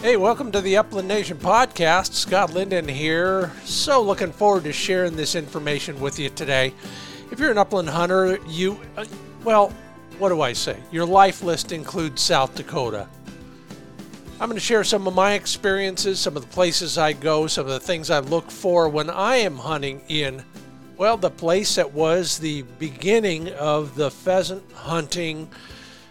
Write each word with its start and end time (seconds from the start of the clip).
Hey, 0.00 0.16
welcome 0.16 0.52
to 0.52 0.60
the 0.60 0.76
Upland 0.76 1.08
Nation 1.08 1.38
podcast. 1.38 2.12
Scott 2.12 2.54
Linden 2.54 2.86
here. 2.86 3.50
So 3.64 4.00
looking 4.00 4.30
forward 4.30 4.62
to 4.62 4.72
sharing 4.72 5.16
this 5.16 5.34
information 5.34 5.98
with 5.98 6.20
you 6.20 6.30
today. 6.30 6.72
If 7.32 7.40
you're 7.40 7.50
an 7.50 7.58
upland 7.58 7.88
hunter, 7.88 8.38
you, 8.46 8.80
uh, 8.96 9.06
well, 9.42 9.72
what 10.20 10.28
do 10.28 10.40
I 10.40 10.52
say? 10.52 10.78
Your 10.92 11.04
life 11.04 11.42
list 11.42 11.72
includes 11.72 12.22
South 12.22 12.54
Dakota. 12.54 13.08
I'm 14.40 14.48
going 14.48 14.54
to 14.54 14.60
share 14.60 14.84
some 14.84 15.08
of 15.08 15.16
my 15.16 15.32
experiences, 15.32 16.20
some 16.20 16.36
of 16.36 16.42
the 16.42 16.54
places 16.54 16.96
I 16.96 17.12
go, 17.12 17.48
some 17.48 17.66
of 17.66 17.72
the 17.72 17.80
things 17.80 18.08
I 18.08 18.20
look 18.20 18.52
for 18.52 18.88
when 18.88 19.10
I 19.10 19.38
am 19.38 19.56
hunting 19.56 20.00
in, 20.06 20.44
well, 20.96 21.16
the 21.16 21.28
place 21.28 21.74
that 21.74 21.92
was 21.92 22.38
the 22.38 22.62
beginning 22.78 23.52
of 23.54 23.96
the 23.96 24.12
pheasant 24.12 24.62
hunting 24.70 25.50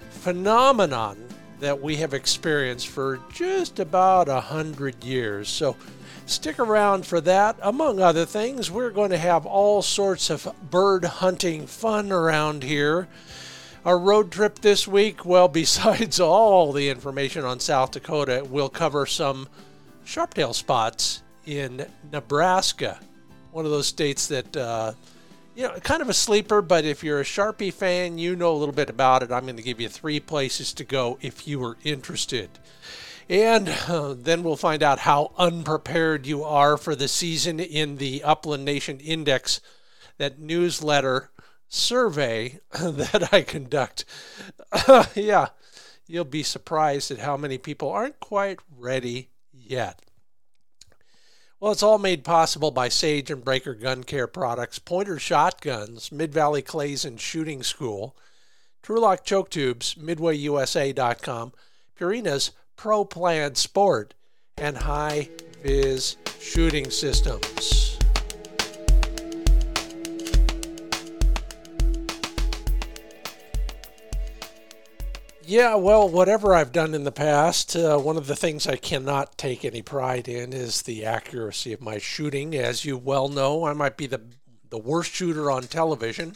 phenomenon 0.10 1.18
that 1.60 1.82
we 1.82 1.98
have 1.98 2.14
experienced 2.14 2.88
for 2.88 3.20
just 3.34 3.80
about 3.80 4.30
a 4.30 4.40
hundred 4.40 5.04
years. 5.04 5.50
So 5.50 5.76
stick 6.26 6.60
around 6.60 7.06
for 7.06 7.22
that. 7.22 7.58
Among 7.62 8.00
other 8.00 8.26
things, 8.26 8.70
we're 8.70 8.92
going 8.92 9.12
to 9.12 9.18
have 9.18 9.46
all 9.46 9.82
sorts 9.82 10.30
of 10.30 10.48
bird 10.70 11.06
hunting 11.06 11.66
fun 11.66 12.12
around 12.12 12.64
here. 12.64 13.08
Our 13.86 13.98
road 13.98 14.32
trip 14.32 14.60
this 14.60 14.88
week, 14.88 15.26
well, 15.26 15.48
besides 15.64 16.20
all 16.20 16.74
the 16.74 16.90
information 16.90 17.46
on 17.46 17.60
South 17.60 17.92
Dakota, 17.92 18.46
we'll 18.50 18.70
cover 18.70 19.06
some 19.06 19.48
sharptail 20.06 20.54
spots 20.54 21.24
in 21.46 21.86
Nebraska, 22.12 23.00
one 23.52 23.66
of 23.66 23.72
those 23.72 23.88
states 23.88 24.28
that 24.28 24.56
uh, 24.56 24.94
you 25.58 25.64
know, 25.64 25.74
kind 25.80 26.04
of 26.04 26.10
a 26.10 26.14
sleeper, 26.14 26.62
but 26.62 26.86
if 26.86 27.04
you're 27.04 27.20
a 27.20 27.24
Sharpie 27.24 27.74
fan, 27.74 28.20
you 28.20 28.36
know 28.36 28.52
a 28.52 28.60
little 28.60 28.76
bit 28.76 28.92
about 28.92 29.24
it. 29.24 29.32
I'm 29.32 29.46
going 29.46 29.56
to 29.56 29.64
give 29.64 29.82
you 29.82 29.90
three 29.90 30.20
places 30.20 30.72
to 30.74 30.84
go 30.84 31.18
if 31.20 31.48
you 31.48 31.64
are 31.64 31.78
interested. 31.84 32.52
And 33.28 33.68
uh, 33.68 34.14
then 34.16 34.44
we'll 34.44 34.56
find 34.56 34.84
out 34.84 35.00
how 35.00 35.32
unprepared 35.36 36.28
you 36.28 36.44
are 36.44 36.78
for 36.78 36.96
the 36.96 37.08
season 37.08 37.60
in 37.60 37.98
the 37.98 38.24
Upland 38.24 38.66
Nation 38.66 39.00
Index, 39.00 39.60
that 40.20 40.38
newsletter 40.38 41.32
survey 41.68 42.60
that 42.80 43.34
I 43.34 43.42
conduct. 43.42 44.06
yeah, 45.16 45.48
you'll 46.06 46.24
be 46.24 46.44
surprised 46.44 47.10
at 47.10 47.18
how 47.18 47.36
many 47.36 47.58
people 47.58 47.90
aren't 47.90 48.20
quite 48.20 48.60
ready 48.78 49.30
yet. 49.52 50.04
Well, 51.60 51.72
it's 51.72 51.82
all 51.82 51.98
made 51.98 52.24
possible 52.24 52.70
by 52.70 52.88
Sage 52.90 53.32
and 53.32 53.44
Braker 53.44 53.80
Gun 53.80 54.04
Care 54.04 54.28
products, 54.28 54.78
Pointer 54.78 55.18
Shotguns, 55.18 56.12
Mid 56.12 56.32
Valley 56.32 56.62
Clays 56.62 57.04
and 57.04 57.20
Shooting 57.20 57.64
School, 57.64 58.16
Trulock 58.84 59.24
Choke 59.24 59.50
Tubes, 59.50 59.96
MidwayUSA.com, 59.96 61.54
Purina's 62.00 62.52
Pro 62.76 63.04
Plan 63.06 63.56
Sport, 63.56 64.14
and 64.56 64.78
High 64.78 65.30
Viz 65.64 66.18
Shooting 66.40 66.92
Systems. 66.92 67.87
Yeah, 75.50 75.76
well, 75.76 76.10
whatever 76.10 76.54
I've 76.54 76.74
done 76.74 76.94
in 76.94 77.06
the 77.06 77.12
past, 77.12 77.74
uh, 77.74 77.98
one 78.00 78.18
of 78.18 78.28
the 78.28 78.36
things 78.36 78.68
I 78.68 78.76
cannot 78.76 79.38
take 79.38 79.64
any 79.64 79.82
pride 79.82 80.28
in 80.28 80.52
is 80.52 80.82
the 80.82 81.06
accuracy 81.06 81.72
of 81.72 81.80
my 81.80 82.00
shooting. 82.00 82.54
As 82.54 82.84
you 82.84 82.98
well 82.98 83.30
know, 83.30 83.64
I 83.64 83.72
might 83.72 83.96
be 83.96 84.08
the 84.08 84.20
the 84.70 84.78
worst 84.78 85.14
shooter 85.14 85.50
on 85.50 85.64
television, 85.64 86.36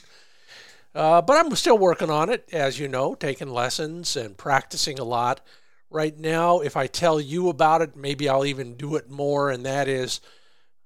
uh, 0.96 1.22
but 1.22 1.46
I'm 1.46 1.54
still 1.58 1.78
working 1.78 2.10
on 2.10 2.30
it. 2.30 2.48
As 2.54 2.80
you 2.80 2.88
know, 2.88 3.14
taking 3.14 3.50
lessons 3.50 4.16
and 4.16 4.38
practicing 4.38 4.98
a 4.98 5.04
lot. 5.04 5.42
Right 5.90 6.18
now, 6.18 6.62
if 6.62 6.78
I 6.78 6.88
tell 6.88 7.20
you 7.20 7.50
about 7.50 7.82
it, 7.82 7.98
maybe 7.98 8.30
I'll 8.30 8.46
even 8.46 8.78
do 8.78 8.96
it 8.96 9.10
more, 9.12 9.52
and 9.52 9.66
that 9.66 9.90
is 9.90 10.22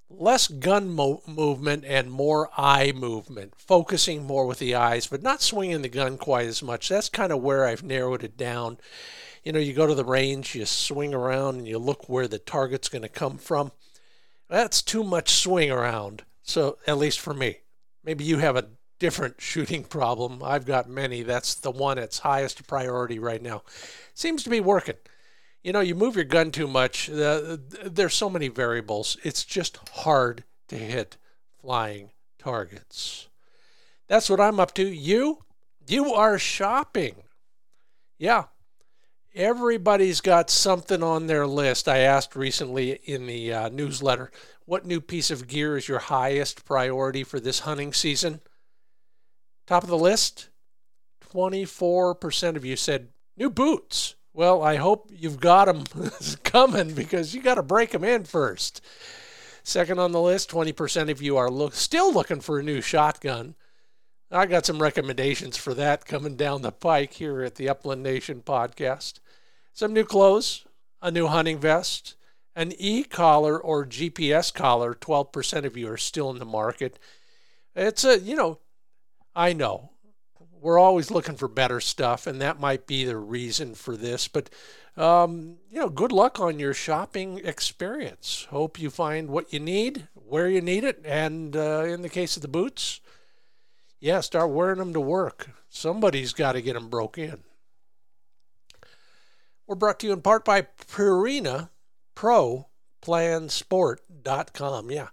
less 0.10 0.48
gun 0.48 0.90
mo- 0.90 1.22
movement 1.28 1.84
and 1.86 2.12
more 2.12 2.50
eye 2.58 2.92
movement, 2.92 3.54
focusing 3.58 4.24
more 4.26 4.46
with 4.46 4.60
the 4.60 4.76
eyes, 4.76 5.08
but 5.08 5.24
not 5.24 5.42
swinging 5.42 5.82
the 5.82 5.90
gun 5.90 6.18
quite 6.18 6.48
as 6.48 6.62
much. 6.62 6.90
That's 6.90 7.10
kind 7.10 7.32
of 7.32 7.42
where 7.42 7.66
I've 7.66 7.84
narrowed 7.84 8.24
it 8.24 8.38
down. 8.38 8.78
You 9.44 9.52
know, 9.52 9.60
you 9.60 9.74
go 9.74 9.88
to 9.88 9.96
the 9.96 10.06
range, 10.06 10.56
you 10.56 10.66
swing 10.66 11.14
around, 11.14 11.56
and 11.56 11.68
you 11.68 11.78
look 11.78 12.10
where 12.10 12.28
the 12.28 12.40
target's 12.40 12.90
going 12.90 13.04
to 13.04 13.10
come 13.10 13.38
from. 13.38 13.72
That's 14.50 14.82
too 14.82 15.04
much 15.04 15.34
swing 15.34 15.72
around. 15.72 16.24
So, 16.44 16.78
at 16.88 16.98
least 16.98 17.20
for 17.20 17.34
me. 17.34 17.60
Maybe 18.04 18.24
you 18.24 18.38
have 18.38 18.56
a 18.56 18.70
different 19.00 19.36
shooting 19.42 19.84
problem. 19.84 20.42
I've 20.44 20.66
got 20.66 20.90
many. 20.90 21.24
That's 21.24 21.56
the 21.56 21.72
one 21.72 21.98
that's 21.98 22.20
highest 22.20 22.66
priority 22.68 23.20
right 23.20 23.42
now. 23.42 23.64
Seems 24.14 24.44
to 24.44 24.50
be 24.50 24.60
working 24.60 24.96
you 25.66 25.74
know, 25.74 25.80
you 25.80 25.96
move 25.96 26.16
your 26.16 26.26
gun 26.26 26.52
too 26.52 26.68
much. 26.68 27.10
Uh, 27.10 27.58
there's 27.84 28.14
so 28.14 28.30
many 28.30 28.50
variables. 28.50 29.18
It's 29.24 29.44
just 29.44 29.80
hard 29.90 30.44
to 30.68 30.76
hit 30.76 31.18
flying 31.60 32.12
targets. 32.38 33.30
That's 34.08 34.30
what 34.30 34.40
I'm 34.40 34.60
up 34.60 34.76
to. 34.76 34.88
You, 34.88 35.40
you 35.88 36.14
are 36.14 36.38
shopping. 36.38 37.16
Yeah. 38.20 38.44
Everybody's 39.34 40.22
got 40.22 40.52
something 40.52 41.02
on 41.02 41.26
their 41.26 41.48
list. 41.48 41.88
I 41.88 41.98
asked 41.98 42.36
recently 42.36 43.00
in 43.04 43.26
the 43.26 43.52
uh, 43.52 43.70
newsletter, 43.70 44.30
what 44.66 44.86
new 44.86 45.02
piece 45.02 45.32
of 45.32 45.48
gear 45.48 45.78
is 45.78 45.88
your 45.88 45.98
highest 45.98 46.64
priority 46.64 47.24
for 47.24 47.40
this 47.40 47.62
hunting 47.62 47.92
season? 47.92 48.40
Top 49.66 49.82
of 49.82 49.90
the 49.90 49.98
list, 49.98 50.50
24% 51.34 52.56
of 52.56 52.64
you 52.64 52.76
said 52.76 53.08
new 53.36 53.50
boots. 53.50 54.14
Well, 54.36 54.62
I 54.62 54.76
hope 54.76 55.10
you've 55.18 55.40
got 55.40 55.66
them 55.66 55.86
coming 56.44 56.94
because 56.94 57.34
you 57.34 57.42
got 57.42 57.56
to 57.56 57.64
break 57.64 57.92
them 57.92 58.04
in 58.04 58.26
first. 58.26 58.82
Second 59.64 59.98
on 59.98 60.12
the 60.12 60.22
list, 60.22 60.52
20% 60.52 61.10
of 61.10 61.22
you 61.22 61.38
are 61.38 61.50
look, 61.50 61.74
still 61.74 62.14
looking 62.14 62.42
for 62.42 62.60
a 62.60 62.64
new 62.64 62.82
shotgun. 62.82 63.56
I 64.30 64.46
got 64.46 64.66
some 64.66 64.82
recommendations 64.82 65.56
for 65.56 65.74
that 65.76 66.06
coming 66.06 66.36
down 66.36 66.64
the 66.64 66.74
pike 66.74 67.14
here 67.14 67.44
at 67.44 67.56
the 67.56 67.70
Upland 67.70 68.04
Nation 68.04 68.44
podcast. 68.46 69.20
Some 69.72 69.94
new 69.94 70.04
clothes, 70.04 70.66
a 71.02 71.12
new 71.12 71.28
hunting 71.28 71.58
vest, 71.58 72.16
an 72.58 72.74
e 72.78 73.06
collar 73.06 73.58
or 73.58 73.86
GPS 73.86 74.54
collar. 74.54 74.94
12% 74.94 75.64
of 75.64 75.78
you 75.78 75.90
are 75.90 75.96
still 75.96 76.30
in 76.30 76.40
the 76.40 76.46
market. 76.46 77.00
It's 77.74 78.04
a, 78.04 78.20
you 78.20 78.36
know, 78.36 78.60
I 79.34 79.54
know 79.54 79.92
we're 80.66 80.80
always 80.80 81.12
looking 81.12 81.36
for 81.36 81.48
better 81.48 81.80
stuff, 81.80 82.26
and 82.26 82.42
that 82.42 82.60
might 82.60 82.88
be 82.88 83.06
the 83.06 83.18
reason 83.18 83.76
for 83.76 83.96
this. 83.96 84.28
But 84.28 84.50
um, 84.98 85.58
you 85.72 85.80
know, 85.80 85.90
good 85.90 86.12
luck 86.12 86.40
on 86.40 86.58
your 86.58 86.74
shopping 86.74 87.40
experience. 87.46 88.48
Hope 88.50 88.80
you 88.80 88.90
find 88.90 89.30
what 89.30 89.54
you 89.54 89.60
need, 89.60 90.08
where 90.16 90.50
you 90.50 90.62
need 90.62 90.84
it, 90.84 91.04
and 91.06 91.56
uh, 91.56 91.84
in 91.84 92.02
the 92.02 92.10
case 92.10 92.36
of 92.36 92.42
the 92.42 92.48
boots, 92.48 93.00
yeah, 94.00 94.22
start 94.22 94.50
wearing 94.50 94.80
them 94.80 94.92
to 94.94 95.00
work. 95.00 95.52
Somebody's 95.70 96.34
got 96.34 96.54
to 96.54 96.64
get 96.64 96.74
them 96.74 96.90
broke 96.90 97.20
in. 97.20 97.44
We're 99.68 99.76
brought 99.76 100.00
to 100.00 100.08
you 100.08 100.14
in 100.14 100.24
part 100.24 100.46
by 100.46 100.64
Purina 100.64 101.70
Pro 102.16 102.70
Plansport.com. 103.04 104.90
Yeah. 104.90 105.10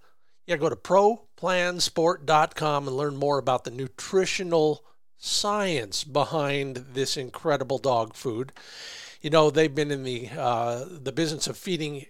Yeah, 0.46 0.56
go 0.56 0.70
to 0.70 0.76
ProPlansport.com 0.76 2.88
and 2.88 2.96
learn 2.96 3.16
more 3.16 3.36
about 3.38 3.64
the 3.64 3.70
nutritional 3.70 4.82
science 5.24 6.02
behind 6.02 6.84
this 6.94 7.16
incredible 7.16 7.78
dog 7.78 8.12
food. 8.12 8.52
You 9.20 9.30
know, 9.30 9.50
they've 9.50 9.72
been 9.72 9.92
in 9.92 10.02
the 10.02 10.28
uh, 10.36 10.84
the 10.90 11.12
business 11.12 11.46
of 11.46 11.56
feeding 11.56 12.06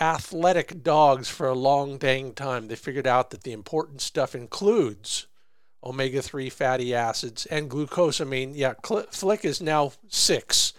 athletic 0.00 0.82
dogs 0.82 1.28
for 1.28 1.46
a 1.46 1.54
long 1.54 1.98
dang 1.98 2.32
time. 2.32 2.68
They 2.68 2.76
figured 2.76 3.06
out 3.06 3.28
that 3.30 3.42
the 3.42 3.52
important 3.52 4.00
stuff 4.00 4.34
includes 4.34 5.26
omega 5.84 6.22
3 6.22 6.48
fatty 6.48 6.94
acids 6.94 7.44
and 7.46 7.70
glucosamine. 7.70 8.52
Yeah, 8.54 8.72
Flick 9.10 9.44
is 9.44 9.60
now 9.60 9.92
six. 10.08 10.72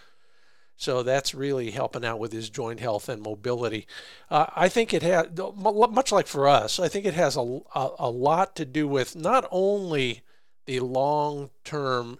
So 0.76 1.04
that's 1.04 1.36
really 1.36 1.70
helping 1.70 2.04
out 2.04 2.18
with 2.18 2.32
his 2.32 2.50
joint 2.50 2.80
health 2.80 3.08
and 3.08 3.22
mobility. 3.22 3.86
Uh, 4.32 4.48
I 4.56 4.68
think 4.68 4.96
it 4.96 5.04
has, 5.04 5.28
much 5.56 6.12
like 6.12 6.26
for 6.26 6.48
us, 6.48 6.80
I 6.80 6.88
think 6.88 7.06
it 7.06 7.14
has 7.14 7.38
a, 7.38 7.60
a, 7.76 7.90
a 8.00 8.10
lot 8.10 8.56
to 8.56 8.66
do 8.66 8.88
with 8.88 9.16
not 9.16 9.48
only 9.52 10.24
the 10.66 10.80
long 10.80 11.50
term 11.64 12.20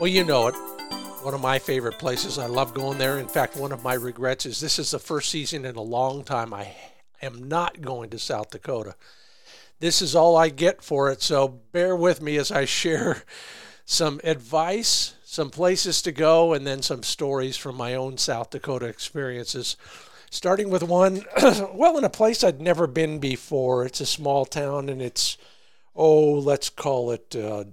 Well, 0.00 0.08
you 0.08 0.24
know 0.24 0.48
it. 0.48 0.54
One 1.22 1.34
of 1.34 1.40
my 1.40 1.60
favorite 1.60 1.98
places. 1.98 2.38
I 2.38 2.46
love 2.46 2.74
going 2.74 2.98
there. 2.98 3.18
In 3.18 3.28
fact, 3.28 3.56
one 3.56 3.70
of 3.70 3.84
my 3.84 3.94
regrets 3.94 4.46
is 4.46 4.58
this 4.58 4.78
is 4.78 4.90
the 4.90 4.98
first 4.98 5.30
season 5.30 5.64
in 5.64 5.76
a 5.76 5.82
long 5.82 6.24
time 6.24 6.52
I 6.52 6.74
am 7.22 7.46
not 7.48 7.80
going 7.82 8.10
to 8.10 8.18
South 8.18 8.50
Dakota 8.50 8.96
this 9.80 10.02
is 10.02 10.14
all 10.14 10.36
I 10.36 10.50
get 10.50 10.82
for 10.82 11.10
it. 11.10 11.22
So 11.22 11.48
bear 11.72 11.96
with 11.96 12.22
me 12.22 12.36
as 12.36 12.52
I 12.52 12.66
share 12.66 13.24
some 13.84 14.20
advice, 14.22 15.14
some 15.24 15.50
places 15.50 16.00
to 16.02 16.12
go, 16.12 16.52
and 16.52 16.66
then 16.66 16.82
some 16.82 17.02
stories 17.02 17.56
from 17.56 17.76
my 17.76 17.94
own 17.94 18.18
South 18.18 18.50
Dakota 18.50 18.86
experiences. 18.86 19.76
Starting 20.30 20.70
with 20.70 20.82
one, 20.82 21.24
well, 21.74 21.98
in 21.98 22.04
a 22.04 22.10
place 22.10 22.44
I'd 22.44 22.60
never 22.60 22.86
been 22.86 23.18
before. 23.18 23.84
It's 23.84 24.00
a 24.00 24.06
small 24.06 24.44
town 24.44 24.88
and 24.88 25.02
it's, 25.02 25.36
oh, 25.96 26.34
let's 26.34 26.70
call 26.70 27.10
it 27.10 27.34
uh, 27.34 27.64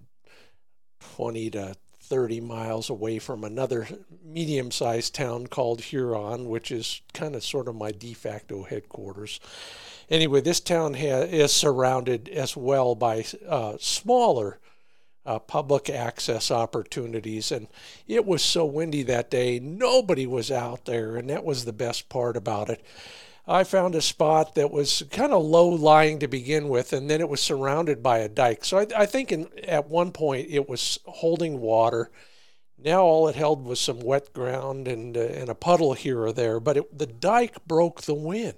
20 1.16 1.52
to 1.52 1.76
30 2.10 2.42
miles 2.42 2.90
away 2.90 3.20
from 3.20 3.44
another 3.44 3.88
medium 4.24 4.72
sized 4.72 5.14
town 5.14 5.48
called 5.48 5.82
Huron, 5.82 6.50
which 6.50 6.72
is 6.72 7.02
kind 7.14 7.36
of 7.36 7.44
sort 7.44 7.68
of 7.68 7.76
my 7.76 7.92
de 7.92 8.14
facto 8.14 8.64
headquarters 8.64 9.40
anyway, 10.10 10.42
this 10.42 10.60
town 10.60 10.94
ha- 10.94 11.28
is 11.28 11.52
surrounded 11.52 12.30
as 12.30 12.56
well 12.56 12.96
by 12.96 13.26
uh, 13.48 13.78
smaller 13.80 14.60
uh, 15.26 15.40
public 15.40 15.90
access 15.90 16.50
opportunities. 16.52 17.52
And 17.52 17.68
it 18.08 18.26
was 18.26 18.42
so 18.42 18.66
windy 18.66 19.04
that 19.04 19.30
day, 19.30 19.60
nobody 19.60 20.26
was 20.26 20.52
out 20.52 20.86
there, 20.86 21.18
and 21.18 21.30
that 21.30 21.44
was 21.44 21.66
the 21.66 21.74
best 21.74 22.10
part 22.10 22.38
about 22.38 22.70
it. 22.70 22.84
I 23.48 23.64
found 23.64 23.96
a 23.96 24.02
spot 24.02 24.56
that 24.56 24.72
was 24.72 25.04
kind 25.10 25.32
of 25.32 25.44
low 25.44 25.70
lying 25.70 26.20
to 26.20 26.28
begin 26.28 26.68
with, 26.68 26.92
and 26.92 27.10
then 27.10 27.22
it 27.22 27.30
was 27.30 27.40
surrounded 27.40 28.04
by 28.04 28.18
a 28.20 28.28
dike. 28.28 28.66
So 28.66 28.80
I, 28.80 28.88
I 28.96 29.06
think 29.06 29.32
in, 29.32 29.48
at 29.64 29.90
one 29.90 30.12
point 30.12 30.48
it 30.50 30.68
was 30.68 31.00
holding 31.06 31.62
water. 31.62 32.12
Now 32.78 33.04
all 33.04 33.28
it 33.28 33.36
held 33.36 33.64
was 33.64 33.80
some 33.80 34.02
wet 34.02 34.34
ground 34.34 34.88
and, 34.88 35.16
uh, 35.16 35.22
and 35.22 35.50
a 35.50 35.56
puddle 35.56 35.94
here 35.94 36.22
or 36.22 36.34
there, 36.34 36.60
but 36.60 36.78
it, 36.78 36.98
the 36.98 37.08
dike 37.08 37.66
broke 37.66 38.02
the 38.02 38.14
wind. 38.14 38.58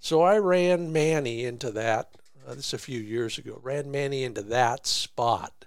So 0.00 0.22
I 0.22 0.38
ran 0.38 0.92
Manny 0.92 1.44
into 1.44 1.70
that. 1.70 2.10
Uh, 2.46 2.54
this 2.54 2.72
a 2.72 2.78
few 2.78 3.00
years 3.00 3.38
ago. 3.38 3.58
Ran 3.62 3.90
Manny 3.90 4.22
into 4.22 4.42
that 4.42 4.86
spot, 4.86 5.64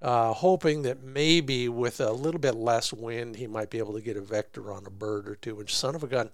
uh, 0.00 0.32
hoping 0.32 0.80
that 0.82 1.02
maybe 1.02 1.68
with 1.68 2.00
a 2.00 2.12
little 2.12 2.40
bit 2.40 2.54
less 2.54 2.90
wind, 2.90 3.36
he 3.36 3.46
might 3.46 3.68
be 3.68 3.78
able 3.78 3.92
to 3.92 4.00
get 4.00 4.16
a 4.16 4.22
vector 4.22 4.72
on 4.72 4.86
a 4.86 4.90
bird 4.90 5.28
or 5.28 5.34
two. 5.34 5.60
And 5.60 5.68
son 5.68 5.94
of 5.94 6.02
a 6.02 6.06
gun, 6.06 6.30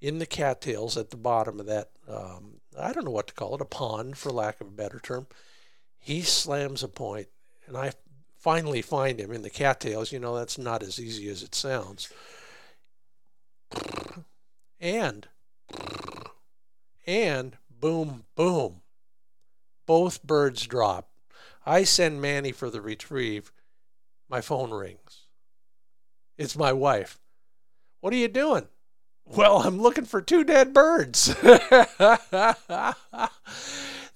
in 0.00 0.18
the 0.18 0.26
cattails 0.26 0.96
at 0.96 1.10
the 1.10 1.16
bottom 1.16 1.60
of 1.60 1.66
that, 1.66 1.90
um, 2.08 2.60
I 2.78 2.92
don't 2.92 3.04
know 3.04 3.10
what 3.10 3.26
to 3.28 3.34
call 3.34 3.54
it, 3.54 3.60
a 3.60 3.64
pond 3.64 4.16
for 4.16 4.30
lack 4.30 4.60
of 4.60 4.68
a 4.68 4.70
better 4.70 5.00
term, 5.00 5.26
he 5.98 6.22
slams 6.22 6.82
a 6.82 6.88
point, 6.88 7.28
and 7.66 7.76
I 7.76 7.92
finally 8.38 8.82
find 8.82 9.20
him 9.20 9.32
in 9.32 9.42
the 9.42 9.50
cattails. 9.50 10.12
You 10.12 10.20
know, 10.20 10.36
that's 10.36 10.58
not 10.58 10.82
as 10.82 11.00
easy 11.00 11.28
as 11.28 11.42
it 11.42 11.54
sounds. 11.54 12.12
And 14.80 15.26
and 17.06 17.56
boom, 17.70 18.24
boom, 18.36 18.82
both 19.86 20.22
birds 20.22 20.66
drop. 20.66 21.08
I 21.66 21.84
send 21.84 22.20
Manny 22.20 22.52
for 22.52 22.70
the 22.70 22.80
retrieve. 22.80 23.50
My 24.28 24.40
phone 24.40 24.70
rings. 24.70 25.26
It's 26.36 26.56
my 26.56 26.72
wife. 26.72 27.18
What 28.00 28.12
are 28.12 28.16
you 28.16 28.28
doing? 28.28 28.68
Well, 29.28 29.58
I'm 29.58 29.80
looking 29.80 30.04
for 30.04 30.20
two 30.20 30.44
dead 30.44 30.72
birds. 30.72 31.34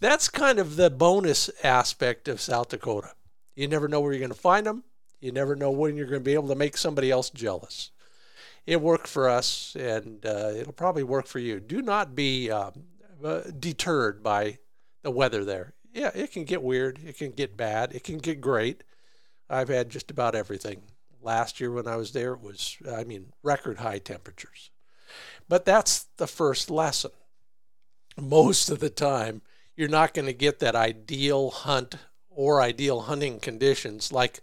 That's 0.01 0.29
kind 0.29 0.59
of 0.59 0.77
the 0.77 0.91
bonus 0.91 1.51
aspect 1.63 2.29
of 2.29 2.41
South 2.41 2.71
Dakota. 2.71 3.13
You 3.55 3.69
never 3.69 3.89
know 3.89 4.01
where 4.01 4.13
you're 4.13 4.21
going 4.21 4.31
to 4.31 4.37
find 4.37 4.67
them. 4.67 4.85
You 5.21 5.33
never 5.33 5.55
know 5.55 5.71
when 5.71 5.97
you're 5.97 6.07
going 6.07 6.21
to 6.23 6.25
be 6.25 6.35
able 6.35 6.49
to 6.49 6.55
make 6.55 6.77
somebody 6.77 7.11
else 7.11 7.31
jealous 7.31 7.93
it 8.67 8.81
worked 8.81 9.09
for 9.09 9.29
us, 9.29 9.77
and 9.79 10.25
uh, 10.25 10.53
it'll 10.55 10.73
probably 10.73 11.03
work 11.03 11.27
for 11.27 11.39
you. 11.39 11.61
Do 11.61 11.83
not 11.83 12.15
be 12.15 12.51
um, 12.51 12.85
uh, 13.25 13.43
deterred 13.59 14.23
by 14.23 14.59
the 15.03 15.11
weather 15.11 15.45
there. 15.45 15.75
Yeah, 15.93 16.11
it 16.15 16.33
can 16.33 16.45
get 16.45 16.63
weird. 16.63 17.01
It 17.05 17.19
can 17.19 17.33
get 17.33 17.57
bad. 17.57 17.93
It 17.93 18.05
can 18.05 18.19
get 18.19 18.41
great. 18.41 18.85
I've 19.51 19.69
had 19.69 19.91
just 19.91 20.11
about 20.11 20.35
everything. 20.35 20.83
Last 21.21 21.61
year 21.61 21.71
when 21.71 21.87
I 21.87 21.97
was 21.97 22.13
there, 22.13 22.33
it 22.33 22.41
was, 22.41 22.77
I 22.91 23.05
mean, 23.05 23.27
record 23.43 23.79
high 23.79 23.99
temperatures. 23.99 24.71
But 25.49 25.65
that's 25.65 26.05
the 26.17 26.27
first 26.27 26.71
lesson. 26.71 27.11
Most 28.21 28.71
of 28.71 28.81
the 28.81 28.91
time, 28.91 29.43
you're 29.77 29.89
not 29.89 30.15
going 30.15 30.27
to 30.27 30.33
get 30.33 30.59
that 30.61 30.75
ideal 30.75 31.51
hunt 31.51 31.97
or 32.31 32.61
ideal 32.61 33.03
hunting 33.03 33.41
conditions 33.41 34.13
like 34.13 34.41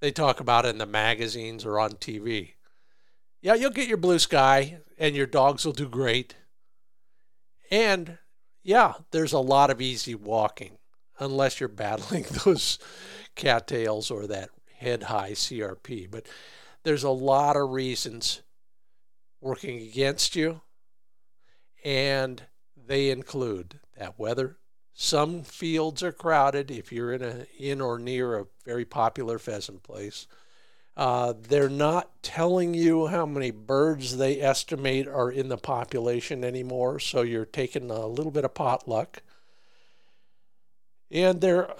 they 0.00 0.10
talk 0.10 0.40
about 0.40 0.66
in 0.66 0.78
the 0.78 0.86
magazines 0.86 1.64
or 1.64 1.78
on 1.78 1.92
TV. 1.92 2.52
Yeah, 3.40 3.54
you'll 3.54 3.70
get 3.70 3.88
your 3.88 3.96
blue 3.96 4.18
sky 4.18 4.78
and 4.98 5.14
your 5.14 5.26
dogs 5.26 5.64
will 5.64 5.72
do 5.72 5.88
great. 5.88 6.34
And 7.70 8.18
yeah, 8.62 8.94
there's 9.10 9.32
a 9.32 9.38
lot 9.38 9.70
of 9.70 9.80
easy 9.80 10.14
walking 10.14 10.78
unless 11.18 11.60
you're 11.60 11.68
battling 11.68 12.24
those 12.44 12.78
cattails 13.34 14.10
or 14.10 14.26
that 14.26 14.50
head 14.76 15.04
high 15.04 15.32
CRP. 15.32 16.10
But 16.10 16.26
there's 16.82 17.04
a 17.04 17.10
lot 17.10 17.56
of 17.56 17.70
reasons 17.70 18.42
working 19.40 19.80
against 19.80 20.36
you, 20.36 20.60
and 21.84 22.42
they 22.86 23.10
include 23.10 23.80
that 23.96 24.18
weather. 24.18 24.56
Some 24.94 25.44
fields 25.44 26.02
are 26.02 26.12
crowded 26.12 26.70
if 26.70 26.90
you're 26.90 27.12
in 27.12 27.22
a 27.22 27.46
in 27.56 27.80
or 27.80 27.98
near 27.98 28.36
a 28.36 28.46
very 28.64 28.84
popular 28.84 29.38
pheasant 29.38 29.82
place. 29.82 30.26
Uh, 30.96 31.32
they're 31.40 31.68
not 31.68 32.10
telling 32.24 32.74
you 32.74 33.06
how 33.06 33.24
many 33.24 33.52
birds 33.52 34.16
they 34.16 34.40
estimate 34.40 35.06
are 35.06 35.30
in 35.30 35.48
the 35.48 35.56
population 35.56 36.42
anymore, 36.42 36.98
so 36.98 37.22
you're 37.22 37.44
taking 37.44 37.88
a 37.88 38.06
little 38.08 38.32
bit 38.32 38.44
of 38.44 38.54
potluck. 38.54 39.22
And 41.08 41.40
their 41.40 41.72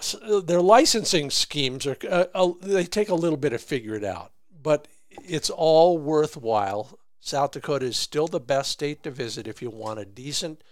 their 0.45 0.61
licensing 0.61 1.29
schemes 1.29 1.85
are 1.85 1.97
uh, 2.09 2.25
uh, 2.33 2.53
they 2.61 2.85
take 2.85 3.09
a 3.09 3.15
little 3.15 3.37
bit 3.37 3.49
to 3.49 3.57
figure 3.57 3.95
it 3.95 4.05
out, 4.05 4.31
but 4.63 4.87
it's 5.09 5.49
all 5.49 5.97
worthwhile. 5.97 6.97
South 7.19 7.51
Dakota 7.51 7.85
is 7.85 7.97
still 7.97 8.27
the 8.27 8.39
best 8.39 8.71
state 8.71 9.03
to 9.03 9.11
visit 9.11 9.47
if 9.47 9.61
you 9.61 9.69
want 9.69 9.99
a 9.99 10.05
decent 10.05 10.63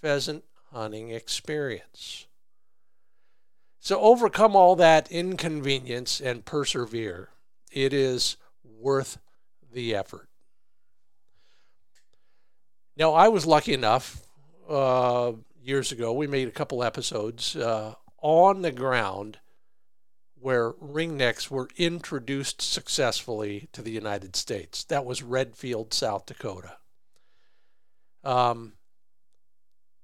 pheasant 0.00 0.44
hunting 0.72 1.10
experience. 1.10 2.26
So 3.78 4.00
overcome 4.00 4.54
all 4.54 4.76
that 4.76 5.10
inconvenience 5.10 6.20
and 6.20 6.44
persevere 6.44 7.30
it 7.72 7.92
is 7.92 8.36
worth 8.64 9.18
the 9.72 9.94
effort. 9.94 10.28
Now, 12.96 13.14
I 13.14 13.28
was 13.28 13.46
lucky 13.46 13.72
enough 13.72 14.26
uh, 14.68 15.32
years 15.62 15.92
ago, 15.92 16.12
we 16.12 16.26
made 16.26 16.48
a 16.48 16.52
couple 16.52 16.82
episodes 16.82 17.56
uh, 17.56 17.94
on 18.20 18.62
the 18.62 18.72
ground 18.72 19.38
where 20.42 20.72
ringnecks 20.72 21.50
were 21.50 21.68
introduced 21.76 22.60
successfully 22.60 23.68
to 23.72 23.80
the 23.80 23.92
United 23.92 24.36
States. 24.36 24.84
That 24.84 25.04
was 25.04 25.22
Redfield, 25.22 25.94
South 25.94 26.26
Dakota. 26.26 26.76
Um, 28.24 28.72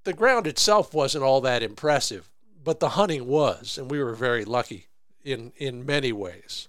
the 0.04 0.12
ground 0.12 0.46
itself 0.46 0.94
wasn't 0.94 1.24
all 1.24 1.40
that 1.42 1.62
impressive, 1.62 2.30
but 2.62 2.80
the 2.80 2.90
hunting 2.90 3.26
was, 3.26 3.78
and 3.78 3.90
we 3.90 4.02
were 4.02 4.14
very 4.14 4.44
lucky 4.44 4.86
in, 5.24 5.52
in 5.56 5.84
many 5.84 6.12
ways. 6.12 6.68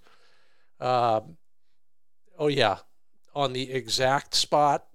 Uh, 0.80 1.22
oh, 2.38 2.48
yeah. 2.48 2.78
on 3.36 3.54
the 3.54 3.72
exact 3.72 4.34
spot, 4.36 4.86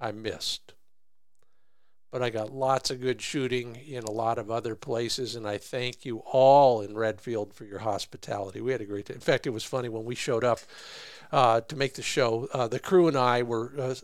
I 0.00 0.12
missed. 0.12 0.73
But 2.14 2.22
I 2.22 2.30
got 2.30 2.54
lots 2.54 2.92
of 2.92 3.00
good 3.00 3.20
shooting 3.20 3.74
in 3.74 4.04
a 4.04 4.10
lot 4.12 4.38
of 4.38 4.48
other 4.48 4.76
places, 4.76 5.34
and 5.34 5.48
I 5.48 5.58
thank 5.58 6.04
you 6.04 6.18
all 6.18 6.80
in 6.80 6.94
Redfield 6.94 7.52
for 7.52 7.64
your 7.64 7.80
hospitality. 7.80 8.60
We 8.60 8.70
had 8.70 8.80
a 8.80 8.84
great 8.84 9.06
day. 9.06 9.14
In 9.14 9.20
fact, 9.20 9.48
it 9.48 9.50
was 9.50 9.64
funny 9.64 9.88
when 9.88 10.04
we 10.04 10.14
showed 10.14 10.44
up 10.44 10.60
uh, 11.32 11.62
to 11.62 11.74
make 11.74 11.94
the 11.94 12.02
show. 12.02 12.48
Uh, 12.52 12.68
the 12.68 12.78
crew 12.78 13.08
and 13.08 13.16
I 13.16 13.42
were 13.42 13.72
uh, 13.76 13.94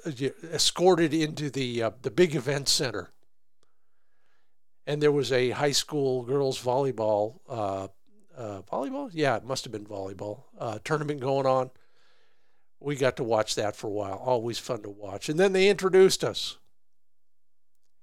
escorted 0.53 1.15
into 1.15 1.51
the 1.51 1.85
uh, 1.85 1.91
the 2.03 2.11
big 2.11 2.35
event 2.35 2.69
center, 2.69 3.13
and 4.89 5.01
there 5.01 5.13
was 5.13 5.31
a 5.31 5.51
high 5.51 5.71
school 5.71 6.25
girls 6.25 6.61
volleyball 6.61 7.39
uh, 7.49 7.87
uh, 8.37 8.63
volleyball. 8.63 9.09
Yeah, 9.13 9.37
it 9.37 9.45
must 9.45 9.63
have 9.63 9.71
been 9.71 9.87
volleyball 9.87 10.47
tournament 10.83 11.21
going 11.21 11.47
on. 11.47 11.71
We 12.81 12.97
got 12.97 13.17
to 13.19 13.23
watch 13.23 13.55
that 13.55 13.77
for 13.77 13.87
a 13.87 13.91
while. 13.91 14.15
Always 14.17 14.59
fun 14.59 14.83
to 14.83 14.91
watch. 14.91 15.29
And 15.29 15.39
then 15.39 15.53
they 15.53 15.69
introduced 15.69 16.25
us. 16.25 16.57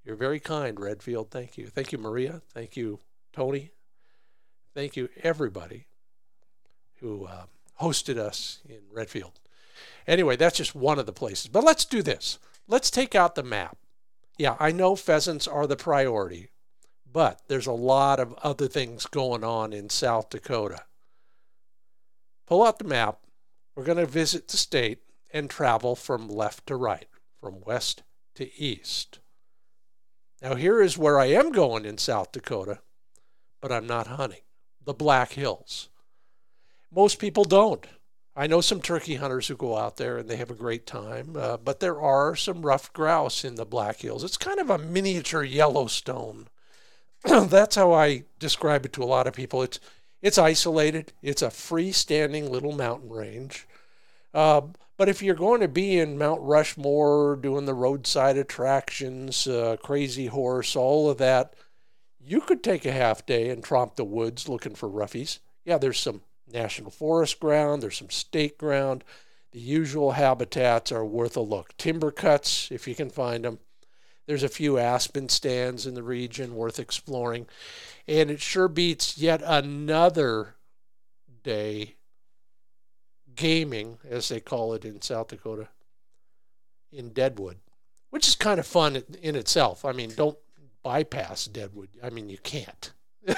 You're 0.07 0.15
very 0.15 0.39
kind, 0.39 0.79
Redfield. 0.79 1.31
Thank 1.31 1.57
you. 1.57 1.67
Thank 1.67 1.91
you, 1.91 1.97
Maria. 1.97 2.41
Thank 2.53 2.77
you, 2.77 2.99
Tony. 3.33 3.71
Thank 4.73 4.95
you, 4.95 5.09
everybody 5.21 5.87
who 7.01 7.27
um, 7.27 7.49
hosted 7.81 8.17
us 8.17 8.59
in 8.69 8.79
Redfield. 8.89 9.41
Anyway, 10.07 10.37
that's 10.37 10.55
just 10.55 10.73
one 10.73 10.97
of 10.97 11.07
the 11.07 11.11
places. 11.11 11.47
But 11.47 11.65
let's 11.65 11.83
do 11.83 12.01
this. 12.01 12.39
Let's 12.69 12.89
take 12.89 13.15
out 13.15 13.35
the 13.35 13.43
map. 13.43 13.75
Yeah, 14.37 14.55
I 14.61 14.71
know 14.71 14.95
pheasants 14.95 15.45
are 15.45 15.67
the 15.67 15.75
priority, 15.75 16.51
but 17.11 17.41
there's 17.49 17.67
a 17.67 17.73
lot 17.73 18.21
of 18.21 18.33
other 18.35 18.69
things 18.69 19.07
going 19.07 19.43
on 19.43 19.73
in 19.73 19.89
South 19.89 20.29
Dakota. 20.29 20.85
Pull 22.45 22.63
out 22.63 22.79
the 22.79 22.85
map. 22.85 23.19
We're 23.75 23.83
going 23.83 23.97
to 23.97 24.05
visit 24.05 24.47
the 24.47 24.55
state 24.55 24.99
and 25.33 25.49
travel 25.49 25.97
from 25.97 26.29
left 26.29 26.65
to 26.67 26.77
right, 26.77 27.07
from 27.41 27.59
west 27.59 28.03
to 28.35 28.57
east. 28.57 29.19
Now, 30.41 30.55
here 30.55 30.81
is 30.81 30.97
where 30.97 31.19
I 31.19 31.25
am 31.27 31.51
going 31.51 31.85
in 31.85 31.97
South 31.97 32.31
Dakota, 32.31 32.79
but 33.61 33.71
I'm 33.71 33.87
not 33.87 34.07
hunting 34.07 34.41
the 34.85 34.93
Black 34.93 35.33
Hills. 35.33 35.89
Most 36.91 37.19
people 37.19 37.43
don't. 37.43 37.85
I 38.35 38.45
know 38.45 38.61
some 38.61 38.81
turkey 38.81 39.15
hunters 39.15 39.47
who 39.47 39.55
go 39.55 39.75
out 39.75 39.97
there 39.97 40.17
and 40.17 40.29
they 40.29 40.35
have 40.35 40.51
a 40.51 40.55
great 40.55 40.85
time, 40.85 41.35
uh, 41.35 41.57
but 41.57 41.79
there 41.79 41.99
are 41.99 42.35
some 42.35 42.61
ruffed 42.61 42.93
grouse 42.93 43.43
in 43.43 43.55
the 43.55 43.65
Black 43.65 43.99
Hills. 44.01 44.23
It's 44.23 44.37
kind 44.37 44.59
of 44.59 44.69
a 44.69 44.77
miniature 44.77 45.43
Yellowstone. 45.43 46.47
That's 47.23 47.75
how 47.75 47.93
I 47.93 48.25
describe 48.37 48.85
it 48.85 48.93
to 48.93 49.03
a 49.03 49.05
lot 49.05 49.25
of 49.25 49.33
people. 49.33 49.63
It's 49.63 49.79
it's 50.21 50.37
isolated. 50.37 51.13
It's 51.21 51.41
a 51.41 51.47
freestanding 51.47 52.49
little 52.49 52.71
mountain 52.71 53.09
range. 53.09 53.67
Uh, 54.37 54.61
but 54.97 55.09
if 55.09 55.23
you're 55.23 55.33
going 55.33 55.61
to 55.61 55.67
be 55.67 55.97
in 55.97 56.15
Mount 56.15 56.39
Rushmore, 56.43 57.37
doing 57.37 57.65
the 57.65 57.73
roadside 57.73 58.37
attractions, 58.37 59.47
uh, 59.47 59.77
Crazy 59.81 60.27
Horse, 60.27 60.75
all 60.75 61.09
of 61.09 61.17
that, 61.17 61.55
you 62.19 62.41
could 62.41 62.63
take 62.63 62.85
a 62.85 62.91
half 62.91 63.25
day 63.25 63.49
and 63.49 63.63
tromp 63.63 63.95
the 63.95 64.05
woods 64.05 64.47
looking 64.47 64.75
for 64.75 64.87
roughies. 64.87 65.39
Yeah, 65.65 65.79
there's 65.79 65.97
some 65.97 66.21
national 66.53 66.91
forest 66.91 67.39
ground, 67.39 67.81
there's 67.81 67.97
some 67.97 68.11
state 68.11 68.59
ground. 68.59 69.03
The 69.53 69.59
usual 69.59 70.11
habitats 70.11 70.91
are 70.91 71.03
worth 71.03 71.35
a 71.35 71.41
look. 71.41 71.75
Timber 71.77 72.11
cuts, 72.11 72.71
if 72.71 72.87
you 72.87 72.93
can 72.93 73.09
find 73.09 73.43
them. 73.43 73.57
There's 74.27 74.43
a 74.43 74.49
few 74.49 74.77
aspen 74.77 75.29
stands 75.29 75.87
in 75.87 75.95
the 75.95 76.03
region 76.03 76.53
worth 76.53 76.77
exploring. 76.77 77.47
And 78.07 78.29
it 78.29 78.39
sure 78.39 78.67
beats 78.67 79.17
yet 79.17 79.41
another 79.43 80.57
day 81.41 81.96
gaming, 83.37 83.99
as 84.09 84.27
they 84.27 84.41
call 84.41 84.73
it 84.73 84.83
in 84.83 85.01
South 85.01 85.29
Dakota, 85.29 85.69
in 86.91 87.13
Deadwood, 87.13 87.57
which 88.09 88.27
is 88.27 88.35
kind 88.35 88.59
of 88.59 88.67
fun 88.67 89.01
in 89.21 89.37
itself. 89.37 89.85
I 89.85 89.93
mean, 89.93 90.11
don't 90.15 90.37
bypass 90.83 91.45
Deadwood. 91.45 91.89
I 92.03 92.09
mean, 92.09 92.29
you 92.29 92.37
can't. 92.37 92.91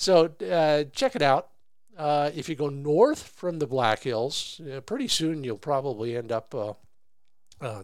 So 0.00 0.32
uh, 0.50 0.84
check 0.92 1.14
it 1.14 1.20
out. 1.20 1.48
Uh, 1.94 2.30
if 2.34 2.48
you 2.48 2.54
go 2.54 2.70
north 2.70 3.22
from 3.22 3.58
the 3.58 3.66
Black 3.66 4.02
Hills, 4.02 4.58
uh, 4.74 4.80
pretty 4.80 5.08
soon 5.08 5.44
you'll 5.44 5.58
probably 5.58 6.16
end 6.16 6.32
up 6.32 6.54
uh, 6.54 6.72
uh, 7.60 7.82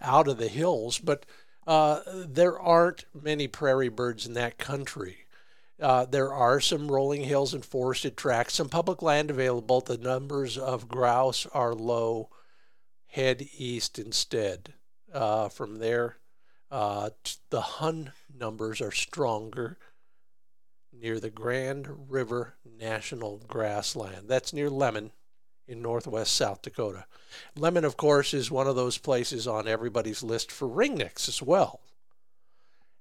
out 0.00 0.28
of 0.28 0.38
the 0.38 0.46
hills. 0.46 1.00
But 1.00 1.26
uh, 1.66 2.02
there 2.06 2.56
aren't 2.60 3.06
many 3.12 3.48
prairie 3.48 3.88
birds 3.88 4.24
in 4.24 4.34
that 4.34 4.56
country. 4.56 5.21
Uh, 5.80 6.04
there 6.04 6.32
are 6.32 6.60
some 6.60 6.90
rolling 6.90 7.24
hills 7.24 7.54
and 7.54 7.64
forested 7.64 8.16
tracts, 8.16 8.54
some 8.54 8.68
public 8.68 9.02
land 9.02 9.30
available. 9.30 9.80
The 9.80 9.98
numbers 9.98 10.56
of 10.56 10.88
grouse 10.88 11.46
are 11.46 11.74
low. 11.74 12.30
Head 13.06 13.46
east 13.58 13.98
instead. 13.98 14.74
Uh, 15.12 15.48
from 15.48 15.78
there, 15.78 16.16
uh, 16.70 17.10
the 17.50 17.60
Hun 17.60 18.12
numbers 18.34 18.80
are 18.80 18.92
stronger 18.92 19.76
near 20.92 21.20
the 21.20 21.30
Grand 21.30 22.10
River 22.10 22.54
National 22.64 23.42
Grassland. 23.46 24.28
That's 24.28 24.52
near 24.52 24.70
Lemmon 24.70 25.10
in 25.66 25.82
northwest 25.82 26.34
South 26.34 26.62
Dakota. 26.62 27.06
Lemmon, 27.56 27.84
of 27.84 27.96
course, 27.96 28.32
is 28.32 28.50
one 28.50 28.66
of 28.66 28.76
those 28.76 28.98
places 28.98 29.46
on 29.46 29.68
everybody's 29.68 30.22
list 30.22 30.50
for 30.50 30.68
ringnecks 30.68 31.28
as 31.28 31.42
well. 31.42 31.80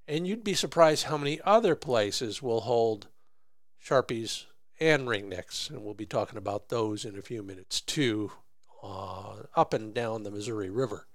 And 0.07 0.27
you'd 0.27 0.43
be 0.43 0.53
surprised 0.53 1.05
how 1.05 1.17
many 1.17 1.39
other 1.45 1.75
places 1.75 2.41
will 2.41 2.61
hold 2.61 3.07
sharpies 3.83 4.45
and 4.79 5.07
ringnecks, 5.07 5.69
and 5.69 5.83
we'll 5.83 5.93
be 5.93 6.05
talking 6.05 6.37
about 6.37 6.69
those 6.69 7.05
in 7.05 7.17
a 7.17 7.21
few 7.21 7.43
minutes 7.43 7.81
too, 7.81 8.31
uh, 8.83 9.43
up 9.55 9.73
and 9.73 9.93
down 9.93 10.23
the 10.23 10.31
Missouri 10.31 10.69
River. 10.69 11.05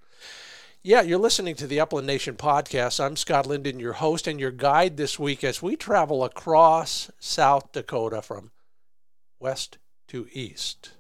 Yeah, 0.83 1.02
you're 1.02 1.19
listening 1.19 1.57
to 1.57 1.66
the 1.66 1.81
Upland 1.81 2.07
Nation 2.07 2.37
podcast. 2.37 3.05
I'm 3.05 3.16
Scott 3.16 3.45
Linden, 3.45 3.81
your 3.81 3.95
host 3.95 4.28
and 4.28 4.38
your 4.38 4.52
guide 4.52 4.97
this 4.97 5.19
week 5.19 5.43
as 5.43 5.61
we 5.61 5.75
travel 5.75 6.23
across 6.23 7.11
South 7.19 7.73
Dakota 7.73 8.23
from 8.23 8.52
west 9.40 9.78
to 10.09 10.28
east. 10.33 10.96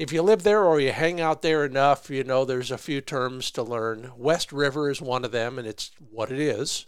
If 0.00 0.14
you 0.14 0.22
live 0.22 0.44
there 0.44 0.64
or 0.64 0.80
you 0.80 0.92
hang 0.92 1.20
out 1.20 1.42
there 1.42 1.62
enough, 1.62 2.08
you 2.08 2.24
know 2.24 2.46
there's 2.46 2.70
a 2.70 2.78
few 2.78 3.02
terms 3.02 3.50
to 3.50 3.62
learn. 3.62 4.12
West 4.16 4.50
River 4.50 4.88
is 4.88 5.02
one 5.02 5.26
of 5.26 5.30
them, 5.30 5.58
and 5.58 5.68
it's 5.68 5.90
what 5.98 6.32
it 6.32 6.40
is. 6.40 6.86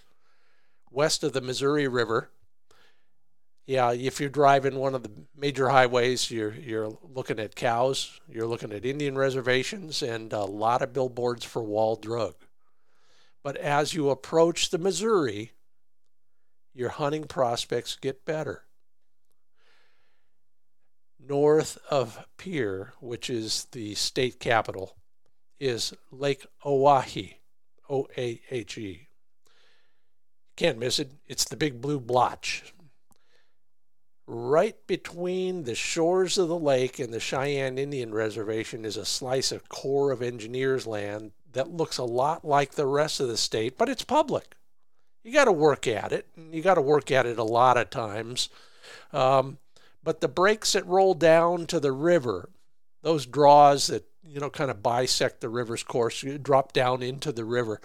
West 0.91 1.23
of 1.23 1.35
the 1.35 1.43
Missouri 1.43 1.87
River, 1.87 2.31
yeah, 3.67 3.93
if 3.93 4.19
you're 4.19 4.31
driving 4.31 4.77
one 4.77 4.95
of 4.95 5.03
the 5.03 5.11
major 5.37 5.69
highways, 5.69 6.31
you're 6.31 6.55
you're 6.55 6.97
looking 7.03 7.39
at 7.39 7.55
cows, 7.55 8.19
you're 8.31 8.47
looking 8.47 8.73
at 8.73 8.87
Indian 8.87 9.19
reservations, 9.19 10.01
and 10.01 10.33
a 10.33 10.45
lot 10.45 10.81
of 10.81 10.95
billboards 10.95 11.45
for 11.45 11.63
Wall 11.63 11.97
Drug. 11.97 12.35
But 13.43 13.59
as 13.59 13.93
you 13.93 14.09
approach 14.09 14.71
the 14.71 14.79
Missouri, 14.79 15.53
your 16.73 16.89
hunting 16.89 17.25
prospects 17.25 17.95
get 17.95 18.25
better. 18.25 18.65
North 21.29 21.79
of 21.91 22.27
Pierre, 22.37 22.93
which 23.01 23.31
is 23.31 23.67
the 23.73 23.95
state 23.95 24.41
capital, 24.41 24.97
is 25.61 25.95
Lake 26.11 26.47
Oahe, 26.65 27.37
O 27.89 28.09
A 28.17 28.41
H 28.51 28.79
E. 28.79 29.09
Can't 30.57 30.79
miss 30.79 30.99
it. 30.99 31.13
It's 31.27 31.45
the 31.45 31.57
big 31.57 31.81
blue 31.81 32.01
blotch 32.01 32.75
Right 34.27 34.77
between 34.87 35.65
the 35.65 35.75
shores 35.75 36.39
of 36.39 36.49
the 36.49 36.59
lake 36.59 37.01
and 37.01 37.13
the 37.13 37.19
Cheyenne 37.19 37.77
Indian 37.77 38.15
Reservation 38.15 38.85
is 38.85 38.97
a 38.97 39.05
slice 39.05 39.51
of 39.51 39.69
Corps 39.69 40.13
of 40.13 40.23
Engineers 40.23 40.87
land 40.87 41.33
that 41.53 41.73
looks 41.73 41.99
a 41.99 42.05
lot 42.05 42.45
like 42.45 42.73
the 42.73 42.87
rest 42.87 43.19
of 43.19 43.27
the 43.27 43.37
state, 43.37 43.77
but 43.77 43.89
it's 43.89 44.05
public. 44.05 44.55
You 45.25 45.33
got 45.33 45.47
to 45.47 45.53
work 45.53 45.89
at 45.89 46.13
it. 46.13 46.29
and 46.37 46.55
You 46.55 46.63
got 46.63 46.75
to 46.75 46.81
work 46.81 47.11
at 47.11 47.27
it 47.27 47.39
a 47.39 47.45
lot 47.45 47.77
of 47.77 47.91
times. 47.91 48.49
Um, 49.13 49.59
but 50.03 50.21
the 50.21 50.29
breaks 50.29 50.73
that 50.73 50.87
roll 50.87 51.15
down 51.15 51.67
to 51.67 51.81
the 51.81 51.93
river, 51.93 52.51
those 53.03 53.27
draws 53.27 53.87
that 53.89 54.05
you 54.23 54.41
know 54.41 54.51
kind 54.51 54.71
of 54.71 54.83
bisect 54.83 55.41
the 55.41 55.49
river's 55.49 55.83
course, 55.83 56.23
you 56.23 56.39
drop 56.39 56.73
down 56.73 57.03
into 57.03 57.33
the 57.33 57.45
river. 57.45 57.81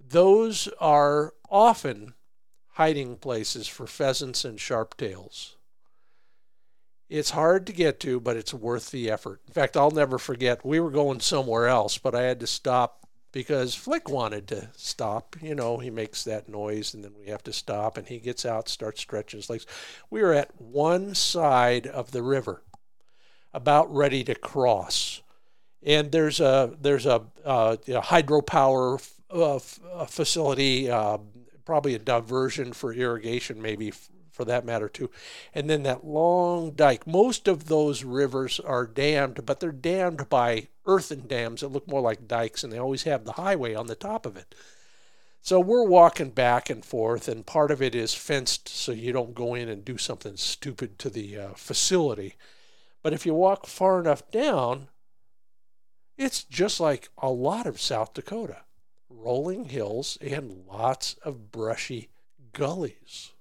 Those 0.00 0.68
are 0.80 1.34
often 1.50 2.14
hiding 2.72 3.16
places 3.16 3.66
for 3.66 3.86
pheasants 3.86 4.44
and 4.44 4.58
sharptails. 4.58 5.54
It's 7.08 7.30
hard 7.30 7.66
to 7.66 7.72
get 7.72 8.00
to, 8.00 8.18
but 8.18 8.36
it's 8.36 8.52
worth 8.52 8.90
the 8.90 9.10
effort. 9.10 9.40
In 9.46 9.52
fact, 9.52 9.76
I'll 9.76 9.92
never 9.92 10.18
forget, 10.18 10.66
we 10.66 10.80
were 10.80 10.90
going 10.90 11.20
somewhere 11.20 11.68
else, 11.68 11.98
but 11.98 12.14
I 12.14 12.22
had 12.22 12.40
to 12.40 12.46
stop 12.46 13.05
because 13.32 13.74
Flick 13.74 14.08
wanted 14.08 14.48
to 14.48 14.70
stop. 14.76 15.36
You 15.40 15.54
know, 15.54 15.78
he 15.78 15.90
makes 15.90 16.24
that 16.24 16.48
noise 16.48 16.94
and 16.94 17.04
then 17.04 17.12
we 17.18 17.26
have 17.26 17.42
to 17.44 17.52
stop 17.52 17.96
and 17.96 18.06
he 18.06 18.18
gets 18.18 18.44
out, 18.44 18.68
starts 18.68 19.00
stretching 19.00 19.38
his 19.38 19.50
legs. 19.50 19.66
We 20.10 20.22
are 20.22 20.32
at 20.32 20.60
one 20.60 21.14
side 21.14 21.86
of 21.86 22.12
the 22.12 22.22
river, 22.22 22.62
about 23.52 23.92
ready 23.94 24.24
to 24.24 24.34
cross. 24.34 25.22
And 25.82 26.10
there's 26.12 26.40
a 26.40 26.74
there's 26.80 27.06
a, 27.06 27.22
uh, 27.44 27.76
hydropower 27.86 28.98
f- 28.98 29.20
uh, 29.32 29.56
f- 29.56 29.80
facility, 30.08 30.90
uh, 30.90 31.18
probably 31.64 31.94
a 31.94 31.98
diversion 31.98 32.72
for 32.72 32.92
irrigation, 32.92 33.60
maybe 33.62 33.92
for 34.36 34.44
that 34.44 34.64
matter 34.64 34.88
too. 34.88 35.10
And 35.54 35.68
then 35.68 35.82
that 35.84 36.04
long 36.04 36.72
dike. 36.72 37.06
Most 37.06 37.48
of 37.48 37.66
those 37.66 38.04
rivers 38.04 38.60
are 38.60 38.86
dammed, 38.86 39.46
but 39.46 39.60
they're 39.60 39.72
dammed 39.72 40.28
by 40.28 40.68
earthen 40.86 41.26
dams 41.26 41.60
that 41.60 41.68
look 41.68 41.88
more 41.88 42.00
like 42.00 42.28
dikes, 42.28 42.64
and 42.64 42.72
they 42.72 42.78
always 42.78 43.04
have 43.04 43.24
the 43.24 43.32
highway 43.32 43.74
on 43.74 43.86
the 43.86 43.94
top 43.94 44.26
of 44.26 44.36
it. 44.36 44.54
So 45.42 45.60
we're 45.60 45.84
walking 45.84 46.30
back 46.30 46.70
and 46.70 46.84
forth, 46.84 47.28
and 47.28 47.46
part 47.46 47.70
of 47.70 47.80
it 47.80 47.94
is 47.94 48.14
fenced 48.14 48.68
so 48.68 48.92
you 48.92 49.12
don't 49.12 49.34
go 49.34 49.54
in 49.54 49.68
and 49.68 49.84
do 49.84 49.98
something 49.98 50.36
stupid 50.36 50.98
to 50.98 51.10
the 51.10 51.36
uh, 51.38 51.48
facility. 51.54 52.34
But 53.02 53.12
if 53.12 53.24
you 53.24 53.34
walk 53.34 53.66
far 53.66 54.00
enough 54.00 54.28
down, 54.30 54.88
it's 56.16 56.42
just 56.42 56.80
like 56.80 57.10
a 57.18 57.30
lot 57.30 57.66
of 57.66 57.80
South 57.80 58.14
Dakota 58.14 58.58
rolling 59.08 59.66
hills 59.66 60.18
and 60.20 60.64
lots 60.66 61.14
of 61.22 61.52
brushy 61.52 62.08
gullies 62.52 63.32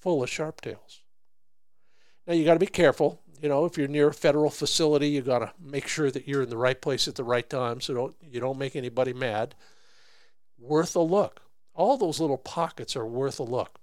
full 0.00 0.22
of 0.22 0.30
sharptails. 0.30 1.00
Now 2.26 2.34
you 2.34 2.44
got 2.44 2.54
to 2.54 2.60
be 2.60 2.66
careful. 2.66 3.20
You 3.40 3.48
know, 3.48 3.64
if 3.64 3.78
you're 3.78 3.88
near 3.88 4.08
a 4.08 4.14
federal 4.14 4.50
facility, 4.50 5.10
you 5.10 5.22
got 5.22 5.40
to 5.40 5.52
make 5.60 5.86
sure 5.86 6.10
that 6.10 6.26
you're 6.26 6.42
in 6.42 6.50
the 6.50 6.56
right 6.56 6.80
place 6.80 7.06
at 7.06 7.14
the 7.14 7.24
right 7.24 7.48
time 7.48 7.80
so 7.80 7.94
don't 7.94 8.16
you 8.22 8.40
don't 8.40 8.58
make 8.58 8.74
anybody 8.74 9.12
mad. 9.12 9.54
Worth 10.58 10.96
a 10.96 11.00
look. 11.00 11.42
All 11.74 11.96
those 11.96 12.18
little 12.18 12.38
pockets 12.38 12.96
are 12.96 13.06
worth 13.06 13.38
a 13.38 13.44
look. 13.44 13.78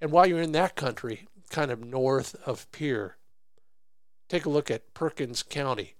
And 0.00 0.12
while 0.12 0.26
you're 0.26 0.40
in 0.40 0.52
that 0.52 0.76
country, 0.76 1.26
kind 1.50 1.70
of 1.70 1.84
north 1.84 2.36
of 2.46 2.70
Pierre, 2.72 3.16
take 4.28 4.46
a 4.46 4.50
look 4.50 4.70
at 4.70 4.94
Perkins 4.94 5.42
County. 5.42 5.94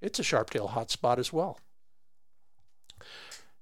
It's 0.00 0.18
a 0.18 0.22
sharptail 0.22 0.70
hotspot 0.70 1.18
as 1.18 1.32
well. 1.32 1.58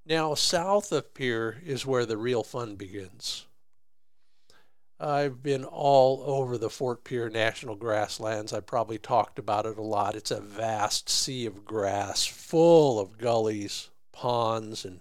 Now, 0.06 0.34
south 0.34 0.90
of 0.90 1.14
Pierre 1.14 1.58
is 1.64 1.86
where 1.86 2.06
the 2.06 2.16
real 2.16 2.42
fun 2.42 2.74
begins. 2.74 3.46
I've 5.00 5.42
been 5.42 5.64
all 5.64 6.22
over 6.26 6.58
the 6.58 6.68
Fort 6.68 7.04
Pierre 7.04 7.30
National 7.30 7.74
Grasslands. 7.74 8.52
I 8.52 8.60
probably 8.60 8.98
talked 8.98 9.38
about 9.38 9.64
it 9.64 9.78
a 9.78 9.82
lot. 9.82 10.14
It's 10.14 10.30
a 10.30 10.42
vast 10.42 11.08
sea 11.08 11.46
of 11.46 11.64
grass 11.64 12.26
full 12.26 13.00
of 13.00 13.16
gullies, 13.16 13.88
ponds, 14.12 14.84
and 14.84 15.00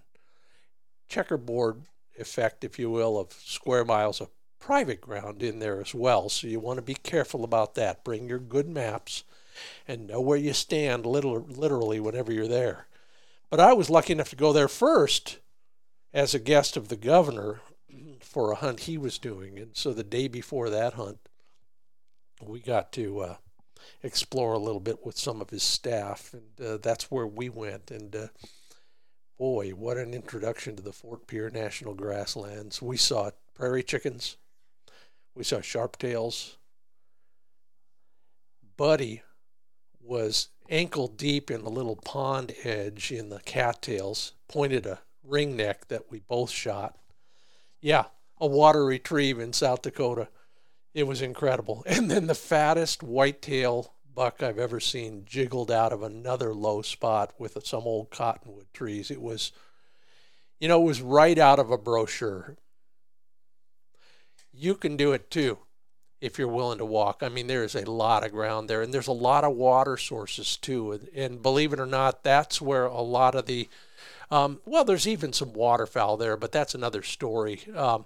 checkerboard 1.10 1.82
effect, 2.18 2.64
if 2.64 2.80
you 2.80 2.90
will, 2.90 3.20
of 3.20 3.34
square 3.34 3.84
miles 3.84 4.22
of 4.22 4.30
private 4.60 5.02
ground 5.02 5.44
in 5.44 5.60
there 5.60 5.82
as 5.82 5.94
well. 5.94 6.30
So 6.30 6.48
you 6.48 6.62
want 6.62 6.78
to 6.78 6.84
be 6.84 6.94
careful 6.96 7.44
about 7.44 7.76
that. 7.76 8.06
Bring 8.06 8.30
your 8.30 8.40
good 8.40 8.70
maps 8.70 9.26
and 9.86 10.08
know 10.08 10.22
where 10.22 10.38
you 10.38 10.54
stand 10.54 11.06
literally 11.06 12.00
whenever 12.00 12.32
you're 12.32 12.48
there. 12.48 12.88
But 13.50 13.60
I 13.60 13.74
was 13.74 13.90
lucky 13.90 14.14
enough 14.14 14.30
to 14.30 14.38
go 14.38 14.54
there 14.54 14.70
first 14.70 15.40
as 16.14 16.34
a 16.34 16.40
guest 16.40 16.78
of 16.78 16.88
the 16.88 16.96
governor 16.96 17.60
for 18.30 18.52
a 18.52 18.56
hunt 18.56 18.82
he 18.82 18.96
was 18.96 19.18
doing. 19.18 19.58
And 19.58 19.76
so 19.76 19.92
the 19.92 20.04
day 20.04 20.28
before 20.28 20.70
that 20.70 20.94
hunt, 20.94 21.18
we 22.46 22.60
got 22.60 22.92
to 22.94 23.22
uh, 23.22 23.36
explore 24.04 24.54
a 24.54 24.60
little 24.60 24.80
bit 24.80 25.04
with 25.04 25.18
some 25.18 25.42
of 25.42 25.50
his 25.50 25.64
staff, 25.64 26.34
and 26.34 26.66
uh, 26.66 26.78
that's 26.78 27.10
where 27.10 27.26
we 27.26 27.50
went. 27.50 27.90
And 27.90 28.16
uh, 28.16 28.28
boy, 29.40 29.72
what 29.72 29.98
an 29.98 30.14
introduction 30.14 30.76
to 30.76 30.84
the 30.84 30.94
Fort 30.94 31.26
Pierre 31.26 31.50
National 31.50 31.96
Grasslands! 31.96 32.84
We 32.84 32.98
saw 32.98 33.32
prairie 33.56 33.84
chickens, 33.84 34.38
we 35.34 35.44
saw 35.44 35.58
sharptails. 35.58 36.56
Buddy 38.78 39.24
was 40.00 40.50
ankle 40.70 41.08
deep 41.08 41.50
in 41.50 41.62
a 41.62 41.70
little 41.70 41.96
pond 41.96 42.54
edge 42.64 43.12
in 43.12 43.30
the 43.30 43.40
cattails, 43.40 44.34
pointed 44.48 44.86
a 44.86 45.00
ringneck 45.28 45.88
that 45.88 46.12
we 46.12 46.20
both 46.20 46.52
shot. 46.52 46.96
Yeah, 47.82 48.06
a 48.40 48.48
water 48.48 48.86
retrieve 48.86 49.40
in 49.40 49.54
South 49.54 49.82
Dakota. 49.82 50.30
It 50.94 51.04
was 51.04 51.22
incredible. 51.22 51.84
And 51.88 52.10
then 52.10 52.28
the 52.28 52.36
fattest 52.36 53.04
whitetail 53.04 53.94
buck 54.14 54.44
I've 54.44 54.60
ever 54.60 54.80
seen 54.80 55.24
jiggled 55.26 55.72
out 55.72 55.94
of 55.94 56.04
another 56.04 56.54
low 56.54 56.82
spot 56.82 57.34
with 57.38 57.58
some 57.66 57.84
old 57.84 58.10
cottonwood 58.10 58.68
trees. 58.74 59.12
It 59.12 59.22
was, 59.22 59.52
you 60.60 60.68
know, 60.68 60.82
it 60.82 60.86
was 60.86 61.02
right 61.02 61.38
out 61.38 61.60
of 61.60 61.72
a 61.72 61.78
brochure. 61.78 62.58
You 64.52 64.76
can 64.76 64.98
do 64.98 65.14
it 65.14 65.32
too 65.32 65.60
if 66.22 66.38
you're 66.38 66.50
willing 66.50 66.80
to 66.80 66.86
walk. 66.86 67.22
I 67.22 67.30
mean, 67.30 67.48
there 67.48 67.64
is 67.64 67.76
a 67.76 67.90
lot 67.90 68.26
of 68.26 68.32
ground 68.32 68.70
there, 68.70 68.82
and 68.82 68.94
there's 68.94 69.08
a 69.08 69.14
lot 69.14 69.44
of 69.44 69.56
water 69.56 69.96
sources 69.96 70.58
too. 70.58 70.92
And, 70.92 71.10
and 71.16 71.42
believe 71.42 71.72
it 71.72 71.80
or 71.80 71.86
not, 71.86 72.24
that's 72.24 72.62
where 72.62 72.86
a 72.86 73.02
lot 73.02 73.36
of 73.36 73.46
the, 73.46 73.70
um, 74.30 74.60
well, 74.66 74.84
there's 74.84 75.08
even 75.08 75.32
some 75.32 75.54
waterfowl 75.54 76.18
there, 76.18 76.36
but 76.36 76.52
that's 76.52 76.76
another 76.76 77.04
story. 77.04 77.62
Um, 77.74 78.06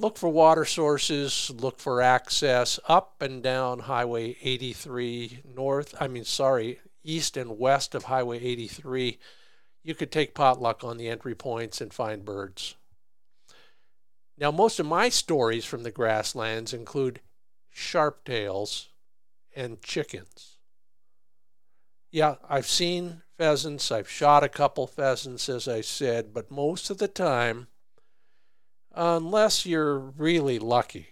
look 0.00 0.16
for 0.16 0.28
water 0.28 0.64
sources, 0.64 1.50
look 1.54 1.78
for 1.78 2.00
access 2.00 2.80
up 2.88 3.20
and 3.20 3.42
down 3.42 3.80
Highway 3.80 4.36
83 4.42 5.42
north, 5.54 5.94
I 6.00 6.08
mean, 6.08 6.24
sorry, 6.24 6.80
east 7.04 7.36
and 7.36 7.58
west 7.58 7.94
of 7.94 8.04
Highway 8.04 8.38
83. 8.42 9.18
You 9.82 9.94
could 9.94 10.10
take 10.10 10.34
potluck 10.34 10.82
on 10.84 10.96
the 10.96 11.08
entry 11.08 11.34
points 11.34 11.80
and 11.80 11.92
find 11.92 12.24
birds. 12.24 12.76
Now, 14.36 14.50
most 14.50 14.80
of 14.80 14.86
my 14.86 15.10
stories 15.10 15.64
from 15.64 15.82
the 15.82 15.90
grasslands 15.90 16.72
include 16.72 17.20
sharptails 17.74 18.86
and 19.54 19.82
chickens. 19.82 20.56
Yeah, 22.10 22.36
I've 22.48 22.66
seen 22.66 23.22
pheasants, 23.36 23.92
I've 23.92 24.08
shot 24.08 24.42
a 24.42 24.48
couple 24.48 24.86
pheasants, 24.86 25.48
as 25.48 25.68
I 25.68 25.82
said, 25.82 26.34
but 26.34 26.50
most 26.50 26.90
of 26.90 26.98
the 26.98 27.08
time, 27.08 27.68
unless 28.94 29.66
you're 29.66 29.98
really 29.98 30.58
lucky, 30.58 31.08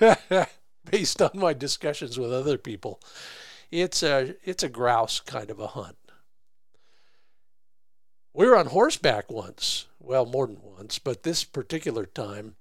based 0.90 1.22
on 1.22 1.30
my 1.34 1.52
discussions 1.52 2.18
with 2.18 2.32
other 2.32 2.58
people, 2.58 3.00
it's 3.70 4.02
a 4.02 4.34
it's 4.44 4.62
a 4.62 4.68
grouse 4.68 5.20
kind 5.20 5.50
of 5.50 5.58
a 5.58 5.68
hunt. 5.68 5.96
We 8.32 8.46
were 8.46 8.56
on 8.56 8.66
horseback 8.66 9.30
once, 9.30 9.86
well, 9.98 10.26
more 10.26 10.46
than 10.46 10.60
once, 10.62 10.98
but 10.98 11.22
this 11.22 11.42
particular 11.42 12.04
time, 12.04 12.56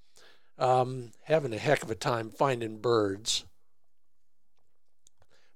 um, 0.57 1.11
having 1.25 1.53
a 1.53 1.57
heck 1.57 1.83
of 1.83 1.91
a 1.91 1.95
time 1.95 2.29
finding 2.29 2.77
birds. 2.77 3.43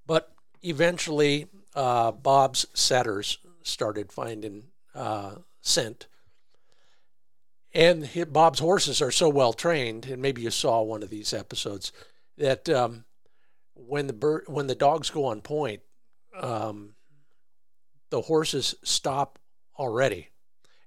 But 0.05 0.33
eventually, 0.61 1.47
uh, 1.73 2.11
Bob's 2.11 2.65
setters 2.73 3.37
started 3.63 4.11
finding 4.11 4.63
uh, 4.93 5.35
scent 5.61 6.07
and 7.73 8.10
Bob's 8.32 8.60
horses 8.60 9.01
are 9.01 9.12
so 9.12 9.29
well 9.29 9.53
trained, 9.53 10.05
and 10.08 10.21
maybe 10.21 10.41
you 10.41 10.51
saw 10.51 10.82
one 10.82 11.03
of 11.03 11.10
these 11.10 11.34
episodes 11.34 11.91
that 12.38 12.67
um, 12.69 13.05
when 13.75 14.08
the 14.08 14.43
when 14.47 14.67
the 14.67 14.75
dogs 14.75 15.10
go 15.10 15.25
on 15.25 15.41
point, 15.41 15.82
um, 16.39 16.95
the 18.10 18.21
horses 18.21 18.75
stop 18.84 19.39
already. 19.77 20.29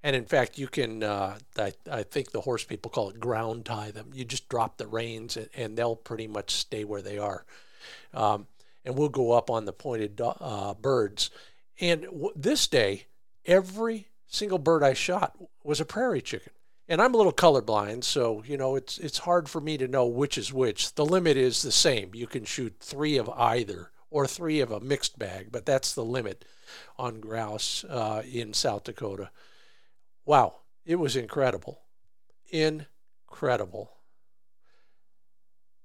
And 0.05 0.16
in 0.16 0.25
fact, 0.25 0.59
you 0.59 0.66
can, 0.66 1.05
uh, 1.05 1.38
I, 1.57 1.73
I 1.88 2.03
think 2.03 2.33
the 2.33 2.40
horse 2.40 2.64
people 2.64 2.90
call 2.90 3.11
it 3.11 3.21
ground 3.21 3.64
tie 3.64 3.92
them. 3.92 4.11
You 4.12 4.25
just 4.25 4.49
drop 4.49 4.77
the 4.77 4.88
reins 4.88 5.37
and, 5.37 5.49
and 5.55 5.77
they'll 5.77 5.95
pretty 5.95 6.27
much 6.27 6.51
stay 6.51 6.83
where 6.83 7.03
they 7.03 7.18
are. 7.18 7.45
Um, 8.12 8.49
and 8.85 8.99
we'll 8.99 9.09
go 9.09 9.31
up 9.31 9.49
on 9.49 9.64
the 9.64 9.73
pointed 9.73 10.21
uh, 10.21 10.75
birds. 10.75 11.31
And 11.81 12.03
w- 12.03 12.33
this 12.35 12.66
day, 12.66 13.07
every 13.47 14.09
single 14.27 14.59
bird 14.59 14.83
I 14.83 14.92
shot 14.92 15.37
was 15.62 15.81
a 15.81 15.85
prairie 15.85 16.21
chicken 16.21 16.53
and 16.92 17.00
I'm 17.00 17.14
a 17.14 17.16
little 17.16 17.33
colorblind, 17.33 18.05
so 18.05 18.42
you 18.46 18.59
know 18.59 18.76
it's 18.76 18.98
it's 18.98 19.16
hard 19.16 19.48
for 19.48 19.62
me 19.62 19.78
to 19.78 19.88
know 19.88 20.05
which 20.05 20.37
is 20.37 20.52
which. 20.52 20.94
The 20.94 21.07
limit 21.07 21.38
is 21.38 21.62
the 21.62 21.72
same. 21.72 22.11
You 22.14 22.26
can 22.26 22.44
shoot 22.44 22.76
three 22.81 23.16
of 23.16 23.31
either 23.31 23.90
or 24.11 24.26
three 24.26 24.61
of 24.61 24.70
a 24.70 24.78
mixed 24.78 25.18
bag, 25.18 25.48
but 25.50 25.64
that's 25.64 25.94
the 25.94 26.05
limit 26.05 26.44
on 26.98 27.20
grouse 27.20 27.83
uh, 27.85 28.22
in 28.31 28.52
South 28.52 28.85
Dakota. 28.85 29.31
Wow, 30.26 30.57
it 30.85 30.96
was 30.96 31.16
incredible, 31.16 31.81
incredible. 32.50 33.94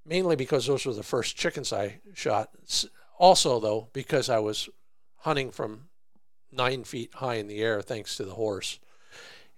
Mainly 0.05 0.35
because 0.35 0.67
those 0.67 0.85
were 0.85 0.93
the 0.93 1.03
first 1.03 1.37
chickens 1.37 1.71
I 1.71 2.01
shot. 2.15 2.49
Also, 3.17 3.61
though, 3.61 3.87
because 3.93 4.29
I 4.29 4.39
was 4.39 4.67
hunting 5.19 5.51
from 5.51 5.87
nine 6.51 6.83
feet 6.83 7.13
high 7.13 7.35
in 7.35 7.47
the 7.47 7.61
air, 7.61 7.81
thanks 7.81 8.17
to 8.17 8.25
the 8.25 8.33
horse. 8.33 8.79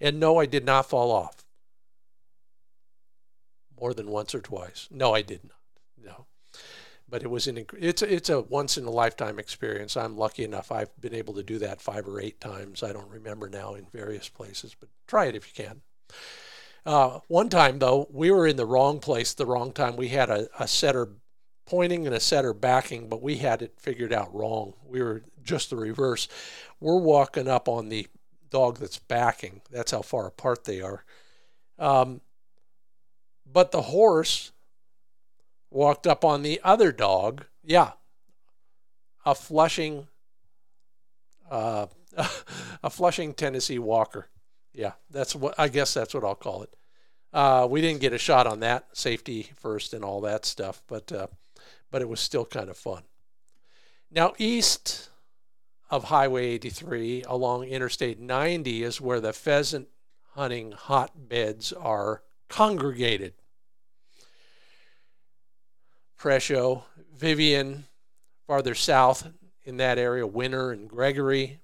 And 0.02 0.20
no, 0.20 0.38
I 0.38 0.46
did 0.46 0.66
not 0.66 0.90
fall 0.90 1.12
off. 1.12 1.44
More 3.80 3.94
than 3.94 4.10
once 4.10 4.36
or 4.36 4.42
twice. 4.42 4.88
No, 4.92 5.14
I 5.14 5.22
did 5.22 5.44
not. 5.44 5.60
No. 6.04 6.26
But 7.08 7.24
it 7.24 7.30
was 7.30 7.48
an 7.48 7.66
it's 7.78 8.02
a, 8.02 8.14
it's 8.14 8.30
a 8.30 8.42
once 8.42 8.78
in 8.78 8.86
a 8.86 8.92
lifetime 8.92 9.40
experience. 9.40 9.98
I'm 9.98 10.18
lucky 10.18 10.44
enough 10.44 10.72
I've 10.72 10.96
been 11.00 11.16
able 11.16 11.34
to 11.36 11.44
do 11.44 11.58
that 11.60 11.82
5 11.82 12.08
or 12.08 12.22
8 12.22 12.40
times. 12.40 12.84
I 12.84 12.94
don't 12.94 13.10
remember 13.10 13.50
now 13.50 13.74
in 13.74 13.88
various 13.92 14.30
places, 14.30 14.76
but 14.80 14.90
try 15.08 15.26
it 15.26 15.36
if 15.36 15.48
you 15.48 15.66
can. 15.66 15.82
Uh, 16.86 17.20
one 17.28 17.50
time 17.50 17.80
though, 17.80 18.08
we 18.12 18.32
were 18.32 18.48
in 18.48 18.58
the 18.58 18.66
wrong 18.66 19.00
place 19.00 19.34
the 19.34 19.46
wrong 19.46 19.72
time. 19.72 19.96
We 19.96 20.10
had 20.10 20.30
a, 20.30 20.48
a 20.60 20.68
setter 20.68 21.10
pointing 21.66 22.08
and 22.08 22.16
a 22.16 22.20
setter 22.20 22.54
backing, 22.54 23.08
but 23.08 23.22
we 23.22 23.38
had 23.38 23.62
it 23.62 23.74
figured 23.78 24.12
out 24.12 24.34
wrong. 24.34 24.74
We 24.84 25.02
were 25.02 25.24
just 25.44 25.70
the 25.70 25.76
reverse. 25.76 26.28
We're 26.80 27.00
walking 27.00 27.48
up 27.48 27.68
on 27.68 27.90
the 27.90 28.08
dog 28.50 28.78
that's 28.78 29.00
backing. 29.00 29.62
That's 29.72 29.92
how 29.92 30.02
far 30.02 30.28
apart 30.28 30.66
they 30.66 30.82
are. 30.82 31.04
Um, 31.78 32.22
but 33.52 33.72
the 33.72 33.84
horse 33.84 34.52
walked 35.70 36.08
up 36.08 36.24
on 36.24 36.42
the 36.42 36.60
other 36.64 36.92
dog. 36.92 37.46
Yeah, 37.64 37.92
a 39.26 39.36
Flushing, 39.36 40.08
uh, 41.50 41.88
a 42.84 42.90
Flushing, 42.90 43.34
Tennessee 43.34 43.80
Walker. 43.80 44.28
Yeah, 44.74 44.94
that's 45.10 45.36
what 45.36 45.56
I 45.58 45.68
guess 45.68 45.94
that's 45.94 46.14
what 46.14 46.24
I'll 46.24 46.36
call 46.36 46.64
it. 46.64 46.76
Uh, 47.32 47.68
we 47.70 47.82
didn't 47.82 48.02
get 48.02 48.14
a 48.14 48.18
shot 48.18 48.48
on 48.48 48.60
that 48.62 48.88
safety 48.94 49.52
first 49.56 49.94
and 49.94 50.04
all 50.04 50.22
that 50.22 50.46
stuff, 50.46 50.82
but 50.88 51.12
uh, 51.12 51.28
but 51.92 52.02
it 52.02 52.10
was 52.10 52.20
still 52.20 52.46
kind 52.46 52.70
of 52.70 52.78
fun. 52.78 53.04
Now 54.12 54.34
east 54.38 55.09
of 55.90 56.06
Highway 56.06 56.46
83 56.48 57.24
along 57.28 57.64
Interstate 57.66 58.20
90 58.20 58.84
is 58.84 59.02
where 59.02 59.20
the 59.20 59.34
pheasant 59.34 59.88
hunting 60.34 60.72
hotbeds 60.72 61.74
are 61.74 62.22
congregated. 62.48 63.34
Presho, 66.20 66.84
Vivian, 67.16 67.86
farther 68.46 68.76
south 68.76 69.28
in 69.64 69.78
that 69.78 69.98
area, 69.98 70.28
Winner 70.28 70.72
and 70.72 70.90
Gregory. 70.90 71.60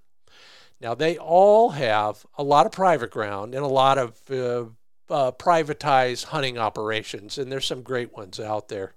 Now, 0.79 0.95
they 0.95 1.17
all 1.17 1.71
have 1.71 2.25
a 2.37 2.43
lot 2.43 2.65
of 2.65 2.71
private 2.71 3.11
ground 3.11 3.53
and 3.53 3.63
a 3.63 3.67
lot 3.67 3.97
of 3.97 4.19
uh, 4.29 4.65
uh, 5.09 5.31
privatized 5.31 6.25
hunting 6.25 6.57
operations, 6.57 7.37
and 7.37 7.51
there's 7.51 7.65
some 7.65 7.81
great 7.81 8.15
ones 8.15 8.39
out 8.39 8.69
there. 8.69 8.93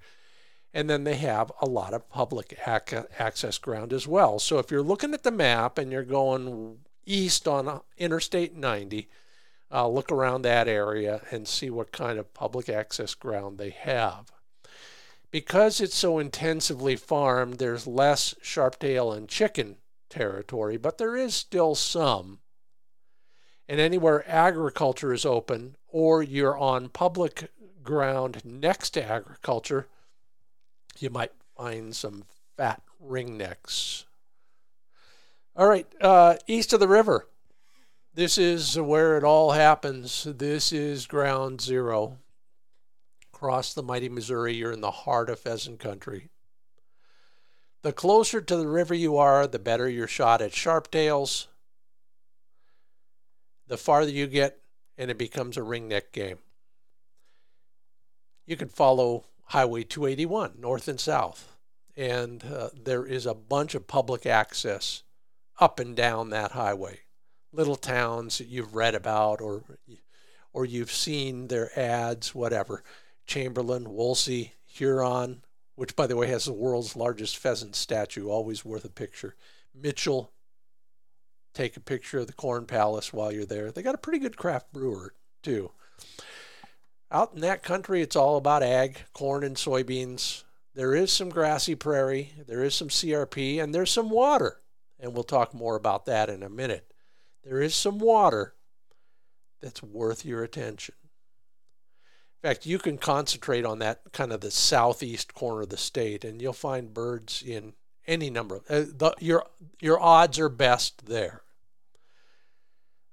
And 0.78 0.88
then 0.88 1.02
they 1.02 1.16
have 1.16 1.50
a 1.60 1.66
lot 1.66 1.92
of 1.92 2.08
public 2.08 2.56
ac- 2.64 3.08
access 3.18 3.58
ground 3.58 3.92
as 3.92 4.06
well. 4.06 4.38
So 4.38 4.60
if 4.60 4.70
you're 4.70 4.80
looking 4.80 5.12
at 5.12 5.24
the 5.24 5.32
map 5.32 5.76
and 5.76 5.90
you're 5.90 6.04
going 6.04 6.78
east 7.04 7.48
on 7.48 7.80
Interstate 7.96 8.54
90, 8.54 9.08
uh, 9.72 9.88
look 9.88 10.12
around 10.12 10.42
that 10.42 10.68
area 10.68 11.22
and 11.32 11.48
see 11.48 11.68
what 11.68 11.90
kind 11.90 12.16
of 12.16 12.32
public 12.32 12.68
access 12.68 13.16
ground 13.16 13.58
they 13.58 13.70
have. 13.70 14.30
Because 15.32 15.80
it's 15.80 15.96
so 15.96 16.20
intensively 16.20 16.94
farmed, 16.94 17.58
there's 17.58 17.88
less 17.88 18.36
sharptail 18.40 19.16
and 19.16 19.28
chicken 19.28 19.78
territory, 20.08 20.76
but 20.76 20.96
there 20.96 21.16
is 21.16 21.34
still 21.34 21.74
some. 21.74 22.38
And 23.68 23.80
anywhere 23.80 24.22
agriculture 24.30 25.12
is 25.12 25.26
open 25.26 25.74
or 25.88 26.22
you're 26.22 26.56
on 26.56 26.88
public 26.88 27.50
ground 27.82 28.42
next 28.44 28.90
to 28.90 29.04
agriculture, 29.04 29.88
you 31.02 31.10
might 31.10 31.32
find 31.56 31.94
some 31.94 32.24
fat 32.56 32.82
ringnecks. 33.04 34.04
All 35.56 35.66
right, 35.66 35.86
uh, 36.00 36.36
east 36.46 36.72
of 36.72 36.80
the 36.80 36.88
river. 36.88 37.26
This 38.14 38.38
is 38.38 38.78
where 38.78 39.16
it 39.16 39.24
all 39.24 39.52
happens. 39.52 40.24
This 40.24 40.72
is 40.72 41.06
ground 41.06 41.60
zero. 41.60 42.18
Across 43.32 43.74
the 43.74 43.82
mighty 43.82 44.08
Missouri, 44.08 44.54
you're 44.54 44.72
in 44.72 44.80
the 44.80 44.90
heart 44.90 45.30
of 45.30 45.38
pheasant 45.38 45.78
country. 45.78 46.28
The 47.82 47.92
closer 47.92 48.40
to 48.40 48.56
the 48.56 48.66
river 48.66 48.94
you 48.94 49.16
are, 49.16 49.46
the 49.46 49.60
better 49.60 49.88
your 49.88 50.08
shot 50.08 50.42
at 50.42 50.50
sharptails. 50.50 51.46
The 53.68 53.76
farther 53.76 54.10
you 54.10 54.26
get, 54.26 54.58
and 54.96 55.10
it 55.10 55.18
becomes 55.18 55.56
a 55.56 55.60
ringneck 55.60 56.10
game. 56.12 56.38
You 58.46 58.56
can 58.56 58.68
follow 58.68 59.24
Highway 59.48 59.82
281 59.82 60.54
north 60.58 60.88
and 60.88 61.00
south, 61.00 61.56
and 61.96 62.44
uh, 62.44 62.68
there 62.74 63.06
is 63.06 63.24
a 63.24 63.34
bunch 63.34 63.74
of 63.74 63.86
public 63.86 64.26
access 64.26 65.02
up 65.58 65.80
and 65.80 65.96
down 65.96 66.30
that 66.30 66.52
highway. 66.52 67.00
Little 67.52 67.76
towns 67.76 68.38
that 68.38 68.48
you've 68.48 68.74
read 68.74 68.94
about 68.94 69.40
or 69.40 69.62
or 70.52 70.64
you've 70.64 70.92
seen 70.92 71.48
their 71.48 71.70
ads, 71.78 72.34
whatever. 72.34 72.82
Chamberlain, 73.26 73.94
Wolsey, 73.94 74.54
Huron, 74.66 75.42
which 75.76 75.96
by 75.96 76.06
the 76.06 76.16
way 76.16 76.26
has 76.26 76.44
the 76.44 76.52
world's 76.52 76.96
largest 76.96 77.36
pheasant 77.36 77.74
statue, 77.74 78.28
always 78.28 78.64
worth 78.64 78.84
a 78.84 78.90
picture. 78.90 79.34
Mitchell, 79.74 80.32
take 81.54 81.76
a 81.76 81.80
picture 81.80 82.18
of 82.18 82.26
the 82.26 82.32
Corn 82.32 82.66
Palace 82.66 83.12
while 83.12 83.32
you're 83.32 83.46
there. 83.46 83.70
They 83.70 83.82
got 83.82 83.94
a 83.94 83.98
pretty 83.98 84.18
good 84.18 84.36
craft 84.36 84.72
brewer 84.72 85.14
too. 85.42 85.70
Out 87.10 87.32
in 87.34 87.40
that 87.40 87.62
country, 87.62 88.02
it's 88.02 88.16
all 88.16 88.36
about 88.36 88.62
ag, 88.62 88.98
corn 89.12 89.42
and 89.42 89.56
soybeans. 89.56 90.44
There 90.74 90.94
is 90.94 91.10
some 91.10 91.30
grassy 91.30 91.74
prairie, 91.74 92.32
there 92.46 92.62
is 92.62 92.74
some 92.74 92.88
CRP, 92.88 93.62
and 93.62 93.74
there's 93.74 93.90
some 93.90 94.10
water. 94.10 94.60
And 95.00 95.14
we'll 95.14 95.24
talk 95.24 95.54
more 95.54 95.76
about 95.76 96.06
that 96.06 96.28
in 96.28 96.42
a 96.42 96.50
minute. 96.50 96.92
There 97.44 97.60
is 97.62 97.74
some 97.74 97.98
water 97.98 98.54
that's 99.60 99.82
worth 99.82 100.24
your 100.24 100.42
attention. 100.42 100.94
In 102.42 102.48
fact, 102.48 102.66
you 102.66 102.78
can 102.78 102.98
concentrate 102.98 103.64
on 103.64 103.80
that 103.80 104.12
kind 104.12 104.32
of 104.32 104.40
the 104.40 104.50
southeast 104.50 105.34
corner 105.34 105.62
of 105.62 105.70
the 105.70 105.76
state, 105.76 106.24
and 106.24 106.40
you'll 106.40 106.52
find 106.52 106.94
birds 106.94 107.42
in 107.42 107.72
any 108.06 108.30
number. 108.30 108.56
Of, 108.56 108.64
uh, 108.68 108.92
the, 108.96 109.14
your 109.18 109.44
your 109.80 110.00
odds 110.00 110.38
are 110.38 110.48
best 110.48 111.06
there. 111.06 111.42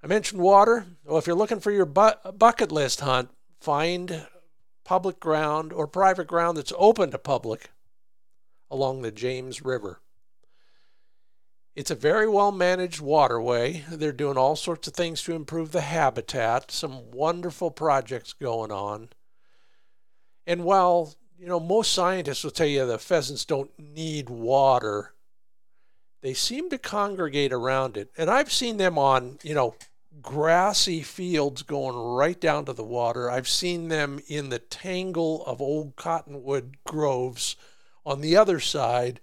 I 0.02 0.06
mentioned 0.06 0.40
water. 0.40 0.86
Well, 1.04 1.18
if 1.18 1.26
you're 1.26 1.34
looking 1.34 1.58
for 1.58 1.72
your 1.72 1.86
bu- 1.86 2.32
bucket 2.36 2.70
list 2.70 3.00
hunt, 3.00 3.30
find 3.66 4.24
public 4.84 5.18
ground 5.18 5.72
or 5.72 5.88
private 5.88 6.28
ground 6.28 6.56
that's 6.56 6.72
open 6.78 7.10
to 7.10 7.18
public 7.18 7.70
along 8.70 9.02
the 9.02 9.10
James 9.10 9.64
River. 9.64 9.98
It's 11.74 11.90
a 11.90 11.96
very 11.96 12.28
well 12.28 12.52
managed 12.52 13.00
waterway. 13.00 13.84
They're 13.90 14.12
doing 14.12 14.38
all 14.38 14.54
sorts 14.54 14.86
of 14.86 14.94
things 14.94 15.20
to 15.24 15.34
improve 15.34 15.72
the 15.72 15.80
habitat, 15.80 16.70
some 16.70 17.10
wonderful 17.10 17.72
projects 17.72 18.32
going 18.32 18.70
on. 18.70 19.08
And 20.46 20.62
while, 20.62 21.16
you 21.36 21.48
know, 21.48 21.58
most 21.58 21.92
scientists 21.92 22.44
will 22.44 22.52
tell 22.52 22.68
you 22.68 22.86
the 22.86 22.98
pheasants 22.98 23.44
don't 23.44 23.76
need 23.76 24.30
water, 24.30 25.12
they 26.22 26.34
seem 26.34 26.70
to 26.70 26.78
congregate 26.78 27.52
around 27.52 27.96
it. 27.96 28.12
And 28.16 28.30
I've 28.30 28.52
seen 28.52 28.76
them 28.76 28.96
on, 28.96 29.40
you 29.42 29.56
know, 29.56 29.74
grassy 30.22 31.02
fields 31.02 31.62
going 31.62 31.96
right 31.96 32.40
down 32.40 32.64
to 32.64 32.72
the 32.72 32.84
water. 32.84 33.30
I've 33.30 33.48
seen 33.48 33.88
them 33.88 34.20
in 34.28 34.48
the 34.48 34.58
tangle 34.58 35.44
of 35.44 35.60
old 35.60 35.96
cottonwood 35.96 36.76
groves 36.86 37.56
on 38.04 38.20
the 38.20 38.36
other 38.36 38.60
side 38.60 39.20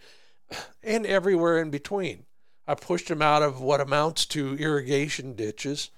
and 0.84 1.06
everywhere 1.06 1.60
in 1.60 1.72
between. 1.72 2.26
I 2.68 2.76
pushed 2.76 3.08
them 3.08 3.22
out 3.22 3.42
of 3.42 3.60
what 3.60 3.82
amounts 3.82 4.26
to 4.28 4.56
irrigation 4.56 5.34
ditches. 5.36 5.90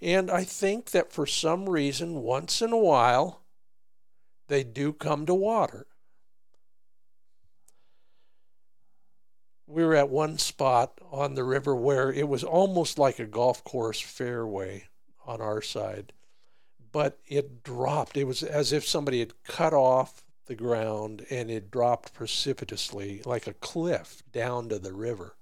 And 0.00 0.30
I 0.30 0.44
think 0.44 0.90
that 0.90 1.12
for 1.12 1.26
some 1.26 1.68
reason, 1.68 2.22
once 2.22 2.62
in 2.62 2.72
a 2.72 2.78
while, 2.78 3.42
they 4.48 4.62
do 4.64 4.92
come 4.92 5.26
to 5.26 5.34
water. 5.34 5.86
We 9.72 9.84
were 9.84 9.94
at 9.94 10.10
one 10.10 10.38
spot 10.38 11.00
on 11.10 11.34
the 11.34 11.44
river 11.44 11.74
where 11.74 12.12
it 12.12 12.28
was 12.28 12.44
almost 12.44 12.98
like 12.98 13.18
a 13.18 13.26
golf 13.26 13.64
course 13.64 14.00
fairway 14.00 14.88
on 15.26 15.40
our 15.40 15.62
side, 15.62 16.12
but 16.92 17.18
it 17.26 17.64
dropped. 17.64 18.16
It 18.16 18.24
was 18.24 18.42
as 18.42 18.72
if 18.72 18.86
somebody 18.86 19.20
had 19.20 19.42
cut 19.44 19.72
off 19.72 20.22
the 20.46 20.54
ground 20.54 21.24
and 21.30 21.50
it 21.50 21.70
dropped 21.70 22.12
precipitously 22.12 23.22
like 23.24 23.46
a 23.46 23.54
cliff 23.54 24.22
down 24.32 24.68
to 24.68 24.78
the 24.78 24.92
river. 24.92 25.36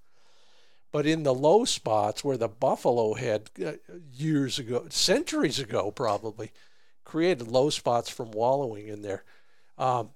But 0.92 1.06
in 1.06 1.22
the 1.22 1.34
low 1.34 1.64
spots 1.64 2.24
where 2.24 2.36
the 2.36 2.48
buffalo 2.48 3.14
had 3.14 3.50
uh, 3.64 3.72
years 4.12 4.58
ago, 4.58 4.86
centuries 4.90 5.58
ago 5.58 5.90
probably, 5.90 6.52
created 7.04 7.48
low 7.48 7.70
spots 7.70 8.08
from 8.10 8.30
wallowing 8.30 8.88
in 8.88 9.02
there. 9.02 9.24
Um, 9.78 10.10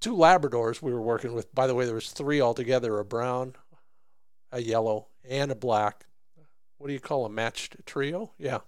two 0.00 0.16
Labradors 0.16 0.82
we 0.82 0.92
were 0.92 1.00
working 1.00 1.34
with. 1.34 1.54
By 1.54 1.66
the 1.66 1.74
way, 1.74 1.84
there 1.84 1.94
was 1.94 2.10
three 2.10 2.40
altogether: 2.40 2.98
a 2.98 3.04
brown, 3.04 3.54
a 4.50 4.60
yellow, 4.60 5.08
and 5.28 5.50
a 5.50 5.54
black. 5.56 6.06
What 6.78 6.86
do 6.88 6.92
you 6.92 7.00
call 7.00 7.26
a 7.26 7.30
matched 7.30 7.76
trio? 7.86 8.32
Yeah. 8.38 8.60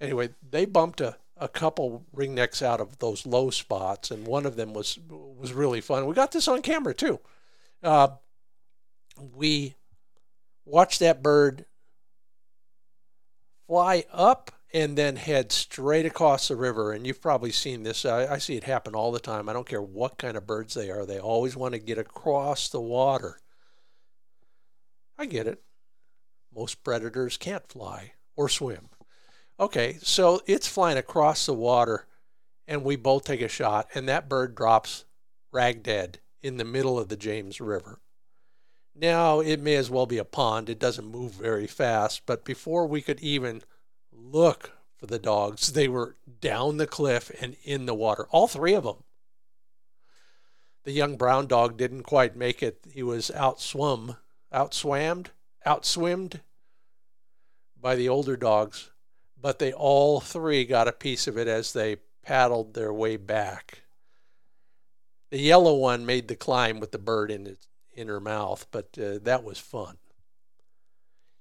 Anyway, 0.00 0.30
they 0.48 0.64
bumped 0.64 1.00
a, 1.00 1.16
a 1.36 1.48
couple 1.48 2.04
ringnecks 2.14 2.62
out 2.62 2.80
of 2.80 2.98
those 2.98 3.26
low 3.26 3.50
spots, 3.50 4.10
and 4.10 4.26
one 4.26 4.46
of 4.46 4.56
them 4.56 4.72
was 4.72 4.98
was 5.08 5.52
really 5.52 5.80
fun. 5.80 6.06
We 6.06 6.14
got 6.14 6.32
this 6.32 6.48
on 6.48 6.62
camera 6.62 6.94
too. 6.94 7.20
Uh, 7.82 8.08
we 9.34 9.74
watched 10.64 11.00
that 11.00 11.22
bird 11.22 11.66
fly 13.66 14.04
up 14.12 14.50
and 14.74 14.98
then 14.98 15.14
head 15.14 15.52
straight 15.52 16.04
across 16.04 16.48
the 16.48 16.56
river. 16.56 16.92
And 16.92 17.06
you've 17.06 17.22
probably 17.22 17.52
seen 17.52 17.84
this. 17.84 18.04
I, 18.04 18.26
I, 18.26 18.38
see 18.38 18.56
it 18.56 18.64
happen 18.64 18.94
all 18.96 19.12
the 19.12 19.20
time. 19.20 19.48
I 19.48 19.52
don't 19.52 19.68
care 19.68 19.80
what 19.80 20.18
kind 20.18 20.36
of 20.36 20.48
birds 20.48 20.74
they 20.74 20.90
are, 20.90 21.06
they 21.06 21.20
always 21.20 21.56
want 21.56 21.72
to 21.74 21.78
get 21.78 21.96
across 21.96 22.68
the 22.68 22.80
water. 22.80 23.38
I 25.16 25.26
get 25.26 25.46
it. 25.46 25.62
Most 26.54 26.82
predators 26.82 27.36
can't 27.36 27.66
fly 27.68 28.12
or 28.36 28.48
swim. 28.48 28.88
Okay, 29.60 29.98
so 30.02 30.40
it's 30.46 30.66
flying 30.66 30.98
across 30.98 31.46
the 31.46 31.54
water, 31.54 32.06
and 32.66 32.82
we 32.82 32.96
both 32.96 33.22
take 33.22 33.40
a 33.40 33.48
shot, 33.48 33.88
and 33.94 34.08
that 34.08 34.28
bird 34.28 34.56
drops 34.56 35.04
rag 35.52 35.84
dead 35.84 36.18
in 36.42 36.56
the 36.56 36.64
middle 36.64 36.98
of 36.98 37.08
the 37.08 37.16
James 37.16 37.60
River. 37.60 38.00
Now, 38.96 39.38
it 39.38 39.60
may 39.60 39.76
as 39.76 39.90
well 39.90 40.06
be 40.06 40.18
a 40.18 40.24
pond. 40.24 40.68
It 40.68 40.80
doesn't 40.80 41.06
move 41.06 41.32
very 41.32 41.68
fast, 41.68 42.22
but 42.26 42.44
before 42.44 42.86
we 42.88 43.00
could 43.00 43.20
even 43.20 43.62
look 44.34 44.72
for 44.96 45.06
the 45.06 45.18
dogs. 45.18 45.72
They 45.72 45.88
were 45.88 46.16
down 46.40 46.76
the 46.76 46.86
cliff 46.86 47.30
and 47.40 47.56
in 47.62 47.86
the 47.86 47.94
water, 47.94 48.26
all 48.30 48.48
three 48.48 48.74
of 48.74 48.84
them. 48.84 49.04
The 50.82 50.92
young 50.92 51.16
brown 51.16 51.46
dog 51.46 51.78
didn't 51.78 52.02
quite 52.02 52.36
make 52.36 52.62
it. 52.62 52.84
He 52.92 53.02
was 53.02 53.30
outswum, 53.34 54.18
outswammed, 54.52 55.28
outswimmed 55.66 56.40
by 57.80 57.94
the 57.94 58.08
older 58.08 58.36
dogs, 58.36 58.90
but 59.40 59.58
they 59.58 59.72
all 59.72 60.20
three 60.20 60.64
got 60.64 60.88
a 60.88 60.92
piece 60.92 61.26
of 61.26 61.38
it 61.38 61.48
as 61.48 61.72
they 61.72 61.96
paddled 62.22 62.74
their 62.74 62.92
way 62.92 63.16
back. 63.16 63.82
The 65.30 65.38
yellow 65.38 65.74
one 65.74 66.04
made 66.04 66.28
the 66.28 66.36
climb 66.36 66.80
with 66.80 66.92
the 66.92 66.98
bird 66.98 67.30
in 67.30 67.46
its 67.46 67.66
in 67.96 68.08
her 68.08 68.20
mouth, 68.20 68.66
but 68.72 68.88
uh, 68.98 69.18
that 69.22 69.44
was 69.44 69.58
fun. 69.58 69.96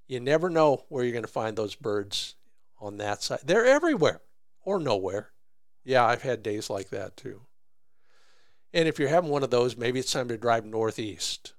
You 0.07 0.19
never 0.19 0.51
know 0.51 0.83
where 0.87 1.03
you're 1.03 1.11
going 1.11 1.23
to 1.23 1.27
find 1.27 1.57
those 1.57 1.73
birds 1.73 2.35
on 2.83 2.97
that 2.97 3.23
side. 3.23 3.39
They're 3.45 3.65
everywhere 3.65 4.21
or 4.65 4.79
nowhere. 4.79 5.31
Yeah, 5.83 6.05
I've 6.05 6.21
had 6.21 6.43
days 6.43 6.69
like 6.69 6.89
that 6.89 7.17
too. 7.17 7.41
And 8.73 8.87
if 8.87 8.99
you're 8.99 9.09
having 9.09 9.29
one 9.29 9.43
of 9.43 9.51
those, 9.51 9.77
maybe 9.77 9.99
it's 9.99 10.11
time 10.11 10.27
to 10.29 10.37
drive 10.37 10.65
northeast. 10.65 11.53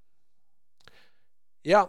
Yeah, 1.62 1.86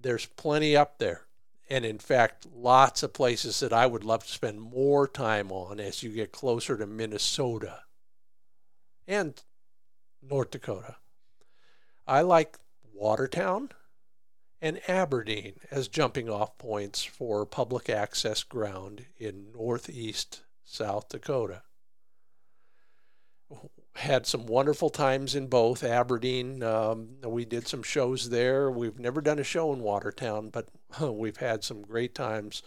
there's 0.00 0.26
plenty 0.26 0.76
up 0.76 0.98
there. 0.98 1.22
And 1.68 1.84
in 1.84 1.98
fact, 1.98 2.46
lots 2.54 3.02
of 3.02 3.12
places 3.12 3.60
that 3.60 3.72
I 3.72 3.86
would 3.86 4.04
love 4.04 4.24
to 4.24 4.32
spend 4.32 4.60
more 4.60 5.08
time 5.08 5.50
on 5.50 5.80
as 5.80 6.02
you 6.02 6.10
get 6.10 6.32
closer 6.32 6.76
to 6.76 6.86
Minnesota 6.86 7.80
and 9.06 9.42
North 10.22 10.50
Dakota. 10.50 10.96
I 12.06 12.20
like 12.20 12.58
Watertown 12.94 13.70
and 14.62 14.80
Aberdeen 14.88 15.54
as 15.72 15.88
jumping 15.88 16.30
off 16.30 16.56
points 16.56 17.02
for 17.02 17.44
public 17.44 17.90
access 17.90 18.44
ground 18.44 19.04
in 19.18 19.48
northeast 19.52 20.42
South 20.64 21.08
Dakota. 21.08 21.62
Had 23.96 24.24
some 24.24 24.46
wonderful 24.46 24.88
times 24.88 25.34
in 25.34 25.48
both. 25.48 25.82
Aberdeen, 25.82 26.62
um, 26.62 27.16
we 27.26 27.44
did 27.44 27.66
some 27.66 27.82
shows 27.82 28.30
there. 28.30 28.70
We've 28.70 28.98
never 29.00 29.20
done 29.20 29.40
a 29.40 29.44
show 29.44 29.72
in 29.72 29.80
Watertown, 29.80 30.48
but 30.48 30.68
we've 31.00 31.36
had 31.36 31.64
some 31.64 31.82
great 31.82 32.14
times. 32.14 32.62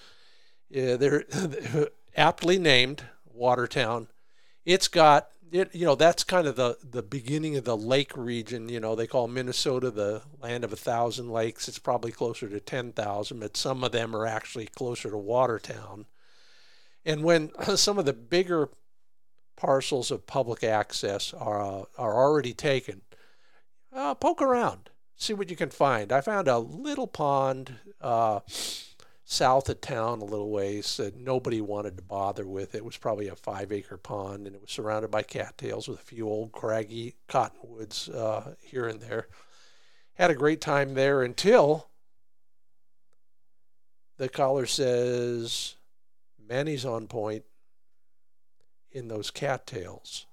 Yeah, 0.70 0.98
they're 0.98 1.24
aptly 2.18 2.60
named 2.60 3.04
Watertown. 3.34 4.08
It's 4.66 4.90
got 4.90 5.30
it, 5.52 5.74
you 5.74 5.86
know, 5.86 5.96
that's 5.96 6.24
kind 6.24 6.48
of 6.48 6.56
the, 6.56 6.78
the 6.84 7.04
beginning 7.04 7.56
of 7.58 7.64
the 7.64 7.78
lake 7.78 8.16
region. 8.16 8.70
You 8.70 8.80
know, 8.80 8.96
they 8.96 9.08
call 9.08 9.28
Minnesota 9.28 9.92
the 9.92 10.22
land 10.42 10.64
of 10.64 10.74
a 10.74 10.78
thousand 10.78 11.30
lakes. 11.30 11.68
It's 11.68 11.80
probably 11.80 12.12
closer 12.12 12.50
to 12.50 12.60
10,000, 12.60 13.40
but 13.40 13.58
some 13.58 13.84
of 13.84 13.92
them 13.92 14.16
are 14.16 14.26
actually 14.26 14.68
closer 14.68 15.10
to 15.10 15.18
Watertown. 15.18 16.06
And 17.06 17.24
when 17.24 17.52
some 17.76 17.98
of 17.98 18.06
the 18.06 18.14
bigger 18.14 18.70
parcels 19.56 20.12
of 20.12 20.28
public 20.28 20.64
access 20.64 21.34
are, 21.34 21.62
uh, 21.62 21.84
are 21.98 22.16
already 22.16 22.54
taken, 22.54 23.02
uh, 23.94 24.16
poke 24.16 24.42
around, 24.42 24.90
see 25.16 25.34
what 25.34 25.50
you 25.50 25.56
can 25.56 25.70
find. 25.70 26.12
I 26.12 26.22
found 26.22 26.48
a 26.48 26.60
little 26.60 27.08
pond. 27.08 27.76
Uh, 28.02 28.42
south 29.28 29.68
of 29.70 29.82
town 29.82 30.22
a 30.22 30.26
little 30.26 30.52
ways 30.52 30.98
that 30.98 31.18
nobody 31.18 31.60
wanted 31.60 31.98
to 31.98 32.04
bother 32.04 32.48
with. 32.48 32.76
It 32.76 32.86
was 32.86 32.96
probably 32.96 33.28
a 33.28 33.36
five 33.36 33.72
acre 33.72 33.98
pond 33.98 34.46
and 34.46 34.56
it 34.56 34.62
was 34.62 34.70
surrounded 34.70 35.10
by 35.10 35.24
cattails 35.24 35.88
with 35.88 36.00
a 36.00 36.04
few 36.04 36.30
old 36.30 36.52
craggy 36.52 37.16
cottonwoods 37.28 38.08
uh, 38.08 38.54
here 38.62 38.88
and 38.88 39.02
there. 39.02 39.28
Had 40.14 40.30
a 40.30 40.36
great 40.36 40.62
time 40.62 40.94
there 40.94 41.24
until 41.24 41.88
the 44.18 44.30
caller 44.30 44.68
says 44.68 45.76
Manny's 46.48 46.86
on 46.86 47.08
point 47.08 47.44
in 48.92 49.08
those 49.08 49.32
cattails. 49.32 50.28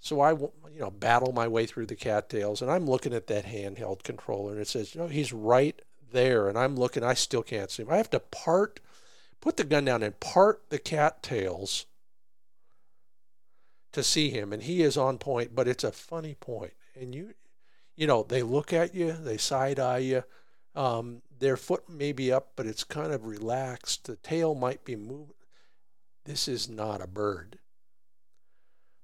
So 0.00 0.20
I, 0.20 0.32
you 0.32 0.78
know, 0.78 0.90
battle 0.90 1.32
my 1.32 1.48
way 1.48 1.66
through 1.66 1.86
the 1.86 1.96
cattails, 1.96 2.62
and 2.62 2.70
I'm 2.70 2.86
looking 2.86 3.12
at 3.12 3.26
that 3.26 3.46
handheld 3.46 4.04
controller, 4.04 4.52
and 4.52 4.60
it 4.60 4.68
says, 4.68 4.94
you 4.94 5.00
know, 5.00 5.08
he's 5.08 5.32
right 5.32 5.82
there, 6.12 6.48
and 6.48 6.58
I'm 6.58 6.76
looking, 6.76 7.02
I 7.02 7.14
still 7.14 7.42
can't 7.42 7.70
see 7.70 7.82
him. 7.82 7.90
I 7.90 7.96
have 7.96 8.10
to 8.10 8.20
part, 8.20 8.80
put 9.40 9.56
the 9.56 9.64
gun 9.64 9.84
down 9.84 10.02
and 10.02 10.18
part 10.20 10.70
the 10.70 10.78
cattails 10.78 11.86
to 13.92 14.02
see 14.02 14.30
him, 14.30 14.52
and 14.52 14.62
he 14.62 14.82
is 14.82 14.96
on 14.96 15.18
point, 15.18 15.54
but 15.54 15.68
it's 15.68 15.84
a 15.84 15.92
funny 15.92 16.34
point. 16.34 16.72
And 16.94 17.14
you, 17.14 17.34
you 17.96 18.06
know, 18.06 18.22
they 18.22 18.42
look 18.42 18.72
at 18.72 18.94
you, 18.94 19.12
they 19.12 19.36
side 19.36 19.78
eye 19.78 19.98
you. 19.98 20.24
Um, 20.74 21.22
their 21.38 21.56
foot 21.56 21.88
may 21.88 22.12
be 22.12 22.32
up, 22.32 22.52
but 22.56 22.66
it's 22.66 22.84
kind 22.84 23.12
of 23.12 23.26
relaxed. 23.26 24.04
The 24.04 24.16
tail 24.16 24.54
might 24.54 24.84
be 24.84 24.96
moving. 24.96 25.34
This 26.24 26.46
is 26.46 26.68
not 26.68 27.00
a 27.00 27.06
bird. 27.06 27.58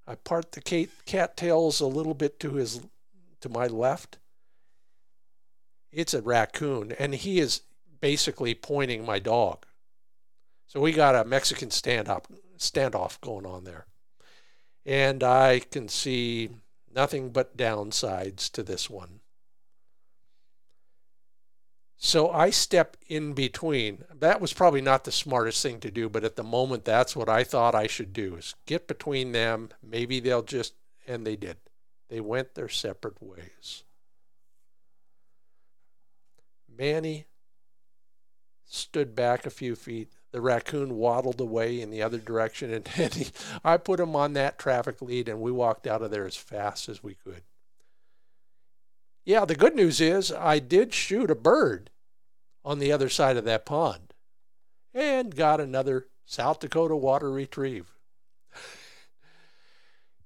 I 0.07 0.17
part 0.17 0.53
the 0.53 0.61
cat, 0.61 0.91
cattails 1.07 1.81
a 1.81 1.87
little 1.87 2.15
bit 2.15 2.39
to 2.41 2.53
his 2.53 2.83
to 3.41 3.49
my 3.49 3.67
left 3.67 4.19
it's 5.95 6.15
a 6.15 6.23
raccoon, 6.23 6.93
and 6.93 7.15
he 7.15 7.39
is 7.39 7.63
basically 8.01 8.55
pointing 8.55 9.05
my 9.05 9.19
dog. 9.19 9.67
So 10.67 10.81
we 10.81 10.93
got 10.93 11.15
a 11.15 11.25
Mexican 11.25 11.69
standoff 11.69 12.25
standoff 12.59 13.21
going 13.21 13.47
on 13.47 13.65
there. 13.65 13.87
And 14.87 15.23
I 15.23 15.61
can 15.61 15.89
see 15.89 16.51
nothing 16.95 17.31
but 17.31 17.57
downsides 17.57 18.51
to 18.53 18.63
this 18.63 18.91
one. 18.91 19.21
So 21.97 22.31
I 22.31 22.51
step 22.51 22.97
in 23.09 23.33
between. 23.33 24.05
That 24.15 24.41
was 24.41 24.53
probably 24.53 24.83
not 24.83 25.05
the 25.05 25.13
smartest 25.13 25.63
thing 25.63 25.81
to 25.81 25.91
do, 25.91 26.09
but 26.09 26.25
at 26.25 26.37
the 26.37 26.43
moment 26.43 26.85
that's 26.85 27.17
what 27.17 27.29
I 27.29 27.45
thought 27.45 27.75
I 27.75 27.87
should 27.87 28.13
do 28.13 28.37
is 28.37 28.55
get 28.67 28.87
between 28.87 29.33
them. 29.33 29.71
Maybe 29.83 30.21
they'll 30.21 30.43
just 30.43 30.75
and 31.07 31.27
they 31.27 31.37
did. 31.37 31.57
They 32.09 32.21
went 32.21 32.55
their 32.55 32.69
separate 32.69 33.23
ways. 33.23 33.85
Manny 36.77 37.27
stood 38.65 39.15
back 39.15 39.47
a 39.47 39.51
few 39.51 39.75
feet. 39.77 40.09
The 40.33 40.41
raccoon 40.41 40.97
waddled 40.97 41.41
away 41.41 41.81
in 41.81 41.91
the 41.91 42.03
other 42.03 42.19
direction, 42.19 42.73
and, 42.73 42.89
and 42.97 43.15
he, 43.15 43.27
I 43.65 43.77
put 43.77 44.01
him 44.01 44.17
on 44.17 44.33
that 44.33 44.59
traffic 44.59 45.01
lead, 45.01 45.29
and 45.29 45.41
we 45.41 45.53
walked 45.53 45.87
out 45.87 46.03
of 46.03 46.11
there 46.11 46.27
as 46.27 46.37
fast 46.37 46.89
as 46.89 47.03
we 47.03 47.15
could. 47.15 47.43
Yeah, 49.25 49.45
the 49.45 49.55
good 49.55 49.75
news 49.75 50.01
is 50.01 50.33
I 50.33 50.59
did 50.59 50.93
shoot 50.93 51.31
a 51.31 51.35
bird 51.35 51.91
on 52.65 52.79
the 52.79 52.93
other 52.93 53.09
side 53.09 53.37
of 53.37 53.45
that 53.45 53.65
pond 53.65 54.13
and 54.93 55.35
got 55.35 55.61
another 55.61 56.09
South 56.27 56.61
Dakota 56.61 56.97
water 56.97 57.31
retrieve. 57.31 57.91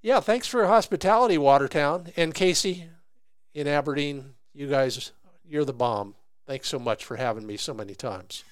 yeah, 0.03 0.21
thanks 0.21 0.47
for 0.47 0.59
your 0.59 0.67
hospitality, 0.67 1.39
Watertown. 1.39 2.09
And 2.17 2.35
Casey 2.35 2.89
in 3.55 3.67
Aberdeen, 3.67 4.35
you 4.53 4.69
guys, 4.69 5.13
you're 5.45 5.65
the 5.65 5.73
bomb. 5.73 6.15
Thanks 6.49 6.71
so 6.71 6.79
much 6.79 7.05
for 7.05 7.17
having 7.17 7.47
me 7.47 7.59
so 7.59 7.75
many 7.75 7.95
times. 7.95 8.43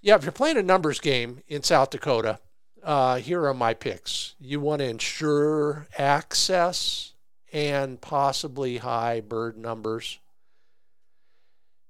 Yeah, 0.00 0.16
if 0.16 0.24
you're 0.24 0.32
playing 0.32 0.56
a 0.56 0.64
numbers 0.64 0.98
game 0.98 1.40
in 1.46 1.62
South 1.62 1.90
Dakota, 1.90 2.40
uh, 2.82 3.18
here 3.18 3.46
are 3.46 3.54
my 3.54 3.72
picks. 3.72 4.34
You 4.40 4.58
want 4.58 4.80
to 4.80 4.88
ensure 4.88 5.86
access 5.96 7.12
and 7.52 8.00
possibly 8.00 8.78
high 8.78 9.20
bird 9.20 9.56
numbers. 9.56 10.18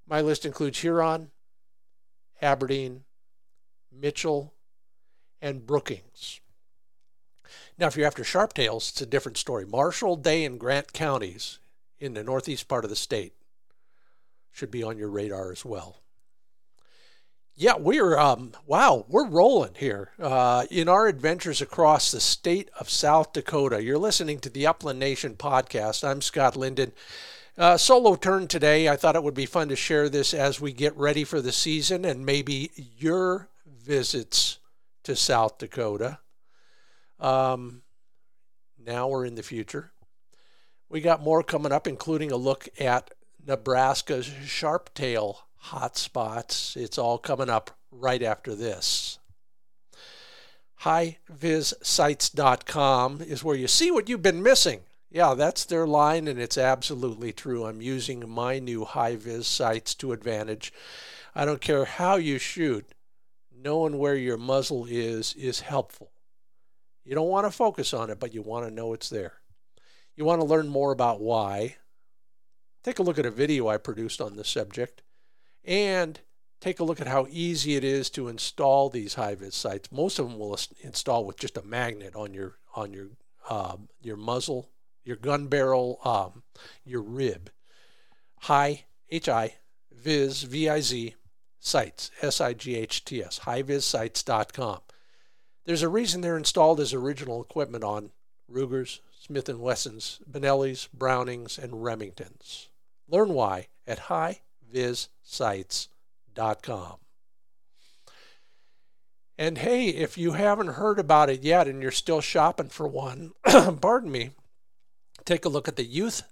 My 0.07 0.21
list 0.21 0.45
includes 0.45 0.81
Huron, 0.81 1.31
Aberdeen, 2.43 3.05
Mitchell, 3.91 4.53
and 5.41 5.67
Brookings. 5.67 6.41
Now, 7.79 7.87
if 7.87 7.97
you're 7.97 8.07
after 8.07 8.25
sharptails, 8.25 8.91
it's 8.91 9.01
a 9.01 9.07
different 9.07 9.39
story. 9.39 9.65
Marshall, 9.65 10.17
Day, 10.17 10.45
and 10.45 10.61
Grant 10.61 10.93
counties 10.93 11.61
in 11.99 12.13
the 12.13 12.23
northeast 12.23 12.69
part 12.69 12.85
of 12.85 12.91
the 12.91 12.97
state 12.97 13.33
should 14.53 14.71
be 14.71 14.83
on 14.83 14.99
your 14.99 15.09
radar 15.09 15.51
as 15.51 15.65
well. 15.65 16.03
Yeah, 17.55 17.77
we're 17.77 18.19
um, 18.19 18.53
wow, 18.67 19.05
we're 19.09 19.29
rolling 19.29 19.75
here 19.75 20.11
uh, 20.19 20.65
in 20.71 20.89
our 20.89 21.07
adventures 21.07 21.61
across 21.61 22.11
the 22.11 22.21
state 22.21 22.71
of 22.81 22.89
South 22.89 23.33
Dakota. 23.33 23.83
You're 23.83 23.99
listening 23.99 24.39
to 24.41 24.51
the 24.51 24.67
Upland 24.67 24.99
Nation 24.99 25.35
podcast. 25.35 26.03
I'm 26.07 26.23
Scott 26.23 26.57
Linden. 26.57 26.93
Uh, 27.59 27.77
solo 27.77 28.15
turn 28.15 28.49
today. 28.49 28.89
I 28.89 28.97
thought 28.97 29.17
it 29.17 29.23
would 29.23 29.35
be 29.35 29.45
fun 29.45 29.69
to 29.69 29.77
share 29.77 30.09
this 30.09 30.33
as 30.33 30.61
we 30.61 30.73
get 30.73 30.97
ready 30.97 31.25
for 31.25 31.43
the 31.43 31.53
season 31.53 32.07
and 32.07 32.25
maybe 32.25 32.71
your 32.97 33.49
visits 33.67 34.59
to 35.03 35.15
South 35.15 35.59
Dakota. 35.59 36.19
Um, 37.21 37.83
now 38.83 39.09
we're 39.09 39.27
in 39.27 39.35
the 39.35 39.43
future. 39.43 39.93
We 40.89 41.03
got 41.03 41.23
more 41.23 41.43
coming 41.43 41.73
up, 41.73 41.87
including 41.87 42.33
a 42.33 42.37
look 42.37 42.69
at 42.81 43.11
Nebraska's 43.47 44.29
sharptail 44.29 45.37
hotspots. 45.67 46.77
It's 46.77 46.99
all 46.99 47.19
coming 47.19 47.51
up 47.51 47.77
right 47.91 48.23
after 48.23 48.55
this. 48.55 49.19
HiVizSights.com 50.83 53.21
is 53.21 53.45
where 53.45 53.57
you 53.57 53.69
see 53.69 53.91
what 53.91 54.09
you've 54.09 54.23
been 54.23 54.43
missing. 54.43 54.81
Yeah, 55.11 55.35
that's 55.35 55.65
their 55.65 55.87
line, 55.87 56.27
and 56.27 56.41
it's 56.41 56.59
absolutely 56.59 57.33
true. 57.33 57.67
I'm 57.67 57.83
using 57.83 58.29
my 58.29 58.59
new 58.59 58.85
HiViz 58.85 59.45
sights 59.45 59.95
to 59.97 60.13
advantage. 60.13 60.73
I 61.35 61.45
don't 61.45 61.61
care 61.61 61.85
how 61.85 62.17
you 62.17 62.39
shoot, 62.39 62.87
knowing 63.55 63.99
where 63.99 64.17
your 64.17 64.39
muzzle 64.39 64.87
is 64.89 65.35
is 65.35 65.61
helpful. 65.61 66.11
You 67.05 67.15
don't 67.15 67.29
want 67.29 67.47
to 67.47 67.51
focus 67.51 67.93
on 67.93 68.11
it, 68.11 68.19
but 68.19 68.35
you 68.35 68.43
want 68.43 68.67
to 68.67 68.75
know 68.75 68.93
it's 68.93 69.11
there. 69.11 69.35
You 70.17 70.25
want 70.25 70.41
to 70.41 70.47
learn 70.47 70.69
more 70.69 70.93
about 70.93 71.21
why. 71.21 71.77
Take 72.83 72.99
a 72.99 73.03
look 73.03 73.19
at 73.19 73.27
a 73.27 73.31
video 73.31 73.69
I 73.69 73.77
produced 73.77 74.21
on 74.21 74.37
this 74.37 74.49
subject 74.49 75.03
and 75.65 76.19
take 76.61 76.81
a 76.81 76.85
look 76.85 77.01
at 77.01 77.07
how 77.07 77.27
easy 77.31 77.77
it 77.77 77.85
is 77.85 78.11
to 78.11 78.29
install 78.29 78.89
these 78.89 79.15
HiViz 79.15 79.53
sights. 79.53 79.93
Most 79.93 80.19
of 80.19 80.29
them 80.29 80.39
will 80.39 80.59
install 80.81 81.25
with 81.25 81.39
just 81.39 81.57
a 81.57 81.63
magnet 81.63 82.17
on 82.17 82.35
your 82.35 82.59
on 82.75 82.93
your 82.93 83.11
um, 83.49 83.89
your 84.01 84.17
muzzle, 84.17 84.71
your 85.05 85.17
gun 85.17 85.47
barrel, 85.47 86.01
um, 86.05 86.43
your 86.85 87.03
rib. 87.03 87.51
High 88.43 88.85
H 89.11 89.29
I 89.29 89.57
Viz 89.93 90.43
V 90.43 90.69
I 90.69 90.81
Z 90.81 91.15
sights 91.61 92.11
S 92.21 92.41
I 92.41 92.53
G 92.53 92.75
H 92.75 93.05
T 93.05 93.23
S 93.23 93.41
HiVizSights.com. 93.41 94.81
There's 95.65 95.83
a 95.83 95.89
reason 95.89 96.21
they're 96.21 96.37
installed 96.37 96.81
as 96.81 96.93
original 96.93 97.41
equipment 97.41 97.85
on 97.85 98.11
Rugers, 98.49 99.01
Smith 99.17 99.49
& 99.49 99.49
Wessons, 99.49 100.21
Benellis, 100.29 100.89
Brownings, 100.93 101.57
and 101.57 101.75
Remingtons. 101.75 102.67
Learn 103.09 103.31
why 103.31 103.69
at 103.87 104.01
HiVizSights.com. 104.01 106.97
And 109.39 109.59
hey, 109.59 109.89
if 109.89 110.19
you 110.19 110.33
haven't 110.33 110.75
heard 110.75 110.99
about 110.99 111.31
it 111.31 111.43
yet 111.43 111.67
and 111.67 111.83
you're 111.83 111.91
still 111.91 112.21
shopping 112.21 112.69
for 112.69 112.87
one, 112.87 113.33
pardon 113.81 114.13
me, 114.13 114.31
take 115.25 115.45
a 115.45 115.49
look 115.49 115.69
at 115.69 115.77
the 115.77 115.85
youth 115.85 116.23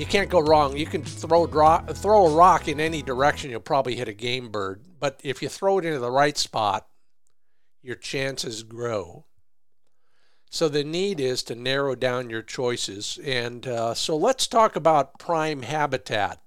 You 0.00 0.06
can't 0.06 0.30
go 0.30 0.40
wrong. 0.40 0.78
You 0.78 0.86
can 0.86 1.04
throw 1.04 1.44
throw 1.44 2.26
a 2.26 2.34
rock 2.34 2.68
in 2.68 2.80
any 2.80 3.02
direction, 3.02 3.50
you'll 3.50 3.60
probably 3.60 3.96
hit 3.96 4.08
a 4.08 4.14
game 4.14 4.48
bird. 4.48 4.80
But 4.98 5.20
if 5.22 5.42
you 5.42 5.50
throw 5.50 5.76
it 5.76 5.84
into 5.84 5.98
the 5.98 6.10
right 6.10 6.38
spot, 6.38 6.86
your 7.82 7.96
chances 7.96 8.62
grow. 8.62 9.26
So 10.48 10.70
the 10.70 10.84
need 10.84 11.20
is 11.20 11.42
to 11.42 11.54
narrow 11.54 11.94
down 11.94 12.30
your 12.30 12.40
choices. 12.40 13.18
And 13.22 13.66
uh, 13.66 13.92
so 13.92 14.16
let's 14.16 14.46
talk 14.46 14.74
about 14.74 15.18
prime 15.18 15.60
habitat. 15.60 16.40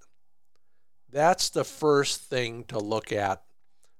That's 1.11 1.51
the 1.51 1.63
first 1.63 2.21
thing 2.21 2.63
to 2.69 2.79
look 2.79 3.11
at 3.11 3.43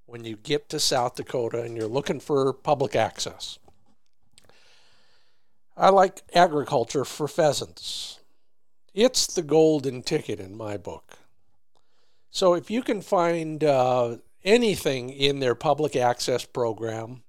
when 0.07 0.23
you 0.23 0.35
get 0.35 0.67
to 0.69 0.79
South 0.79 1.13
Dakota 1.13 1.61
and 1.61 1.77
you're 1.77 1.85
looking 1.85 2.19
for 2.19 2.53
public 2.53 2.95
access. 2.95 3.59
I 5.77 5.89
like 5.89 6.23
agriculture 6.33 7.05
for 7.05 7.27
pheasants. 7.27 8.19
It's 8.93 9.27
the 9.27 9.41
golden 9.41 10.03
ticket 10.03 10.39
in 10.39 10.55
my 10.55 10.77
book. 10.77 11.17
So 12.31 12.53
if 12.53 12.69
you 12.69 12.81
can 12.81 13.01
find 13.01 13.63
uh, 13.63 14.17
anything 14.43 15.09
in 15.09 15.39
their 15.39 15.55
public 15.55 15.95
access 15.95 16.45
program 16.45 17.23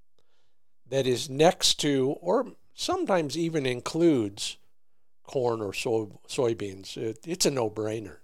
that 0.89 1.07
is 1.07 1.29
next 1.29 1.75
to, 1.81 2.17
or 2.21 2.47
sometimes 2.75 3.37
even 3.37 3.67
includes, 3.67 4.57
corn 5.25 5.61
or 5.63 5.73
soy, 5.73 6.07
soybeans, 6.29 6.97
it, 6.97 7.19
it's 7.27 7.47
a 7.47 7.51
no 7.51 7.71
brainer 7.71 8.17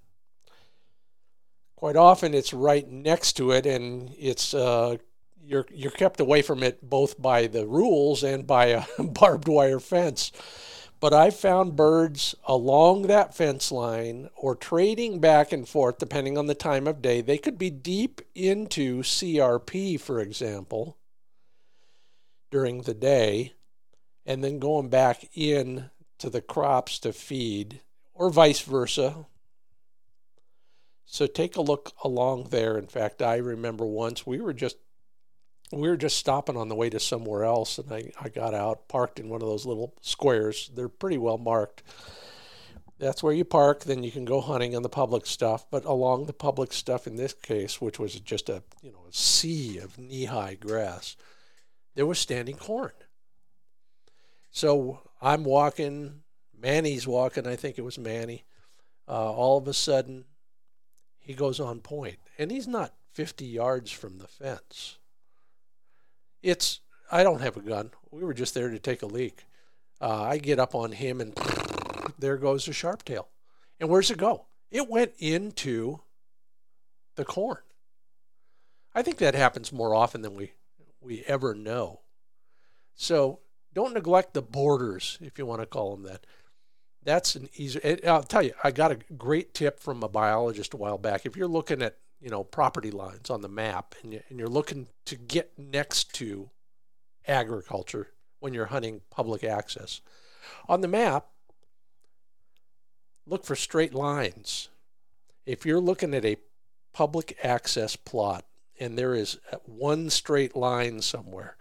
quite 1.80 1.96
often 1.96 2.34
it's 2.34 2.52
right 2.52 2.90
next 2.90 3.32
to 3.32 3.52
it 3.52 3.64
and 3.64 4.14
it's 4.18 4.52
uh, 4.52 4.94
you're 5.42 5.64
you're 5.72 5.90
kept 5.90 6.20
away 6.20 6.42
from 6.42 6.62
it 6.62 6.78
both 6.82 7.20
by 7.20 7.46
the 7.46 7.66
rules 7.66 8.22
and 8.22 8.46
by 8.46 8.66
a 8.66 8.84
barbed 9.02 9.48
wire 9.48 9.80
fence. 9.80 10.30
But 11.00 11.14
I've 11.14 11.36
found 11.36 11.76
birds 11.76 12.34
along 12.46 13.02
that 13.02 13.34
fence 13.34 13.72
line 13.72 14.28
or 14.36 14.54
trading 14.54 15.18
back 15.18 15.50
and 15.50 15.66
forth 15.66 15.98
depending 15.98 16.36
on 16.36 16.46
the 16.46 16.54
time 16.54 16.86
of 16.86 17.00
day. 17.00 17.22
They 17.22 17.38
could 17.38 17.56
be 17.56 17.70
deep 17.70 18.20
into 18.34 19.02
CRP, 19.02 19.98
for 19.98 20.20
example, 20.20 20.98
during 22.50 22.82
the 22.82 22.92
day, 22.92 23.54
and 24.26 24.44
then 24.44 24.58
going 24.58 24.90
back 24.90 25.24
in 25.34 25.90
to 26.18 26.28
the 26.28 26.42
crops 26.42 26.98
to 26.98 27.14
feed, 27.14 27.80
or 28.12 28.28
vice 28.28 28.60
versa. 28.60 29.24
So 31.06 31.26
take 31.26 31.56
a 31.56 31.62
look 31.62 31.92
along 32.04 32.48
there. 32.50 32.76
In 32.76 32.86
fact, 32.86 33.22
I 33.22 33.36
remember 33.36 33.86
once 33.86 34.26
we 34.26 34.38
were 34.38 34.52
just 34.52 34.76
we 35.72 35.88
were 35.88 35.96
just 35.96 36.16
stopping 36.16 36.56
on 36.56 36.68
the 36.68 36.74
way 36.74 36.90
to 36.90 36.98
somewhere 36.98 37.44
else 37.44 37.78
and 37.78 37.92
I, 37.92 38.10
I 38.20 38.28
got 38.28 38.54
out, 38.54 38.88
parked 38.88 39.20
in 39.20 39.28
one 39.28 39.42
of 39.42 39.48
those 39.48 39.66
little 39.66 39.94
squares. 40.00 40.70
They're 40.74 40.88
pretty 40.88 41.18
well 41.18 41.38
marked. 41.38 41.82
That's 42.98 43.22
where 43.22 43.32
you 43.32 43.44
park, 43.44 43.84
then 43.84 44.02
you 44.02 44.10
can 44.10 44.26
go 44.26 44.40
hunting 44.42 44.76
on 44.76 44.82
the 44.82 44.88
public 44.88 45.24
stuff. 45.26 45.64
But 45.70 45.84
along 45.84 46.26
the 46.26 46.34
public 46.34 46.72
stuff 46.72 47.06
in 47.06 47.16
this 47.16 47.32
case, 47.32 47.80
which 47.80 47.98
was 47.98 48.18
just 48.20 48.48
a 48.48 48.62
you 48.82 48.92
know 48.92 49.04
a 49.08 49.12
sea 49.12 49.78
of 49.78 49.98
knee 49.98 50.26
high 50.26 50.54
grass, 50.54 51.16
there 51.94 52.06
was 52.06 52.18
standing 52.18 52.56
corn. 52.56 52.92
So 54.50 55.00
I'm 55.22 55.44
walking, 55.44 56.22
Manny's 56.58 57.06
walking, 57.06 57.46
I 57.46 57.56
think 57.56 57.78
it 57.78 57.82
was 57.82 57.98
Manny. 57.98 58.44
Uh, 59.08 59.32
all 59.32 59.58
of 59.58 59.66
a 59.66 59.74
sudden, 59.74 60.24
he 61.18 61.34
goes 61.34 61.58
on 61.58 61.80
point, 61.80 62.18
and 62.38 62.50
he's 62.50 62.68
not 62.68 62.94
50 63.12 63.46
yards 63.46 63.90
from 63.90 64.18
the 64.18 64.26
fence. 64.26 64.98
It's, 66.42 66.80
I 67.10 67.22
don't 67.22 67.40
have 67.40 67.56
a 67.56 67.60
gun. 67.60 67.90
We 68.10 68.24
were 68.24 68.34
just 68.34 68.54
there 68.54 68.70
to 68.70 68.78
take 68.78 69.02
a 69.02 69.06
leak. 69.06 69.44
Uh, 70.00 70.22
I 70.22 70.38
get 70.38 70.58
up 70.58 70.74
on 70.74 70.92
him, 70.92 71.20
and 71.20 71.34
there 72.18 72.36
goes 72.36 72.66
a 72.68 72.72
sharp 72.72 73.04
tail. 73.04 73.28
And 73.78 73.88
where's 73.88 74.10
it 74.10 74.18
go? 74.18 74.46
It 74.70 74.88
went 74.88 75.12
into 75.18 76.00
the 77.16 77.24
corn. 77.24 77.58
I 78.94 79.02
think 79.02 79.18
that 79.18 79.34
happens 79.34 79.72
more 79.72 79.94
often 79.94 80.22
than 80.22 80.34
we, 80.34 80.52
we 81.00 81.22
ever 81.26 81.54
know. 81.54 82.00
So 82.94 83.40
don't 83.72 83.94
neglect 83.94 84.34
the 84.34 84.42
borders, 84.42 85.18
if 85.20 85.38
you 85.38 85.46
want 85.46 85.60
to 85.60 85.66
call 85.66 85.94
them 85.94 86.04
that 86.04 86.26
that's 87.02 87.34
an 87.34 87.48
easy. 87.56 88.04
I'll 88.06 88.22
tell 88.22 88.42
you, 88.42 88.52
I 88.62 88.70
got 88.70 88.92
a 88.92 88.98
great 89.16 89.54
tip 89.54 89.80
from 89.80 90.02
a 90.02 90.08
biologist 90.08 90.74
a 90.74 90.76
while 90.76 90.98
back. 90.98 91.24
If 91.24 91.36
you're 91.36 91.48
looking 91.48 91.82
at 91.82 91.96
you 92.20 92.30
know 92.30 92.44
property 92.44 92.90
lines 92.90 93.30
on 93.30 93.40
the 93.40 93.48
map 93.48 93.94
and, 94.02 94.22
and 94.28 94.38
you're 94.38 94.48
looking 94.48 94.88
to 95.06 95.16
get 95.16 95.52
next 95.58 96.14
to 96.14 96.50
agriculture 97.26 98.08
when 98.40 98.54
you're 98.54 98.66
hunting 98.66 99.02
public 99.10 99.44
access, 99.44 100.00
on 100.68 100.80
the 100.80 100.88
map, 100.88 101.26
look 103.26 103.44
for 103.44 103.54
straight 103.54 103.94
lines. 103.94 104.68
If 105.46 105.64
you're 105.64 105.80
looking 105.80 106.14
at 106.14 106.24
a 106.24 106.38
public 106.92 107.38
access 107.42 107.96
plot 107.96 108.44
and 108.78 108.98
there 108.98 109.14
is 109.14 109.38
one 109.66 110.10
straight 110.10 110.56
line 110.56 111.02
somewhere, 111.02 111.56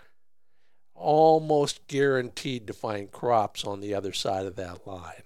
almost 0.96 1.86
guaranteed 1.88 2.68
to 2.68 2.74
find 2.74 3.12
crops 3.12 3.66
on 3.66 3.82
the 3.82 3.94
other 3.94 4.14
side 4.14 4.46
of 4.46 4.56
that 4.56 4.88
line. 4.88 5.24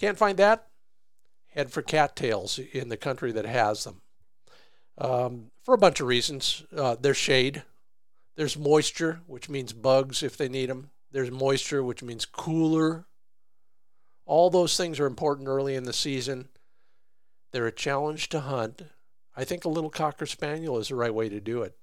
Can't 0.00 0.18
find 0.18 0.36
that? 0.38 0.66
Head 1.56 1.72
for 1.72 1.82
cattails 1.82 2.58
in 2.58 2.90
the 2.90 2.96
country 2.98 3.32
that 3.32 3.46
has 3.46 3.84
them. 3.84 4.02
Um, 4.98 5.50
for 5.62 5.74
a 5.74 5.78
bunch 5.78 6.00
of 6.00 6.06
reasons. 6.06 6.64
Uh, 6.74 6.96
there's 7.00 7.16
shade, 7.16 7.62
there's 8.36 8.58
moisture, 8.58 9.20
which 9.26 9.48
means 9.48 9.72
bugs 9.72 10.22
if 10.22 10.36
they 10.36 10.48
need 10.48 10.68
them. 10.68 10.90
There's 11.10 11.30
moisture, 11.30 11.82
which 11.82 12.02
means 12.02 12.26
cooler. 12.26 13.06
All 14.26 14.50
those 14.50 14.76
things 14.76 15.00
are 15.00 15.06
important 15.06 15.48
early 15.48 15.74
in 15.74 15.84
the 15.84 15.92
season. 15.92 16.48
They're 17.52 17.66
a 17.66 17.72
challenge 17.72 18.28
to 18.30 18.40
hunt. 18.40 18.82
I 19.34 19.44
think 19.44 19.64
a 19.64 19.70
little 19.70 19.90
Cocker 19.90 20.26
Spaniel 20.26 20.78
is 20.78 20.88
the 20.88 20.94
right 20.94 21.14
way 21.14 21.28
to 21.28 21.40
do 21.40 21.62
it. 21.62 21.76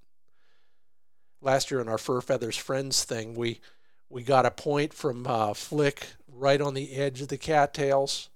Last 1.41 1.71
year 1.71 1.81
in 1.81 1.89
our 1.89 1.97
Fur 1.97 2.21
Feathers 2.21 2.57
Friends 2.57 3.03
thing, 3.03 3.33
we 3.33 3.59
we 4.09 4.21
got 4.21 4.45
a 4.45 4.51
point 4.51 4.93
from 4.93 5.25
uh, 5.25 5.55
Flick 5.55 6.05
right 6.31 6.61
on 6.61 6.75
the 6.75 6.93
edge 6.93 7.21
of 7.21 7.29
the 7.29 7.37
cattails. 7.37 8.29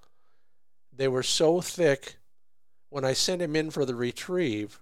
They 0.98 1.08
were 1.08 1.24
so 1.24 1.62
thick, 1.62 2.18
when 2.90 3.06
I 3.06 3.14
sent 3.14 3.42
him 3.42 3.56
in 3.56 3.70
for 3.70 3.86
the 3.86 3.96
retrieve, 3.96 4.82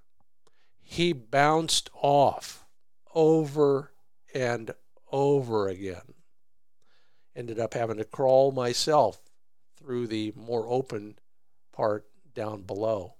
he 0.81 1.11
bounced 1.11 1.89
off 1.93 2.65
over 3.13 3.91
and 4.33 4.71
over 5.11 5.67
again. 5.67 6.13
Ended 7.35 7.59
up 7.59 7.73
having 7.73 7.97
to 7.97 8.05
crawl 8.05 8.53
myself 8.53 9.19
through 9.77 10.07
the 10.07 10.31
more 10.37 10.65
open 10.69 11.15
part 11.73 12.05
down 12.33 12.61
below. 12.61 13.15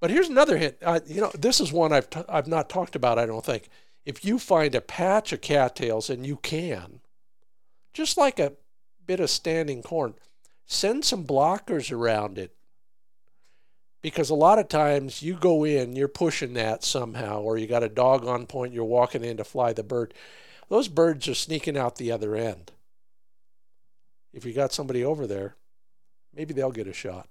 But 0.00 0.10
here's 0.10 0.28
another 0.28 0.58
hint. 0.58 0.76
Uh, 0.82 1.00
you 1.06 1.20
know, 1.20 1.30
this 1.38 1.60
is 1.60 1.72
one 1.72 1.92
I've 1.92 2.10
t- 2.10 2.20
I've 2.28 2.48
not 2.48 2.68
talked 2.68 2.96
about. 2.96 3.18
I 3.18 3.26
don't 3.26 3.44
think. 3.44 3.68
If 4.04 4.24
you 4.24 4.38
find 4.38 4.74
a 4.74 4.80
patch 4.80 5.32
of 5.32 5.40
cattails, 5.40 6.10
and 6.10 6.26
you 6.26 6.36
can, 6.36 7.00
just 7.92 8.18
like 8.18 8.38
a 8.38 8.52
bit 9.06 9.20
of 9.20 9.30
standing 9.30 9.82
corn, 9.82 10.14
send 10.66 11.04
some 11.04 11.24
blockers 11.24 11.92
around 11.92 12.38
it. 12.38 12.54
Because 14.02 14.28
a 14.28 14.34
lot 14.34 14.58
of 14.58 14.68
times 14.68 15.22
you 15.22 15.34
go 15.34 15.64
in, 15.64 15.96
you're 15.96 16.08
pushing 16.08 16.54
that 16.54 16.84
somehow, 16.84 17.40
or 17.40 17.56
you 17.56 17.66
got 17.66 17.82
a 17.82 17.88
dog 17.88 18.26
on 18.26 18.46
point, 18.46 18.74
you're 18.74 18.84
walking 18.84 19.24
in 19.24 19.38
to 19.38 19.44
fly 19.44 19.72
the 19.72 19.82
bird. 19.82 20.12
Those 20.68 20.88
birds 20.88 21.26
are 21.28 21.34
sneaking 21.34 21.78
out 21.78 21.96
the 21.96 22.12
other 22.12 22.36
end. 22.36 22.72
If 24.32 24.44
you 24.44 24.52
got 24.52 24.72
somebody 24.72 25.04
over 25.04 25.26
there, 25.26 25.56
maybe 26.34 26.52
they'll 26.52 26.70
get 26.70 26.86
a 26.86 26.92
shot. 26.92 27.28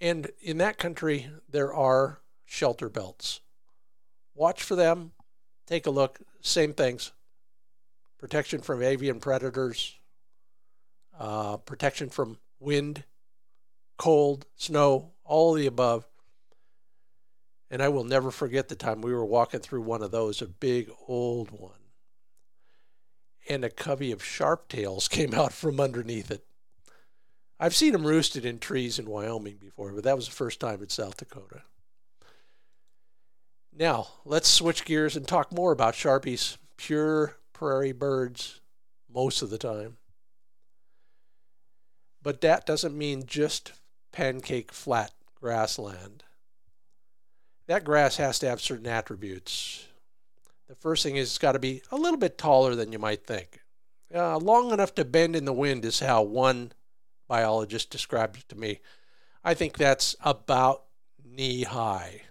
And 0.00 0.30
in 0.40 0.58
that 0.58 0.78
country, 0.78 1.28
there 1.48 1.72
are 1.72 2.20
shelter 2.44 2.88
belts. 2.88 3.40
Watch 4.34 4.62
for 4.62 4.76
them. 4.76 5.12
Take 5.66 5.86
a 5.86 5.90
look. 5.90 6.20
Same 6.46 6.74
things 6.74 7.10
protection 8.18 8.60
from 8.60 8.82
avian 8.82 9.18
predators, 9.18 9.98
uh, 11.18 11.56
protection 11.58 12.08
from 12.08 12.38
wind, 12.60 13.04
cold, 13.98 14.46
snow, 14.54 15.10
all 15.24 15.54
the 15.54 15.66
above. 15.66 16.06
And 17.68 17.82
I 17.82 17.88
will 17.88 18.04
never 18.04 18.30
forget 18.30 18.68
the 18.68 18.76
time 18.76 19.02
we 19.02 19.12
were 19.12 19.24
walking 19.24 19.60
through 19.60 19.82
one 19.82 20.02
of 20.02 20.12
those, 20.12 20.40
a 20.40 20.46
big 20.46 20.88
old 21.08 21.50
one. 21.50 21.72
And 23.48 23.64
a 23.64 23.70
covey 23.70 24.12
of 24.12 24.24
sharp 24.24 24.68
tails 24.68 25.08
came 25.08 25.34
out 25.34 25.52
from 25.52 25.80
underneath 25.80 26.30
it. 26.30 26.46
I've 27.58 27.74
seen 27.74 27.92
them 27.92 28.06
roosted 28.06 28.44
in 28.44 28.60
trees 28.60 29.00
in 29.00 29.06
Wyoming 29.10 29.56
before, 29.56 29.92
but 29.92 30.04
that 30.04 30.16
was 30.16 30.26
the 30.26 30.34
first 30.34 30.60
time 30.60 30.80
in 30.80 30.90
South 30.90 31.16
Dakota. 31.16 31.62
Now, 33.78 34.08
let's 34.24 34.48
switch 34.48 34.86
gears 34.86 35.16
and 35.16 35.28
talk 35.28 35.52
more 35.52 35.70
about 35.70 35.92
Sharpies, 35.92 36.56
pure 36.78 37.36
prairie 37.52 37.92
birds 37.92 38.60
most 39.12 39.42
of 39.42 39.50
the 39.50 39.58
time. 39.58 39.98
But 42.22 42.40
that 42.40 42.64
doesn't 42.64 42.96
mean 42.96 43.24
just 43.26 43.72
pancake 44.12 44.72
flat 44.72 45.12
grassland. 45.38 46.24
That 47.66 47.84
grass 47.84 48.16
has 48.16 48.38
to 48.38 48.48
have 48.48 48.62
certain 48.62 48.86
attributes. 48.86 49.86
The 50.68 50.74
first 50.74 51.02
thing 51.02 51.16
is 51.16 51.28
it's 51.28 51.38
got 51.38 51.52
to 51.52 51.58
be 51.58 51.82
a 51.92 51.96
little 51.96 52.18
bit 52.18 52.38
taller 52.38 52.74
than 52.74 52.92
you 52.92 52.98
might 52.98 53.26
think. 53.26 53.60
Uh, 54.14 54.38
long 54.38 54.72
enough 54.72 54.94
to 54.94 55.04
bend 55.04 55.36
in 55.36 55.44
the 55.44 55.52
wind 55.52 55.84
is 55.84 56.00
how 56.00 56.22
one 56.22 56.72
biologist 57.28 57.90
described 57.90 58.38
it 58.38 58.48
to 58.48 58.56
me. 58.56 58.80
I 59.44 59.52
think 59.52 59.76
that's 59.76 60.16
about 60.22 60.84
knee 61.22 61.64
high. 61.64 62.22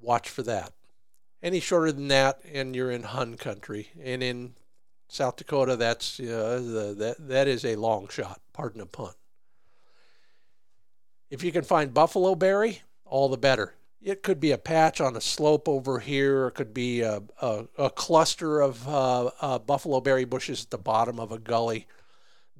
Watch 0.00 0.28
for 0.28 0.42
that. 0.42 0.72
Any 1.42 1.60
shorter 1.60 1.92
than 1.92 2.08
that, 2.08 2.40
and 2.52 2.74
you're 2.74 2.90
in 2.90 3.04
Hun 3.04 3.36
country. 3.36 3.90
And 4.02 4.22
in 4.22 4.54
South 5.08 5.36
Dakota, 5.36 5.76
that's 5.76 6.18
uh, 6.20 6.24
the, 6.24 6.94
that 6.98 7.28
that 7.28 7.48
is 7.48 7.64
a 7.64 7.76
long 7.76 8.08
shot. 8.08 8.40
Pardon 8.52 8.80
the 8.80 8.86
pun. 8.86 9.12
If 11.30 11.42
you 11.42 11.52
can 11.52 11.64
find 11.64 11.92
buffalo 11.94 12.34
berry, 12.34 12.82
all 13.04 13.28
the 13.28 13.36
better. 13.36 13.74
It 14.00 14.22
could 14.22 14.38
be 14.38 14.52
a 14.52 14.58
patch 14.58 15.00
on 15.00 15.16
a 15.16 15.20
slope 15.20 15.68
over 15.68 15.98
here. 15.98 16.48
It 16.48 16.54
could 16.54 16.72
be 16.72 17.00
a, 17.00 17.22
a, 17.40 17.64
a 17.76 17.90
cluster 17.90 18.60
of 18.60 18.86
uh, 18.88 19.30
uh, 19.40 19.58
buffalo 19.58 20.00
berry 20.00 20.24
bushes 20.24 20.64
at 20.64 20.70
the 20.70 20.78
bottom 20.78 21.18
of 21.18 21.32
a 21.32 21.38
gully. 21.38 21.86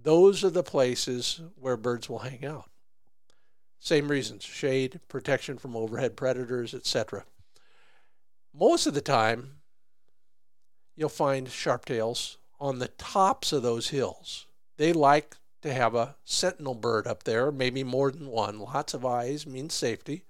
Those 0.02 0.44
are 0.44 0.50
the 0.50 0.64
places 0.64 1.40
where 1.56 1.76
birds 1.76 2.08
will 2.08 2.20
hang 2.20 2.44
out. 2.44 2.70
Same 3.80 4.08
reasons 4.08 4.44
shade, 4.44 5.00
protection 5.08 5.58
from 5.58 5.76
overhead 5.76 6.16
predators, 6.16 6.74
etc. 6.74 7.24
Most 8.52 8.86
of 8.86 8.94
the 8.94 9.00
time, 9.00 9.58
you'll 10.96 11.08
find 11.08 11.46
sharptails 11.46 12.36
on 12.60 12.78
the 12.78 12.88
tops 12.88 13.52
of 13.52 13.62
those 13.62 13.90
hills. 13.90 14.46
They 14.76 14.92
like 14.92 15.36
to 15.62 15.72
have 15.72 15.94
a 15.94 16.16
sentinel 16.24 16.74
bird 16.74 17.06
up 17.06 17.24
there, 17.24 17.50
maybe 17.52 17.84
more 17.84 18.10
than 18.10 18.26
one. 18.26 18.58
Lots 18.58 18.94
of 18.94 19.04
eyes 19.04 19.46
means 19.46 19.74
safety. 19.74 20.24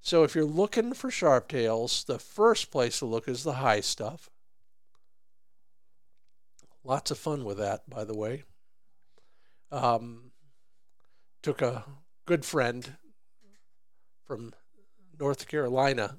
So 0.00 0.22
if 0.22 0.34
you're 0.34 0.44
looking 0.44 0.92
for 0.92 1.10
sharptails, 1.10 2.04
the 2.04 2.18
first 2.18 2.70
place 2.70 2.98
to 2.98 3.06
look 3.06 3.26
is 3.26 3.42
the 3.42 3.54
high 3.54 3.80
stuff. 3.80 4.28
Lots 6.84 7.10
of 7.10 7.18
fun 7.18 7.44
with 7.44 7.56
that, 7.58 7.88
by 7.88 8.04
the 8.04 8.14
way. 8.14 8.44
Um, 9.72 10.32
took 11.42 11.62
a 11.62 11.84
good 12.26 12.44
friend 12.44 12.96
from 14.24 14.52
North 15.18 15.46
Carolina 15.46 16.16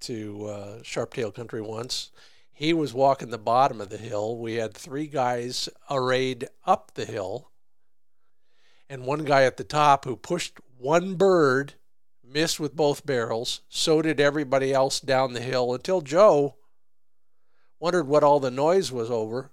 to 0.00 0.46
uh, 0.46 0.78
Sharptail 0.82 1.34
Country 1.34 1.60
once. 1.60 2.10
He 2.52 2.72
was 2.72 2.94
walking 2.94 3.30
the 3.30 3.38
bottom 3.38 3.80
of 3.80 3.88
the 3.88 3.98
hill. 3.98 4.38
We 4.38 4.54
had 4.54 4.74
three 4.74 5.06
guys 5.06 5.68
arrayed 5.90 6.48
up 6.66 6.92
the 6.94 7.04
hill, 7.04 7.50
and 8.88 9.06
one 9.06 9.24
guy 9.24 9.42
at 9.42 9.56
the 9.56 9.64
top 9.64 10.04
who 10.04 10.16
pushed 10.16 10.58
one 10.78 11.14
bird, 11.14 11.74
missed 12.22 12.60
with 12.60 12.76
both 12.76 13.04
barrels. 13.04 13.62
So 13.68 14.02
did 14.02 14.20
everybody 14.20 14.72
else 14.72 15.00
down 15.00 15.32
the 15.32 15.40
hill 15.40 15.74
until 15.74 16.00
Joe 16.00 16.56
wondered 17.80 18.06
what 18.06 18.22
all 18.22 18.40
the 18.40 18.50
noise 18.50 18.92
was 18.92 19.10
over 19.10 19.50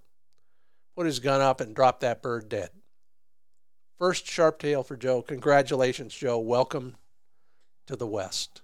put 0.96 1.06
his 1.06 1.20
gun 1.20 1.42
up, 1.42 1.62
and 1.62 1.76
dropped 1.76 2.02
that 2.02 2.22
bird 2.22 2.50
dead. 2.50 2.70
First 4.02 4.26
sharp 4.26 4.58
tail 4.58 4.82
for 4.82 4.98
Joe. 4.98 5.22
Congratulations, 5.22 6.16
Joe. 6.16 6.40
Welcome 6.40 6.96
to 7.86 7.96
the 7.96 8.08
West. 8.08 8.64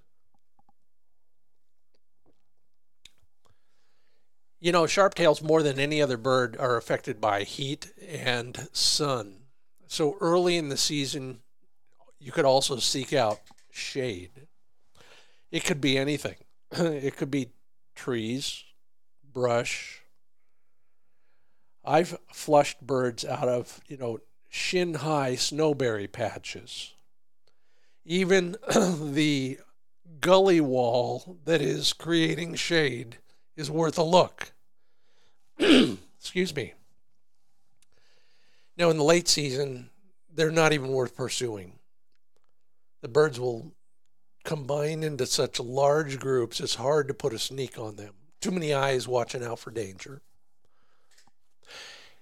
You 4.60 4.72
know, 4.72 4.86
sharptails 4.86 5.44
more 5.44 5.62
than 5.62 5.80
any 5.80 6.02
other 6.02 6.18
bird 6.18 6.58
are 6.58 6.76
affected 6.76 7.22
by 7.22 7.44
heat 7.44 7.92
and 8.04 8.68
sun. 8.72 9.44
So 9.86 10.18
early 10.20 10.58
in 10.58 10.70
the 10.70 10.76
season, 10.76 11.42
you 12.20 12.32
could 12.32 12.46
also 12.46 12.78
seek 12.78 13.14
out 13.14 13.38
shade. 13.70 14.48
It 15.52 15.64
could 15.64 15.80
be 15.80 16.00
anything. 16.00 16.38
it 16.72 17.16
could 17.16 17.30
be 17.30 17.52
trees, 17.94 18.64
brush, 19.24 20.02
I've 21.88 22.20
flushed 22.34 22.82
birds 22.82 23.24
out 23.24 23.48
of, 23.48 23.80
you 23.88 23.96
know, 23.96 24.20
shin 24.50 24.96
high 24.96 25.34
snowberry 25.34 26.12
patches. 26.12 26.94
Even 28.06 28.56
the 29.14 29.60
gully 30.22 30.62
wall 30.62 31.38
that 31.46 31.62
is 31.62 31.94
creating 31.94 32.56
shade 32.56 33.18
is 33.56 33.70
worth 33.70 33.98
a 33.98 34.04
look. 34.04 34.52
Excuse 35.60 36.56
me. 36.56 36.74
Now, 38.78 38.90
in 38.90 38.98
the 38.98 39.04
late 39.04 39.28
season, 39.28 39.90
they're 40.34 40.52
not 40.52 40.72
even 40.72 40.90
worth 40.90 41.16
pursuing. 41.16 41.80
The 43.02 43.08
birds 43.08 43.40
will 43.40 43.74
combine 44.44 45.04
into 45.04 45.26
such 45.26 45.60
large 45.60 46.20
groups, 46.20 46.62
it's 46.62 46.76
hard 46.76 47.08
to 47.10 47.14
put 47.14 47.34
a 47.34 47.40
sneak 47.40 47.78
on 47.78 47.98
them. 47.98 48.14
Too 48.40 48.52
many 48.52 48.74
eyes 48.74 49.08
watching 49.08 49.44
out 49.44 49.60
for 49.60 49.72
danger. 49.72 50.22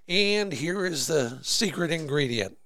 And 0.07 0.53
here 0.53 0.85
is 0.85 1.07
the 1.07 1.39
secret 1.41 1.91
ingredient. 1.91 2.57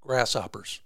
Grasshoppers. 0.00 0.80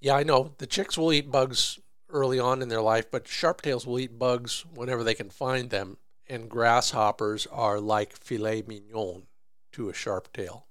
Yeah, 0.00 0.14
I 0.14 0.22
know. 0.22 0.52
The 0.58 0.66
chicks 0.66 0.96
will 0.96 1.12
eat 1.12 1.30
bugs 1.30 1.80
early 2.10 2.38
on 2.38 2.62
in 2.62 2.68
their 2.68 2.80
life, 2.80 3.10
but 3.10 3.24
sharptails 3.24 3.86
will 3.86 3.98
eat 3.98 4.18
bugs 4.18 4.64
whenever 4.72 5.02
they 5.02 5.14
can 5.14 5.30
find 5.30 5.70
them, 5.70 5.96
and 6.28 6.48
grasshoppers 6.48 7.46
are 7.50 7.80
like 7.80 8.16
filet 8.16 8.62
mignon 8.66 9.26
to 9.72 9.88
a 9.88 9.92
sharptail. 9.92 10.62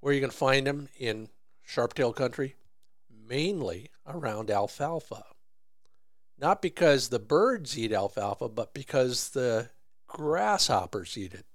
Where 0.00 0.14
you 0.14 0.20
can 0.20 0.30
find 0.30 0.66
them? 0.66 0.88
In 0.96 1.28
sharptail 1.68 2.14
country, 2.14 2.54
mainly 3.10 3.90
around 4.06 4.50
alfalfa 4.50 5.24
not 6.40 6.62
because 6.62 7.08
the 7.08 7.18
birds 7.18 7.78
eat 7.78 7.92
alfalfa, 7.92 8.48
but 8.48 8.74
because 8.74 9.30
the 9.30 9.70
grasshoppers 10.06 11.16
eat 11.18 11.34
it. 11.34 11.46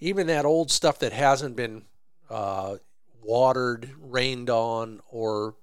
Even 0.00 0.26
that 0.28 0.46
old 0.46 0.70
stuff 0.70 0.98
that 1.00 1.12
hasn't 1.12 1.56
been 1.56 1.82
uh, 2.30 2.76
watered, 3.22 3.90
rained 4.00 4.48
on, 4.48 5.00
or 5.10 5.56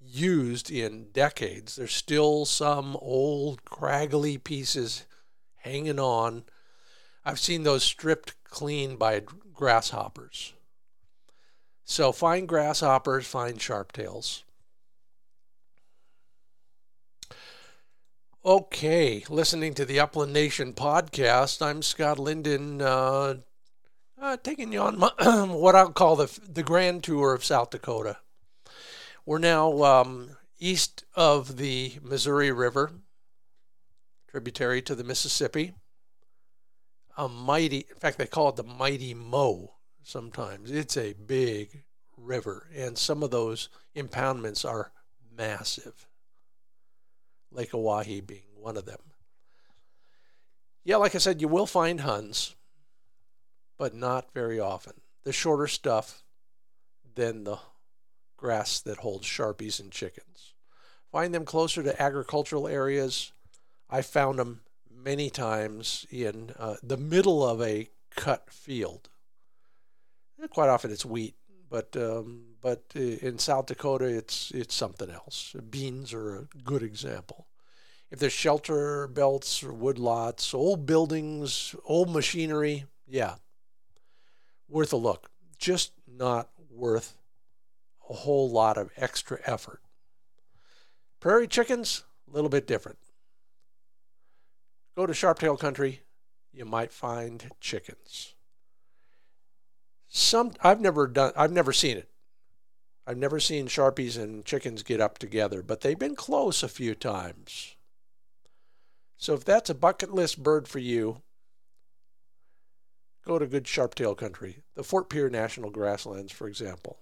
used 0.00 0.70
in 0.70 1.06
decades. 1.12 1.76
There's 1.76 1.92
still 1.92 2.44
some 2.44 2.96
old 3.00 3.64
craggly 3.64 4.42
pieces 4.42 5.06
hanging 5.56 5.98
on. 5.98 6.44
I've 7.24 7.38
seen 7.38 7.62
those 7.62 7.82
stripped 7.82 8.34
clean 8.44 8.96
by 8.96 9.22
grasshoppers. 9.52 10.54
So 11.84 12.12
find 12.12 12.46
grasshoppers, 12.46 13.26
find 13.26 13.58
sharptails. 13.58 14.42
Okay, 18.48 19.24
listening 19.28 19.74
to 19.74 19.84
the 19.84 20.00
Upland 20.00 20.32
Nation 20.32 20.72
podcast. 20.72 21.60
I'm 21.60 21.82
Scott 21.82 22.18
Linden, 22.18 22.80
uh, 22.80 23.34
uh, 24.18 24.38
taking 24.42 24.72
you 24.72 24.80
on 24.80 24.98
my, 24.98 25.10
what 25.50 25.74
I'll 25.74 25.92
call 25.92 26.16
the 26.16 26.34
the 26.48 26.62
grand 26.62 27.04
tour 27.04 27.34
of 27.34 27.44
South 27.44 27.68
Dakota. 27.68 28.16
We're 29.26 29.38
now 29.38 29.82
um, 29.82 30.38
east 30.58 31.04
of 31.14 31.58
the 31.58 31.98
Missouri 32.02 32.50
River, 32.50 32.90
tributary 34.30 34.80
to 34.80 34.94
the 34.94 35.04
Mississippi. 35.04 35.74
A 37.18 37.28
mighty, 37.28 37.84
in 37.90 37.96
fact, 37.96 38.16
they 38.16 38.24
call 38.26 38.48
it 38.48 38.56
the 38.56 38.64
Mighty 38.64 39.12
Mo 39.12 39.74
sometimes. 40.02 40.70
It's 40.70 40.96
a 40.96 41.12
big 41.12 41.84
river, 42.16 42.66
and 42.74 42.96
some 42.96 43.22
of 43.22 43.30
those 43.30 43.68
impoundments 43.94 44.66
are 44.66 44.90
massive. 45.36 46.07
Lake 47.50 47.72
Oahe 47.72 48.26
being 48.26 48.42
one 48.54 48.76
of 48.76 48.84
them. 48.84 48.98
Yeah, 50.84 50.96
like 50.96 51.14
I 51.14 51.18
said, 51.18 51.40
you 51.40 51.48
will 51.48 51.66
find 51.66 52.00
Huns, 52.00 52.54
but 53.76 53.94
not 53.94 54.32
very 54.32 54.58
often. 54.58 54.94
The 55.24 55.32
shorter 55.32 55.66
stuff 55.66 56.22
than 57.14 57.44
the 57.44 57.58
grass 58.36 58.80
that 58.80 58.98
holds 58.98 59.26
sharpies 59.26 59.80
and 59.80 59.90
chickens. 59.90 60.54
Find 61.10 61.34
them 61.34 61.44
closer 61.44 61.82
to 61.82 62.00
agricultural 62.00 62.68
areas. 62.68 63.32
I 63.90 64.02
found 64.02 64.38
them 64.38 64.60
many 64.90 65.30
times 65.30 66.06
in 66.10 66.52
uh, 66.58 66.76
the 66.82 66.96
middle 66.96 67.46
of 67.46 67.60
a 67.62 67.88
cut 68.14 68.50
field. 68.50 69.08
Quite 70.50 70.68
often 70.68 70.90
it's 70.90 71.04
wheat, 71.04 71.34
but 71.70 71.96
um, 71.96 72.42
but 72.60 72.84
in 72.94 73.38
South 73.38 73.66
Dakota 73.66 74.04
it's 74.06 74.50
it's 74.52 74.74
something 74.74 75.10
else. 75.10 75.54
Beans 75.70 76.12
are 76.12 76.36
a 76.36 76.58
good 76.64 76.82
example. 76.82 77.46
If 78.10 78.18
there's 78.18 78.32
shelter 78.32 79.06
belts 79.06 79.62
or 79.62 79.72
woodlots, 79.72 80.54
old 80.54 80.86
buildings, 80.86 81.74
old 81.84 82.10
machinery, 82.10 82.86
yeah, 83.06 83.34
worth 84.68 84.92
a 84.92 84.96
look. 84.96 85.30
Just 85.58 85.92
not 86.06 86.48
worth 86.70 87.16
a 88.08 88.14
whole 88.14 88.50
lot 88.50 88.78
of 88.78 88.90
extra 88.96 89.40
effort. 89.44 89.82
Prairie 91.20 91.48
chickens, 91.48 92.04
a 92.30 92.34
little 92.34 92.48
bit 92.48 92.66
different. 92.66 92.98
Go 94.96 95.04
to 95.06 95.12
Sharptail 95.12 95.58
Country, 95.58 96.00
you 96.52 96.64
might 96.64 96.92
find 96.92 97.50
chickens. 97.60 98.34
Some 100.08 100.52
I've 100.62 100.80
never 100.80 101.06
done 101.06 101.32
I've 101.36 101.52
never 101.52 101.72
seen 101.72 101.96
it. 101.96 102.08
I've 103.06 103.18
never 103.18 103.40
seen 103.40 103.68
Sharpies 103.68 104.22
and 104.22 104.44
chickens 104.44 104.82
get 104.82 105.00
up 105.00 105.18
together, 105.18 105.62
but 105.62 105.80
they've 105.80 105.98
been 105.98 106.16
close 106.16 106.62
a 106.62 106.68
few 106.68 106.94
times. 106.94 107.76
So 109.16 109.34
if 109.34 109.44
that's 109.44 109.70
a 109.70 109.74
bucket 109.74 110.12
list 110.12 110.42
bird 110.42 110.68
for 110.68 110.78
you, 110.78 111.22
go 113.26 113.38
to 113.38 113.46
good 113.46 113.64
sharptail 113.64 114.16
country. 114.16 114.62
The 114.74 114.84
Fort 114.84 115.10
Pierre 115.10 115.28
National 115.28 115.70
Grasslands, 115.70 116.32
for 116.32 116.48
example. 116.48 116.98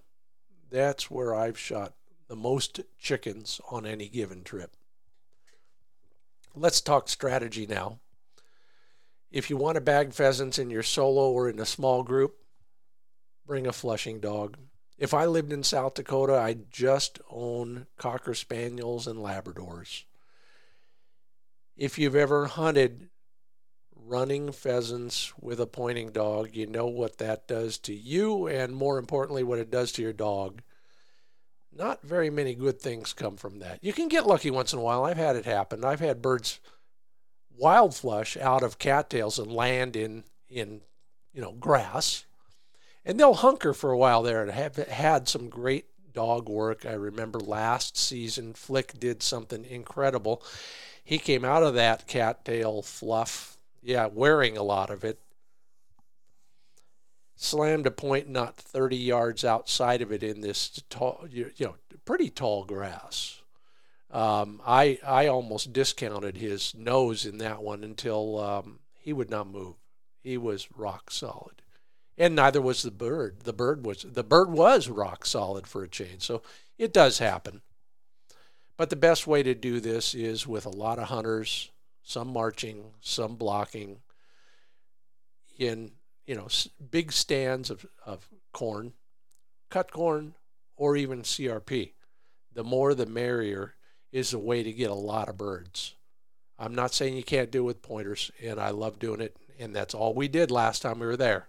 That's 0.69 1.11
where 1.11 1.35
I've 1.35 1.59
shot 1.59 1.93
the 2.27 2.35
most 2.35 2.81
chickens 2.97 3.61
on 3.71 3.85
any 3.85 4.09
given 4.09 4.43
trip. 4.43 4.75
Let's 6.55 6.81
talk 6.81 7.07
strategy 7.07 7.67
now. 7.67 7.99
If 9.29 9.49
you 9.49 9.57
want 9.57 9.75
to 9.75 9.81
bag 9.81 10.13
pheasants 10.13 10.57
in 10.57 10.69
your 10.69 10.83
solo 10.83 11.29
or 11.31 11.49
in 11.49 11.59
a 11.59 11.65
small 11.65 12.01
group, 12.01 12.37
bring 13.47 13.65
a 13.65 13.73
flushing 13.73 14.19
dog. 14.19 14.57
If 14.97 15.13
I 15.13 15.25
lived 15.25 15.53
in 15.53 15.63
South 15.63 15.93
Dakota, 15.93 16.35
I'd 16.35 16.71
just 16.71 17.19
own 17.29 17.87
Cocker 17.97 18.33
Spaniels 18.33 19.07
and 19.07 19.19
Labradors. 19.19 20.03
If 21.75 21.97
you've 21.97 22.15
ever 22.15 22.47
hunted 22.47 23.09
running 23.95 24.51
pheasants 24.51 25.33
with 25.39 25.59
a 25.59 25.67
pointing 25.67 26.11
dog, 26.11 26.49
you 26.53 26.65
know 26.65 26.87
what 26.87 27.17
that 27.17 27.47
does 27.47 27.77
to 27.79 27.93
you, 27.93 28.47
and 28.47 28.75
more 28.75 28.97
importantly, 28.97 29.43
what 29.43 29.59
it 29.59 29.69
does 29.69 29.91
to 29.93 30.01
your 30.01 30.13
dog. 30.13 30.61
Not 31.71 32.01
very 32.01 32.29
many 32.29 32.55
good 32.55 32.81
things 32.81 33.13
come 33.13 33.37
from 33.37 33.59
that. 33.59 33.83
You 33.83 33.93
can 33.93 34.07
get 34.07 34.25
lucky 34.25 34.49
once 34.49 34.73
in 34.73 34.79
a 34.79 34.81
while. 34.81 35.05
I've 35.05 35.17
had 35.17 35.35
it 35.35 35.45
happen. 35.45 35.85
I've 35.85 35.99
had 35.99 36.21
birds 36.21 36.59
wild 37.55 37.95
flush 37.95 38.37
out 38.37 38.63
of 38.63 38.79
cattails 38.79 39.39
and 39.39 39.51
land 39.51 39.95
in 39.95 40.23
in 40.49 40.81
you 41.33 41.41
know 41.41 41.51
grass, 41.53 42.25
and 43.07 43.19
they'll 43.19 43.33
hunker 43.33 43.73
for 43.73 43.91
a 43.91 43.97
while 43.97 44.21
there 44.21 44.43
and 44.43 44.51
have 44.51 44.75
had 44.75 45.27
some 45.27 45.49
great 45.49 45.87
dog 46.13 46.47
work. 46.47 46.85
I 46.85 46.93
remember 46.93 47.39
last 47.39 47.97
season, 47.97 48.53
Flick 48.53 48.99
did 48.99 49.23
something 49.23 49.65
incredible 49.65 50.43
he 51.07 51.19
came 51.19 51.45
out 51.45 51.63
of 51.63 51.75
that 51.75 52.05
cattail 52.05 52.81
fluff, 52.81 53.55
yeah, 53.81 54.07
wearing 54.07 54.57
a 54.57 54.61
lot 54.61 54.89
of 54.89 55.05
it. 55.05 55.17
Slammed 57.37 57.87
a 57.87 57.91
point 57.91 58.27
not 58.27 58.57
30 58.57 58.97
yards 58.97 59.45
outside 59.45 60.01
of 60.01 60.11
it 60.11 60.21
in 60.21 60.41
this 60.41 60.83
tall, 60.89 61.25
you 61.31 61.49
know, 61.61 61.75
pretty 62.03 62.29
tall 62.29 62.65
grass. 62.65 63.41
Um, 64.11 64.59
I 64.67 64.99
I 65.01 65.27
almost 65.27 65.71
discounted 65.71 66.35
his 66.35 66.75
nose 66.75 67.25
in 67.25 67.37
that 67.37 67.63
one 67.63 67.85
until 67.85 68.37
um, 68.39 68.79
he 68.99 69.13
would 69.13 69.29
not 69.29 69.47
move. 69.47 69.75
He 70.21 70.37
was 70.37 70.67
rock 70.75 71.09
solid, 71.09 71.61
and 72.17 72.35
neither 72.35 72.61
was 72.61 72.81
the 72.81 72.91
bird. 72.91 73.41
The 73.43 73.53
bird 73.53 73.85
was 73.85 74.05
the 74.07 74.23
bird 74.23 74.49
was 74.49 74.89
rock 74.89 75.25
solid 75.25 75.67
for 75.67 75.83
a 75.83 75.87
change. 75.87 76.23
So 76.23 76.41
it 76.77 76.93
does 76.93 77.19
happen. 77.19 77.61
But 78.75 78.89
the 78.89 78.95
best 78.95 79.25
way 79.25 79.43
to 79.43 79.55
do 79.55 79.79
this 79.79 80.13
is 80.13 80.45
with 80.45 80.65
a 80.65 80.69
lot 80.69 80.99
of 80.99 81.09
hunters, 81.09 81.71
some 82.03 82.27
marching, 82.27 82.91
some 83.01 83.35
blocking, 83.35 83.99
in 85.57 85.91
you 86.25 86.35
know 86.35 86.47
big 86.91 87.11
stands 87.11 87.69
of, 87.69 87.85
of 88.05 88.27
corn, 88.53 88.93
cut 89.69 89.91
corn, 89.91 90.35
or 90.75 90.95
even 90.95 91.21
CRP. 91.21 91.93
The 92.53 92.63
more 92.63 92.93
the 92.93 93.05
merrier 93.05 93.75
is 94.11 94.33
a 94.33 94.39
way 94.39 94.63
to 94.63 94.71
get 94.71 94.89
a 94.89 94.95
lot 94.95 95.29
of 95.29 95.37
birds. 95.37 95.95
I'm 96.59 96.73
not 96.73 96.93
saying 96.93 97.15
you 97.15 97.23
can't 97.23 97.51
do 97.51 97.59
it 97.59 97.65
with 97.65 97.81
pointers, 97.83 98.31
and 98.43 98.59
I 98.59 98.71
love 98.71 98.97
doing 98.97 99.21
it, 99.21 99.37
and 99.59 99.75
that's 99.75 99.93
all 99.93 100.13
we 100.13 100.27
did 100.27 100.49
last 100.49 100.81
time 100.81 100.99
we 100.99 101.05
were 101.05 101.17
there. 101.17 101.47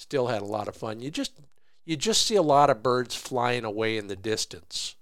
Still 0.00 0.28
had 0.28 0.40
a 0.40 0.46
lot 0.46 0.66
of 0.66 0.74
fun. 0.74 1.00
You 1.00 1.10
just 1.10 1.38
you 1.84 1.94
just 1.94 2.26
see 2.26 2.36
a 2.36 2.42
lot 2.42 2.70
of 2.70 2.82
birds 2.82 3.14
flying 3.14 3.66
away 3.66 3.98
in 3.98 4.06
the 4.06 4.16
distance. 4.16 4.96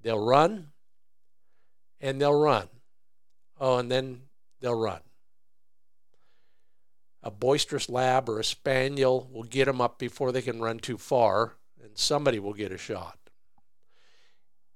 They'll 0.00 0.24
run 0.24 0.68
and 2.00 2.18
they'll 2.18 2.40
run. 2.40 2.68
Oh, 3.60 3.76
and 3.76 3.90
then 3.90 4.22
they'll 4.62 4.80
run. 4.80 5.00
A 7.22 7.30
boisterous 7.30 7.90
lab 7.90 8.26
or 8.26 8.40
a 8.40 8.44
spaniel 8.44 9.28
will 9.30 9.42
get 9.42 9.66
them 9.66 9.82
up 9.82 9.98
before 9.98 10.32
they 10.32 10.40
can 10.40 10.62
run 10.62 10.78
too 10.78 10.96
far, 10.96 11.56
and 11.84 11.98
somebody 11.98 12.38
will 12.38 12.54
get 12.54 12.72
a 12.72 12.78
shot. 12.78 13.18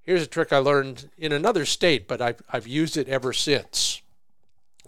Here's 0.02 0.22
a 0.22 0.26
trick 0.26 0.52
I 0.52 0.59
learned 0.59 1.09
in 1.16 1.32
another 1.32 1.64
state, 1.64 2.07
but 2.07 2.20
I've, 2.20 2.42
I've 2.52 2.66
used 2.66 2.98
it 2.98 3.09
ever 3.09 3.32
since. 3.32 4.02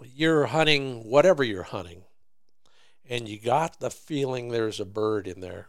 You're 0.05 0.45
hunting 0.45 1.09
whatever 1.09 1.43
you're 1.43 1.63
hunting, 1.63 2.03
and 3.09 3.29
you 3.29 3.39
got 3.39 3.81
the 3.81 3.91
feeling 3.91 4.49
there's 4.49 4.81
a 4.81 4.85
bird 4.85 5.27
in 5.27 5.41
there. 5.41 5.69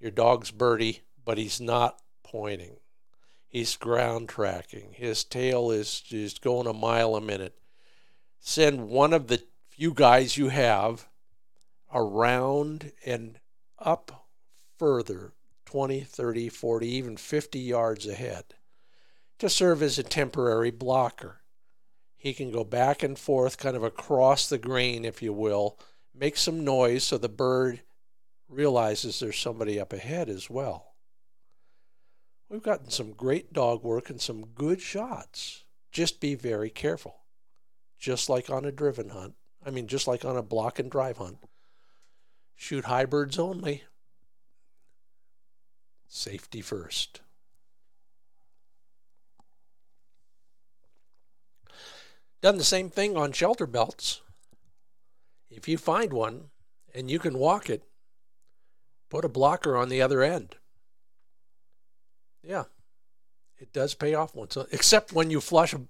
Your 0.00 0.10
dog's 0.10 0.50
birdie, 0.50 1.02
but 1.24 1.38
he's 1.38 1.60
not 1.60 2.00
pointing. 2.22 2.76
He's 3.46 3.76
ground 3.76 4.28
tracking. 4.28 4.92
His 4.92 5.24
tail 5.24 5.70
is 5.70 6.00
just 6.00 6.42
going 6.42 6.66
a 6.66 6.72
mile 6.72 7.14
a 7.14 7.20
minute. 7.20 7.56
Send 8.40 8.88
one 8.88 9.12
of 9.12 9.28
the 9.28 9.42
few 9.70 9.92
guys 9.92 10.36
you 10.36 10.48
have 10.48 11.08
around 11.92 12.92
and 13.04 13.38
up 13.78 14.26
further 14.78 15.32
20, 15.64 16.00
30, 16.00 16.48
40, 16.48 16.86
even 16.86 17.16
50 17.16 17.58
yards 17.58 18.06
ahead 18.06 18.44
to 19.38 19.48
serve 19.48 19.82
as 19.82 19.98
a 19.98 20.02
temporary 20.02 20.70
blocker. 20.70 21.40
He 22.26 22.34
can 22.34 22.50
go 22.50 22.64
back 22.64 23.04
and 23.04 23.16
forth, 23.16 23.56
kind 23.56 23.76
of 23.76 23.84
across 23.84 24.48
the 24.48 24.58
grain, 24.58 25.04
if 25.04 25.22
you 25.22 25.32
will, 25.32 25.78
make 26.12 26.36
some 26.36 26.64
noise 26.64 27.04
so 27.04 27.18
the 27.18 27.28
bird 27.28 27.82
realizes 28.48 29.20
there's 29.20 29.38
somebody 29.38 29.78
up 29.78 29.92
ahead 29.92 30.28
as 30.28 30.50
well. 30.50 30.96
We've 32.48 32.64
gotten 32.64 32.90
some 32.90 33.12
great 33.12 33.52
dog 33.52 33.84
work 33.84 34.10
and 34.10 34.20
some 34.20 34.44
good 34.44 34.80
shots. 34.80 35.62
Just 35.92 36.18
be 36.18 36.34
very 36.34 36.68
careful. 36.68 37.14
Just 37.96 38.28
like 38.28 38.50
on 38.50 38.64
a 38.64 38.72
driven 38.72 39.10
hunt. 39.10 39.34
I 39.64 39.70
mean, 39.70 39.86
just 39.86 40.08
like 40.08 40.24
on 40.24 40.36
a 40.36 40.42
block 40.42 40.80
and 40.80 40.90
drive 40.90 41.18
hunt. 41.18 41.38
Shoot 42.56 42.86
high 42.86 43.04
birds 43.04 43.38
only. 43.38 43.84
Safety 46.08 46.60
first. 46.60 47.20
Done 52.42 52.58
the 52.58 52.64
same 52.64 52.90
thing 52.90 53.16
on 53.16 53.32
shelter 53.32 53.66
belts. 53.66 54.20
If 55.50 55.68
you 55.68 55.78
find 55.78 56.12
one 56.12 56.50
and 56.94 57.10
you 57.10 57.18
can 57.18 57.38
walk 57.38 57.70
it, 57.70 57.82
put 59.08 59.24
a 59.24 59.28
blocker 59.28 59.76
on 59.76 59.88
the 59.88 60.02
other 60.02 60.22
end. 60.22 60.56
Yeah, 62.42 62.64
it 63.58 63.72
does 63.72 63.94
pay 63.94 64.14
off 64.14 64.34
once, 64.34 64.56
uh, 64.56 64.66
except 64.70 65.12
when 65.12 65.30
you 65.30 65.40
flush 65.40 65.72
a, 65.72 65.80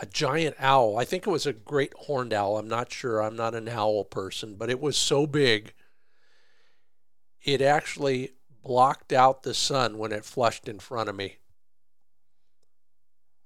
a 0.00 0.06
giant 0.06 0.56
owl. 0.58 0.98
I 0.98 1.04
think 1.04 1.26
it 1.26 1.30
was 1.30 1.46
a 1.46 1.52
great 1.52 1.94
horned 1.94 2.32
owl. 2.32 2.58
I'm 2.58 2.68
not 2.68 2.92
sure. 2.92 3.20
I'm 3.20 3.36
not 3.36 3.54
an 3.54 3.68
owl 3.68 4.04
person, 4.04 4.54
but 4.54 4.70
it 4.70 4.80
was 4.80 4.96
so 4.96 5.26
big, 5.26 5.72
it 7.42 7.62
actually 7.62 8.32
blocked 8.62 9.12
out 9.12 9.42
the 9.42 9.54
sun 9.54 9.98
when 9.98 10.12
it 10.12 10.24
flushed 10.24 10.68
in 10.68 10.78
front 10.78 11.08
of 11.08 11.16
me. 11.16 11.36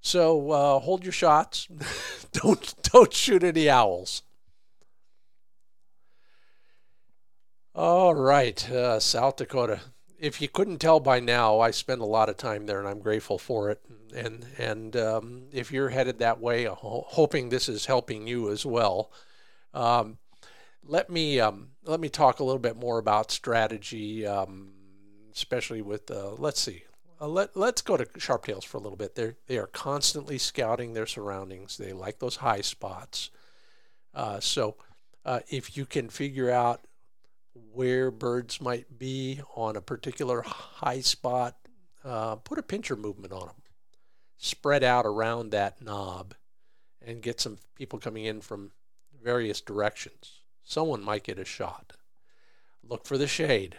So 0.00 0.50
uh, 0.50 0.78
hold 0.80 1.04
your 1.04 1.12
shots. 1.12 1.68
don't 2.32 2.74
don't 2.82 3.12
shoot 3.12 3.44
any 3.44 3.68
owls. 3.68 4.22
All 7.74 8.14
right, 8.14 8.68
uh, 8.70 8.98
South 9.00 9.36
Dakota. 9.36 9.80
If 10.18 10.42
you 10.42 10.48
couldn't 10.48 10.78
tell 10.78 11.00
by 11.00 11.20
now, 11.20 11.60
I 11.60 11.70
spend 11.70 12.02
a 12.02 12.06
lot 12.06 12.28
of 12.28 12.36
time 12.36 12.66
there, 12.66 12.78
and 12.78 12.88
I'm 12.88 13.00
grateful 13.00 13.38
for 13.38 13.70
it. 13.70 13.80
And 14.14 14.44
and 14.58 14.96
um, 14.96 15.42
if 15.52 15.70
you're 15.70 15.90
headed 15.90 16.18
that 16.18 16.40
way, 16.40 16.64
ho- 16.64 17.06
hoping 17.08 17.48
this 17.48 17.68
is 17.68 17.86
helping 17.86 18.26
you 18.26 18.50
as 18.50 18.66
well, 18.66 19.12
um, 19.72 20.18
let 20.84 21.10
me 21.10 21.38
um, 21.40 21.68
let 21.84 22.00
me 22.00 22.08
talk 22.08 22.40
a 22.40 22.44
little 22.44 22.58
bit 22.58 22.76
more 22.76 22.98
about 22.98 23.30
strategy, 23.30 24.26
um, 24.26 24.72
especially 25.32 25.80
with 25.80 26.10
uh, 26.10 26.32
let's 26.32 26.60
see, 26.60 26.82
uh, 27.20 27.28
let 27.28 27.56
let's 27.56 27.82
go 27.82 27.96
to 27.96 28.04
sharptails 28.06 28.64
for 28.64 28.78
a 28.78 28.80
little 28.80 28.96
bit. 28.96 29.14
They 29.14 29.34
they 29.46 29.58
are 29.58 29.66
constantly 29.66 30.38
scouting 30.38 30.94
their 30.94 31.06
surroundings. 31.06 31.76
They 31.76 31.92
like 31.92 32.18
those 32.18 32.36
high 32.36 32.62
spots. 32.62 33.30
Uh, 34.14 34.40
so 34.40 34.76
uh, 35.24 35.40
if 35.48 35.76
you 35.76 35.86
can 35.86 36.08
figure 36.08 36.50
out 36.50 36.80
where 37.72 38.10
birds 38.10 38.60
might 38.60 38.98
be 38.98 39.40
on 39.54 39.76
a 39.76 39.80
particular 39.80 40.42
high 40.42 41.00
spot, 41.00 41.56
uh, 42.04 42.36
put 42.36 42.58
a 42.58 42.62
pincher 42.62 42.96
movement 42.96 43.32
on 43.32 43.46
them. 43.46 43.56
Spread 44.38 44.82
out 44.82 45.04
around 45.04 45.50
that 45.50 45.82
knob 45.82 46.34
and 47.02 47.22
get 47.22 47.40
some 47.40 47.58
people 47.74 47.98
coming 47.98 48.24
in 48.24 48.40
from 48.40 48.72
various 49.22 49.60
directions. 49.60 50.40
Someone 50.64 51.02
might 51.02 51.24
get 51.24 51.38
a 51.38 51.44
shot. 51.44 51.92
Look 52.82 53.06
for 53.06 53.18
the 53.18 53.26
shade. 53.26 53.76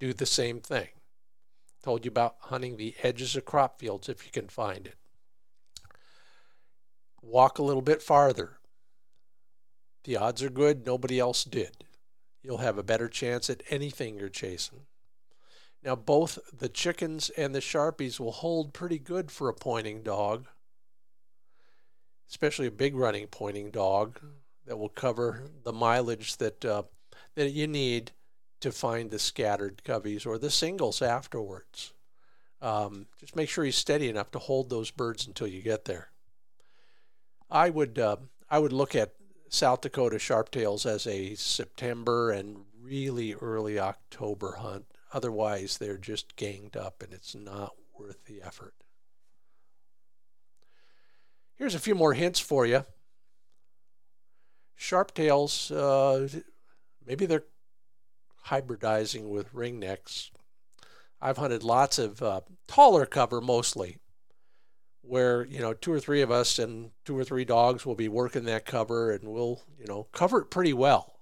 Do 0.00 0.12
the 0.12 0.26
same 0.26 0.60
thing. 0.60 0.88
Told 1.82 2.04
you 2.04 2.10
about 2.10 2.36
hunting 2.40 2.76
the 2.76 2.94
edges 3.02 3.34
of 3.34 3.44
crop 3.44 3.78
fields 3.78 4.08
if 4.08 4.24
you 4.24 4.30
can 4.30 4.48
find 4.48 4.86
it. 4.86 4.96
Walk 7.20 7.58
a 7.58 7.62
little 7.62 7.82
bit 7.82 8.02
farther. 8.02 8.58
The 10.04 10.16
odds 10.16 10.42
are 10.42 10.50
good 10.50 10.86
nobody 10.86 11.18
else 11.18 11.44
did 11.44 11.84
you'll 12.42 12.58
have 12.58 12.78
a 12.78 12.82
better 12.82 13.08
chance 13.08 13.48
at 13.48 13.62
anything 13.70 14.18
you're 14.18 14.28
chasing. 14.28 14.80
Now, 15.82 15.96
both 15.96 16.38
the 16.56 16.68
chickens 16.68 17.30
and 17.30 17.54
the 17.54 17.60
sharpies 17.60 18.20
will 18.20 18.32
hold 18.32 18.72
pretty 18.72 18.98
good 18.98 19.30
for 19.30 19.48
a 19.48 19.54
pointing 19.54 20.02
dog, 20.02 20.46
especially 22.28 22.66
a 22.66 22.72
big 22.72 22.94
running 22.94 23.26
pointing 23.26 23.70
dog 23.70 24.20
that 24.66 24.76
will 24.76 24.88
cover 24.88 25.44
the 25.64 25.72
mileage 25.72 26.36
that 26.36 26.64
uh, 26.64 26.84
that 27.34 27.50
you 27.50 27.66
need 27.66 28.12
to 28.62 28.72
find 28.72 29.10
the 29.10 29.18
scattered 29.18 29.82
coveys 29.84 30.26
or 30.26 30.38
the 30.38 30.50
singles 30.50 31.02
afterwards. 31.02 31.92
Um, 32.60 33.06
just 33.18 33.36
make 33.36 33.48
sure 33.48 33.64
he's 33.64 33.76
steady 33.76 34.08
enough 34.08 34.30
to 34.32 34.38
hold 34.38 34.70
those 34.70 34.90
birds 34.90 35.26
until 35.26 35.48
you 35.48 35.62
get 35.62 35.84
there. 35.84 36.10
I 37.50 37.70
would 37.70 37.98
uh, 37.98 38.16
I 38.48 38.58
would 38.58 38.72
look 38.72 38.94
at 38.94 39.14
South 39.48 39.82
Dakota 39.82 40.16
sharptails 40.16 40.86
as 40.86 41.06
a 41.06 41.34
September 41.34 42.30
and 42.30 42.64
really 42.80 43.34
early 43.34 43.78
October 43.78 44.56
hunt. 44.58 44.86
Otherwise, 45.12 45.76
they're 45.76 45.98
just 45.98 46.36
ganged 46.36 46.76
up 46.76 47.02
and 47.02 47.12
it's 47.12 47.34
not 47.34 47.74
worth 47.98 48.24
the 48.24 48.40
effort. 48.42 48.74
Here's 51.54 51.74
a 51.74 51.80
few 51.80 51.94
more 51.94 52.14
hints 52.14 52.40
for 52.40 52.64
you. 52.64 52.86
Sharptails, 54.78 55.70
uh, 55.70 56.42
maybe 57.06 57.26
they're 57.26 57.44
hybridizing 58.48 59.28
with 59.28 59.52
ringnecks. 59.52 60.30
I've 61.20 61.36
hunted 61.36 61.62
lots 61.62 61.98
of 61.98 62.22
uh, 62.22 62.40
taller 62.66 63.06
cover 63.06 63.40
mostly, 63.40 63.98
where 65.02 65.44
you 65.44 65.60
know 65.60 65.72
two 65.72 65.92
or 65.92 66.00
three 66.00 66.22
of 66.22 66.30
us 66.30 66.58
and 66.58 66.90
two 67.04 67.16
or 67.16 67.24
three 67.24 67.44
dogs 67.44 67.86
will 67.86 67.94
be 67.94 68.08
working 68.08 68.44
that 68.44 68.66
cover 68.66 69.12
and 69.12 69.28
we'll 69.28 69.62
you 69.78 69.86
know 69.86 70.08
cover 70.12 70.40
it 70.40 70.50
pretty 70.50 70.72
well. 70.72 71.14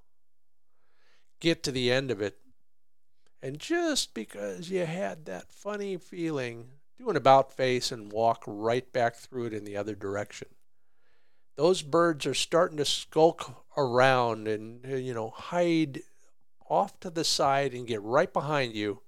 Get 1.40 1.62
to 1.64 1.72
the 1.72 1.90
end 1.90 2.10
of 2.10 2.20
it. 2.20 2.38
And 3.42 3.58
just 3.58 4.12
because 4.12 4.70
you 4.70 4.84
had 4.84 5.24
that 5.24 5.50
funny 5.50 5.96
feeling 5.96 6.66
do 7.00 7.08
an 7.08 7.16
about 7.16 7.52
face 7.52 7.90
and 7.90 8.12
walk 8.12 8.44
right 8.46 8.92
back 8.92 9.16
through 9.16 9.46
it 9.46 9.54
in 9.54 9.64
the 9.64 9.76
other 9.76 9.94
direction. 9.94 10.48
Those 11.56 11.82
birds 11.82 12.26
are 12.26 12.34
starting 12.34 12.76
to 12.76 12.84
skulk 12.84 13.64
around 13.76 14.48
and 14.48 14.84
you 14.84 15.14
know 15.14 15.30
hide 15.30 16.02
off 16.70 16.98
to 17.00 17.10
the 17.10 17.24
side 17.24 17.74
and 17.74 17.86
get 17.86 18.00
right 18.02 18.32
behind 18.32 18.74
you 18.74 19.02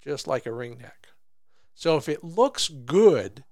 just 0.00 0.26
like 0.26 0.46
a 0.46 0.50
ringneck 0.50 1.10
so 1.74 1.96
if 1.96 2.08
it 2.08 2.24
looks 2.24 2.68
good 2.68 3.44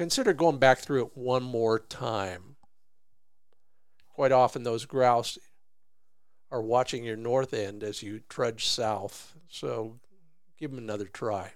consider 0.00 0.32
going 0.32 0.56
back 0.56 0.78
through 0.78 1.02
it 1.02 1.14
one 1.14 1.42
more 1.42 1.78
time. 1.78 2.56
Quite 4.08 4.32
often, 4.32 4.62
those 4.62 4.86
grouse 4.86 5.38
are 6.50 6.62
watching 6.62 7.04
your 7.04 7.16
north 7.16 7.52
end 7.52 7.82
as 7.82 8.02
you 8.02 8.22
trudge 8.28 8.66
south, 8.66 9.36
so 9.46 10.00
give 10.58 10.70
them 10.70 10.78
another 10.78 11.04
try. 11.04 11.52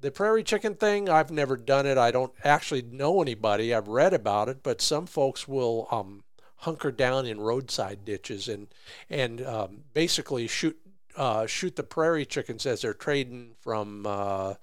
The 0.00 0.10
prairie 0.10 0.42
chicken 0.42 0.74
thing, 0.74 1.10
I've 1.10 1.30
never 1.30 1.58
done 1.58 1.84
it. 1.84 1.98
I 1.98 2.10
don't 2.10 2.32
actually 2.42 2.80
know 2.80 3.20
anybody. 3.20 3.74
I've 3.74 3.88
read 3.88 4.14
about 4.14 4.48
it, 4.48 4.62
but 4.62 4.80
some 4.80 5.04
folks 5.04 5.46
will 5.46 5.88
um, 5.90 6.24
hunker 6.58 6.90
down 6.90 7.26
in 7.26 7.40
roadside 7.40 8.04
ditches 8.04 8.48
and 8.48 8.68
and 9.10 9.44
um, 9.44 9.84
basically 9.94 10.46
shoot 10.46 10.78
uh, 11.16 11.46
shoot 11.46 11.76
the 11.76 11.82
prairie 11.82 12.26
chickens 12.26 12.66
as 12.66 12.82
they're 12.82 12.94
trading 12.94 13.54
from 13.60 14.06
uh, 14.06 14.54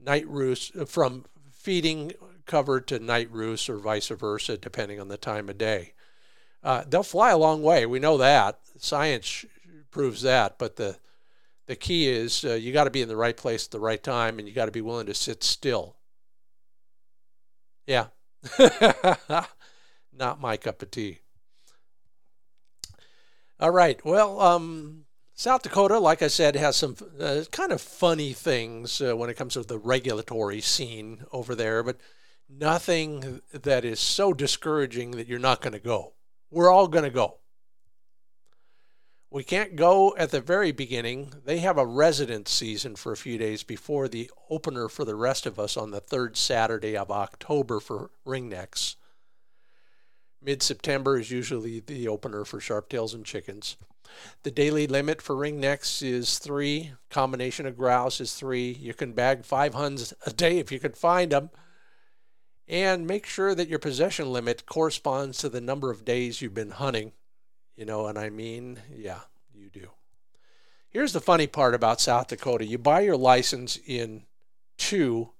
night 0.00 0.26
roost 0.28 0.74
from 0.86 1.24
feeding 1.50 2.12
cover 2.46 2.80
to 2.80 2.98
night 2.98 3.30
roost 3.30 3.68
or 3.68 3.78
vice 3.78 4.08
versa, 4.08 4.56
depending 4.56 5.00
on 5.00 5.08
the 5.08 5.16
time 5.16 5.48
of 5.48 5.58
day. 5.58 5.92
Uh, 6.64 6.82
they'll 6.88 7.02
fly 7.02 7.30
a 7.30 7.38
long 7.38 7.62
way. 7.62 7.86
We 7.86 8.00
know 8.00 8.16
that. 8.18 8.58
Science 8.78 9.44
proves 9.90 10.22
that. 10.22 10.58
But 10.58 10.76
the 10.76 10.96
the 11.66 11.76
key 11.76 12.08
is 12.08 12.44
uh, 12.44 12.54
you 12.54 12.72
got 12.72 12.84
to 12.84 12.90
be 12.90 13.02
in 13.02 13.08
the 13.08 13.16
right 13.16 13.36
place 13.36 13.66
at 13.66 13.70
the 13.70 13.80
right 13.80 14.02
time, 14.02 14.38
and 14.38 14.48
you 14.48 14.54
got 14.54 14.66
to 14.66 14.72
be 14.72 14.80
willing 14.80 15.06
to 15.06 15.14
sit 15.14 15.44
still. 15.44 15.96
Yeah, 17.86 18.06
not 20.12 20.40
my 20.40 20.56
cup 20.56 20.82
of 20.82 20.90
tea. 20.90 21.20
All 23.60 23.70
right. 23.70 24.04
Well, 24.04 24.40
um, 24.40 25.04
South 25.34 25.62
Dakota, 25.62 25.98
like 25.98 26.22
I 26.22 26.28
said, 26.28 26.54
has 26.54 26.76
some 26.76 26.96
uh, 27.20 27.42
kind 27.50 27.72
of 27.72 27.80
funny 27.80 28.32
things 28.32 29.00
uh, 29.00 29.16
when 29.16 29.30
it 29.30 29.36
comes 29.36 29.54
to 29.54 29.62
the 29.62 29.78
regulatory 29.78 30.60
scene 30.60 31.24
over 31.32 31.56
there, 31.56 31.82
but 31.82 31.98
nothing 32.48 33.40
that 33.52 33.84
is 33.84 33.98
so 33.98 34.32
discouraging 34.32 35.12
that 35.12 35.26
you're 35.26 35.40
not 35.40 35.60
going 35.60 35.72
to 35.72 35.80
go. 35.80 36.14
We're 36.50 36.70
all 36.70 36.86
going 36.86 37.04
to 37.04 37.10
go. 37.10 37.38
We 39.30 39.42
can't 39.44 39.76
go 39.76 40.16
at 40.16 40.30
the 40.30 40.40
very 40.40 40.72
beginning. 40.72 41.34
They 41.44 41.58
have 41.58 41.76
a 41.78 41.84
residence 41.84 42.50
season 42.50 42.96
for 42.96 43.12
a 43.12 43.16
few 43.16 43.38
days 43.38 43.62
before 43.62 44.08
the 44.08 44.30
opener 44.48 44.88
for 44.88 45.04
the 45.04 45.16
rest 45.16 45.46
of 45.46 45.58
us 45.58 45.76
on 45.76 45.90
the 45.90 46.00
third 46.00 46.36
Saturday 46.36 46.96
of 46.96 47.10
October 47.10 47.80
for 47.80 48.10
ringnecks. 48.24 48.94
Mid 50.40 50.62
September 50.62 51.18
is 51.18 51.30
usually 51.30 51.80
the 51.80 52.08
opener 52.08 52.44
for 52.44 52.60
sharptails 52.60 53.14
and 53.14 53.24
chickens. 53.24 53.76
The 54.42 54.50
daily 54.50 54.86
limit 54.86 55.20
for 55.20 55.34
ringnecks 55.34 56.02
is 56.02 56.38
three. 56.38 56.92
Combination 57.10 57.66
of 57.66 57.76
grouse 57.76 58.20
is 58.20 58.34
three. 58.34 58.70
You 58.70 58.94
can 58.94 59.12
bag 59.12 59.44
five 59.44 59.74
huns 59.74 60.14
a 60.24 60.32
day 60.32 60.58
if 60.58 60.72
you 60.72 60.78
can 60.78 60.92
find 60.92 61.32
them. 61.32 61.50
And 62.66 63.06
make 63.06 63.26
sure 63.26 63.54
that 63.54 63.68
your 63.68 63.78
possession 63.78 64.32
limit 64.32 64.66
corresponds 64.66 65.38
to 65.38 65.48
the 65.48 65.60
number 65.60 65.90
of 65.90 66.04
days 66.04 66.40
you've 66.40 66.54
been 66.54 66.70
hunting. 66.70 67.12
You 67.76 67.86
know 67.86 68.02
what 68.02 68.18
I 68.18 68.30
mean? 68.30 68.78
Yeah, 68.94 69.20
you 69.54 69.70
do. 69.70 69.88
Here's 70.90 71.12
the 71.12 71.20
funny 71.20 71.46
part 71.46 71.74
about 71.74 72.00
South 72.00 72.28
Dakota 72.28 72.64
you 72.64 72.78
buy 72.78 73.00
your 73.00 73.16
license 73.16 73.78
in 73.86 74.24
two 74.76 75.30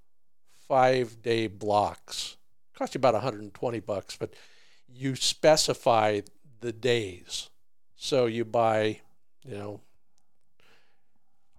five 0.69 1.23
day 1.23 1.47
blocks. 1.47 2.37
Cost 2.75 2.95
you 2.95 2.99
about 2.99 3.15
120 3.15 3.81
bucks, 3.81 4.17
but 4.17 4.35
you 4.93 5.15
specify 5.15 6.21
the 6.61 6.73
days. 6.73 7.51
So 7.97 8.27
you 8.27 8.45
buy, 8.45 9.01
you 9.45 9.57
know, 9.57 9.81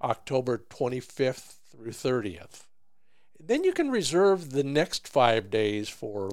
October 0.01 0.57
25th 0.57 1.55
through 1.71 1.91
30th. 1.91 2.65
Then 3.39 3.63
you 3.63 3.73
can 3.73 3.89
reserve 3.89 4.51
the 4.51 4.63
next 4.63 5.07
five 5.07 5.49
days 5.49 5.89
for 5.89 6.32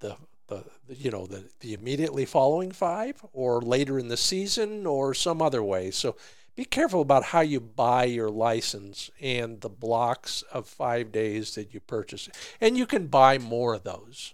the, 0.00 0.16
the 0.48 0.64
you 0.88 1.10
know 1.10 1.26
the, 1.26 1.44
the 1.60 1.74
immediately 1.74 2.24
following 2.24 2.70
five 2.70 3.24
or 3.32 3.60
later 3.60 3.98
in 3.98 4.08
the 4.08 4.16
season 4.16 4.86
or 4.86 5.12
some 5.12 5.42
other 5.42 5.62
way. 5.62 5.90
So 5.90 6.16
be 6.54 6.64
careful 6.64 7.02
about 7.02 7.24
how 7.24 7.40
you 7.40 7.60
buy 7.60 8.04
your 8.04 8.30
license 8.30 9.10
and 9.20 9.60
the 9.60 9.68
blocks 9.68 10.42
of 10.52 10.66
five 10.66 11.12
days 11.12 11.54
that 11.54 11.74
you 11.74 11.80
purchase. 11.80 12.28
And 12.60 12.78
you 12.78 12.86
can 12.86 13.08
buy 13.08 13.38
more 13.38 13.74
of 13.74 13.82
those. 13.82 14.32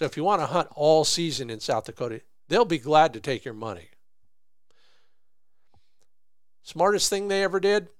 So 0.00 0.06
if 0.06 0.16
you 0.16 0.24
want 0.24 0.40
to 0.40 0.46
hunt 0.46 0.68
all 0.74 1.04
season 1.04 1.50
in 1.50 1.60
South 1.60 1.84
Dakota, 1.84 2.22
they'll 2.48 2.64
be 2.64 2.78
glad 2.78 3.12
to 3.12 3.20
take 3.20 3.44
your 3.44 3.52
money. 3.52 3.90
Smartest 6.62 7.10
thing 7.10 7.28
they 7.28 7.44
ever 7.44 7.60
did? 7.60 7.90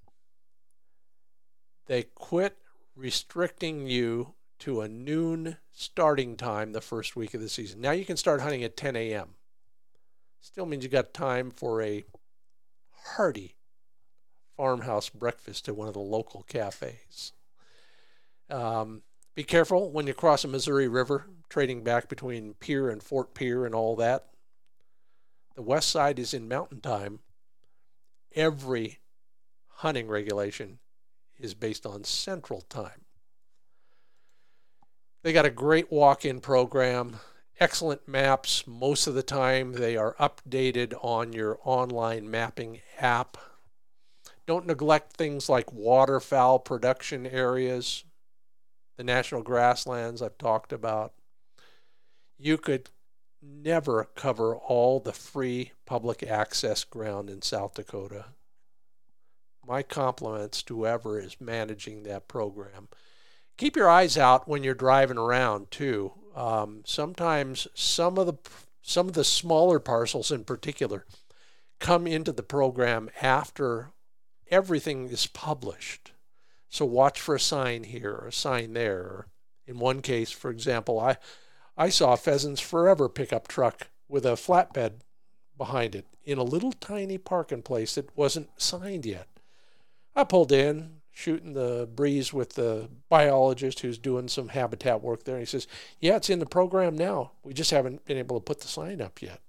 They 1.88 2.04
quit 2.04 2.56
restricting 2.96 3.86
you 3.86 4.32
to 4.60 4.80
a 4.80 4.88
noon 4.88 5.58
starting 5.72 6.38
time 6.38 6.72
the 6.72 6.80
first 6.80 7.16
week 7.16 7.34
of 7.34 7.42
the 7.42 7.50
season. 7.50 7.82
Now 7.82 7.90
you 7.90 8.06
can 8.06 8.16
start 8.16 8.40
hunting 8.40 8.64
at 8.64 8.78
10 8.78 8.96
a.m. 8.96 9.34
Still 10.40 10.64
means 10.64 10.82
you 10.82 10.88
got 10.88 11.12
time 11.12 11.50
for 11.50 11.82
a 11.82 12.04
hearty 13.08 13.56
farmhouse 14.56 15.10
breakfast 15.10 15.68
at 15.68 15.76
one 15.76 15.88
of 15.88 15.92
the 15.92 16.00
local 16.00 16.44
cafes. 16.44 17.32
Um, 18.48 19.02
be 19.34 19.42
careful 19.42 19.90
when 19.90 20.06
you 20.06 20.14
cross 20.14 20.40
the 20.40 20.48
Missouri 20.48 20.88
River, 20.88 21.26
trading 21.50 21.84
back 21.84 22.08
between 22.08 22.54
Pierre 22.54 22.88
and 22.88 23.02
Fort 23.02 23.34
Pierre 23.34 23.66
and 23.66 23.74
all 23.74 23.94
that. 23.96 24.28
The 25.56 25.62
west 25.62 25.90
side 25.90 26.18
is 26.18 26.32
in 26.32 26.48
mountain 26.48 26.80
time. 26.80 27.18
Every 28.34 29.00
hunting 29.68 30.08
regulation 30.08 30.78
is 31.38 31.52
based 31.52 31.84
on 31.84 32.04
central 32.04 32.62
time. 32.62 33.04
They 35.22 35.34
got 35.34 35.44
a 35.44 35.50
great 35.50 35.92
walk 35.92 36.24
in 36.24 36.40
program 36.40 37.18
excellent 37.60 38.08
maps. 38.08 38.66
Most 38.66 39.06
of 39.06 39.14
the 39.14 39.22
time, 39.22 39.74
they 39.74 39.96
are 39.96 40.16
updated 40.18 40.94
on 41.04 41.34
your 41.34 41.58
online 41.62 42.30
mapping 42.30 42.80
app. 42.98 43.36
Don't 44.46 44.66
neglect 44.66 45.12
things 45.12 45.48
like 45.48 45.72
waterfowl 45.72 46.58
production 46.60 47.26
areas, 47.26 48.04
the 48.96 49.04
national 49.04 49.42
grasslands 49.42 50.22
I've 50.22 50.38
talked 50.38 50.72
about. 50.72 51.12
You 52.42 52.56
could 52.56 52.88
never 53.42 54.08
cover 54.14 54.56
all 54.56 54.98
the 54.98 55.12
free 55.12 55.72
public 55.84 56.22
access 56.22 56.84
ground 56.84 57.28
in 57.28 57.42
South 57.42 57.74
Dakota. 57.74 58.26
My 59.66 59.82
compliments 59.82 60.62
to 60.62 60.76
whoever 60.76 61.20
is 61.20 61.38
managing 61.38 62.04
that 62.04 62.28
program. 62.28 62.88
Keep 63.58 63.76
your 63.76 63.90
eyes 63.90 64.16
out 64.16 64.48
when 64.48 64.64
you're 64.64 64.74
driving 64.74 65.18
around 65.18 65.70
too. 65.70 66.12
Um, 66.34 66.80
sometimes 66.86 67.68
some 67.74 68.16
of 68.16 68.26
the 68.26 68.38
some 68.80 69.08
of 69.08 69.12
the 69.12 69.24
smaller 69.24 69.78
parcels 69.78 70.30
in 70.30 70.44
particular 70.44 71.04
come 71.78 72.06
into 72.06 72.32
the 72.32 72.42
program 72.42 73.10
after 73.20 73.90
everything 74.50 75.10
is 75.10 75.26
published. 75.26 76.12
So 76.70 76.86
watch 76.86 77.20
for 77.20 77.34
a 77.34 77.40
sign 77.40 77.84
here 77.84 78.14
or 78.14 78.28
a 78.28 78.32
sign 78.32 78.72
there. 78.72 79.26
In 79.66 79.78
one 79.78 80.00
case, 80.00 80.30
for 80.30 80.50
example, 80.50 80.98
I 80.98 81.18
I 81.80 81.88
saw 81.88 82.14
Pheasants 82.14 82.60
Forever 82.60 83.08
pickup 83.08 83.48
truck 83.48 83.88
with 84.06 84.26
a 84.26 84.32
flatbed 84.32 85.00
behind 85.56 85.94
it 85.94 86.06
in 86.26 86.36
a 86.36 86.42
little 86.42 86.72
tiny 86.72 87.16
parking 87.16 87.62
place 87.62 87.94
that 87.94 88.14
wasn't 88.14 88.50
signed 88.60 89.06
yet. 89.06 89.28
I 90.14 90.24
pulled 90.24 90.52
in, 90.52 90.96
shooting 91.10 91.54
the 91.54 91.88
breeze 91.90 92.34
with 92.34 92.50
the 92.50 92.90
biologist 93.08 93.80
who's 93.80 93.96
doing 93.96 94.28
some 94.28 94.48
habitat 94.48 95.00
work 95.00 95.24
there. 95.24 95.36
And 95.36 95.40
he 95.40 95.46
says, 95.46 95.66
Yeah, 96.00 96.16
it's 96.16 96.28
in 96.28 96.38
the 96.38 96.44
program 96.44 96.98
now. 96.98 97.32
We 97.42 97.54
just 97.54 97.70
haven't 97.70 98.04
been 98.04 98.18
able 98.18 98.38
to 98.38 98.44
put 98.44 98.60
the 98.60 98.68
sign 98.68 99.00
up 99.00 99.22
yet. 99.22 99.40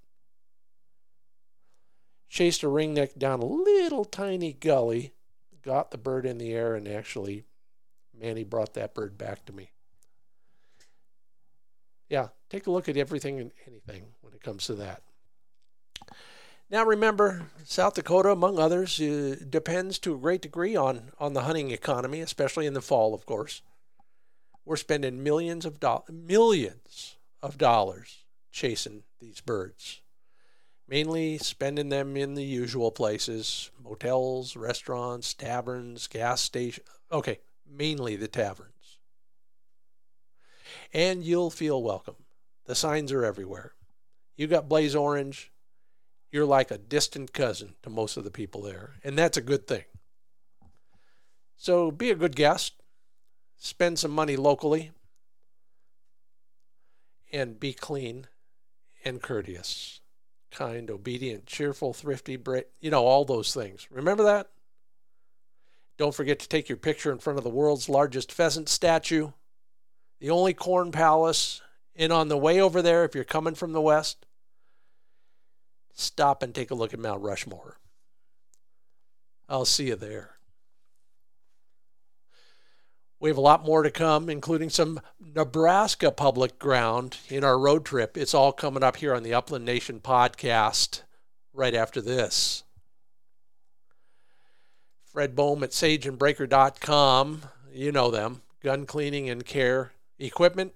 Chased 2.29 2.63
a 2.63 2.67
ringneck 2.67 3.17
down 3.17 3.41
a 3.41 3.45
little 3.45 4.05
tiny 4.05 4.53
gully, 4.53 5.11
got 5.61 5.91
the 5.91 5.97
bird 5.97 6.25
in 6.25 6.37
the 6.37 6.53
air, 6.53 6.75
and 6.75 6.87
actually, 6.87 7.43
Manny 8.17 8.45
brought 8.45 8.73
that 8.75 8.93
bird 8.93 9.17
back 9.17 9.43
to 9.47 9.51
me. 9.51 9.71
Yeah, 12.11 12.27
take 12.49 12.67
a 12.67 12.71
look 12.71 12.89
at 12.89 12.97
everything 12.97 13.39
and 13.39 13.51
anything 13.65 14.03
when 14.19 14.33
it 14.33 14.43
comes 14.43 14.65
to 14.65 14.75
that. 14.75 15.01
Now, 16.69 16.83
remember, 16.83 17.43
South 17.63 17.93
Dakota, 17.93 18.31
among 18.31 18.59
others, 18.59 18.99
uh, 18.99 19.37
depends 19.49 19.97
to 19.99 20.15
a 20.15 20.17
great 20.17 20.41
degree 20.41 20.75
on, 20.75 21.13
on 21.19 21.31
the 21.31 21.43
hunting 21.43 21.71
economy, 21.71 22.19
especially 22.19 22.65
in 22.65 22.73
the 22.73 22.81
fall, 22.81 23.13
of 23.13 23.25
course. 23.25 23.61
We're 24.65 24.75
spending 24.75 25.23
millions 25.23 25.65
of 25.65 25.79
dollars, 25.79 26.09
millions 26.11 27.15
of 27.41 27.57
dollars 27.57 28.25
chasing 28.51 29.03
these 29.21 29.39
birds, 29.39 30.01
mainly 30.89 31.37
spending 31.37 31.87
them 31.87 32.17
in 32.17 32.33
the 32.33 32.43
usual 32.43 32.91
places: 32.91 33.71
motels, 33.81 34.57
restaurants, 34.57 35.33
taverns, 35.33 36.07
gas 36.07 36.41
stations. 36.41 36.87
Okay, 37.09 37.39
mainly 37.65 38.17
the 38.17 38.27
taverns. 38.27 38.80
And 40.93 41.23
you'll 41.23 41.49
feel 41.49 41.81
welcome. 41.81 42.15
The 42.65 42.75
signs 42.75 43.11
are 43.11 43.25
everywhere. 43.25 43.73
You 44.35 44.47
got 44.47 44.69
blaze 44.69 44.95
orange, 44.95 45.51
you're 46.31 46.45
like 46.45 46.71
a 46.71 46.77
distant 46.77 47.33
cousin 47.33 47.75
to 47.83 47.89
most 47.89 48.17
of 48.17 48.23
the 48.23 48.31
people 48.31 48.61
there, 48.61 48.95
and 49.03 49.17
that's 49.17 49.37
a 49.37 49.41
good 49.41 49.67
thing. 49.67 49.83
So 51.57 51.91
be 51.91 52.09
a 52.09 52.15
good 52.15 52.35
guest, 52.35 52.73
spend 53.57 53.99
some 53.99 54.11
money 54.11 54.35
locally, 54.35 54.91
and 57.31 57.59
be 57.59 57.73
clean 57.73 58.27
and 59.05 59.21
courteous, 59.21 60.01
kind, 60.51 60.89
obedient, 60.89 61.45
cheerful, 61.45 61.93
thrifty, 61.93 62.37
you 62.79 62.91
know, 62.91 63.05
all 63.05 63.25
those 63.25 63.53
things. 63.53 63.87
Remember 63.91 64.23
that? 64.23 64.49
Don't 65.97 66.15
forget 66.15 66.39
to 66.39 66.47
take 66.47 66.67
your 66.67 66.77
picture 66.77 67.11
in 67.11 67.19
front 67.19 67.37
of 67.37 67.43
the 67.43 67.49
world's 67.49 67.89
largest 67.89 68.31
pheasant 68.31 68.69
statue, 68.69 69.31
the 70.21 70.29
only 70.29 70.53
corn 70.53 70.93
palace. 70.93 71.61
And 71.93 72.13
on 72.13 72.29
the 72.29 72.37
way 72.37 72.61
over 72.61 72.81
there, 72.81 73.03
if 73.03 73.13
you're 73.13 73.25
coming 73.25 73.55
from 73.55 73.73
the 73.73 73.81
west, 73.81 74.25
stop 75.93 76.41
and 76.41 76.55
take 76.55 76.71
a 76.71 76.75
look 76.75 76.93
at 76.93 76.99
Mount 76.99 77.21
Rushmore. 77.21 77.77
I'll 79.49 79.65
see 79.65 79.87
you 79.87 79.97
there. 79.97 80.37
We 83.19 83.29
have 83.29 83.37
a 83.37 83.41
lot 83.41 83.65
more 83.65 83.83
to 83.83 83.91
come, 83.91 84.29
including 84.29 84.69
some 84.69 85.01
Nebraska 85.19 86.09
public 86.11 86.57
ground 86.57 87.17
in 87.27 87.43
our 87.43 87.59
road 87.59 87.85
trip. 87.85 88.17
It's 88.17 88.33
all 88.33 88.51
coming 88.51 88.83
up 88.83 88.95
here 88.95 89.13
on 89.13 89.21
the 89.21 89.33
Upland 89.33 89.65
Nation 89.65 89.99
podcast 89.99 91.01
right 91.53 91.75
after 91.75 92.01
this. 92.01 92.63
Fred 95.03 95.35
Bohm 95.35 95.61
at 95.61 95.71
sageandbraker.com. 95.71 97.41
You 97.73 97.91
know 97.91 98.09
them. 98.09 98.41
Gun 98.63 98.85
cleaning 98.85 99.29
and 99.29 99.45
care 99.45 99.91
equipment 100.21 100.73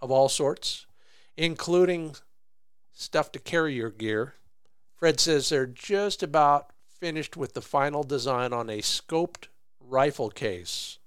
of 0.00 0.10
all 0.10 0.28
sorts, 0.28 0.86
including 1.36 2.16
stuff 2.92 3.32
to 3.32 3.38
carry 3.38 3.74
your 3.74 3.90
gear. 3.90 4.34
Fred 4.94 5.20
says 5.20 5.48
they're 5.48 5.66
just 5.66 6.22
about 6.22 6.70
finished 7.00 7.36
with 7.36 7.54
the 7.54 7.62
final 7.62 8.02
design 8.02 8.52
on 8.52 8.68
a 8.68 8.78
scoped 8.78 9.46
rifle 9.80 10.30
case. 10.30 10.98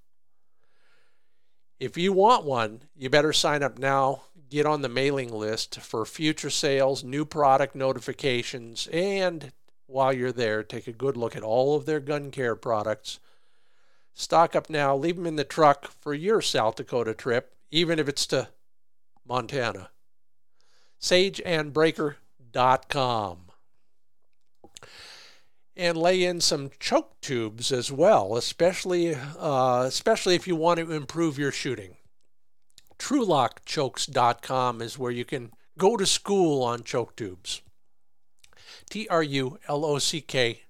If 1.80 1.98
you 1.98 2.14
want 2.14 2.46
one, 2.46 2.84
you 2.96 3.10
better 3.10 3.34
sign 3.34 3.64
up 3.64 3.78
now. 3.78 4.22
Get 4.50 4.66
on 4.66 4.82
the 4.82 4.90
mailing 4.90 5.34
list 5.34 5.80
for 5.80 6.06
future 6.06 6.50
sales, 6.50 7.04
new 7.04 7.26
product 7.26 7.74
notifications, 7.74 8.88
and 8.92 9.52
while 9.88 10.14
you're 10.14 10.32
there, 10.32 10.64
take 10.64 10.88
a 10.88 10.94
good 10.94 11.18
look 11.18 11.36
at 11.36 11.44
all 11.44 11.76
of 11.76 11.86
their 11.86 12.00
gun 12.00 12.32
care 12.32 12.56
products. 12.56 13.20
Stock 14.14 14.56
up 14.56 14.70
now, 14.70 14.96
leave 14.96 15.16
them 15.16 15.26
in 15.26 15.36
the 15.36 15.44
truck 15.44 15.92
for 16.00 16.14
your 16.14 16.42
South 16.42 16.76
Dakota 16.76 17.14
trip, 17.14 17.54
even 17.72 18.00
if 18.00 18.08
it's 18.08 18.26
to 18.28 18.50
Montana 19.28 19.90
sageandbraker.com. 21.02 23.38
And 25.76 25.98
lay 25.98 26.24
in 26.24 26.40
some 26.42 26.70
choke 26.80 27.20
tubes 27.22 27.72
as 27.72 27.92
well, 27.92 28.36
especially 28.36 29.16
uh, 29.16 29.86
especially 29.88 30.36
if 30.36 30.48
you 30.48 30.56
want 30.56 30.80
to 30.80 30.92
improve 30.92 31.40
your 31.40 31.52
shooting. 31.52 31.96
TrulockChokes.com 33.00 34.80
is 34.82 35.00
where 35.00 35.12
you 35.12 35.26
can 35.26 35.52
go 35.78 35.98
to 35.98 36.06
school 36.06 36.62
on 36.62 36.84
choke 36.84 37.16
tubes. 37.16 37.62
T 38.90 39.08
R 39.08 39.24
U 39.24 39.58
L 39.68 39.86
O 39.86 39.98
C 39.98 40.22
K 40.22 40.62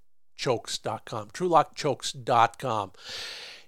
chokes.com. 0.41 1.29
TrulockChokes.com. 1.29 2.91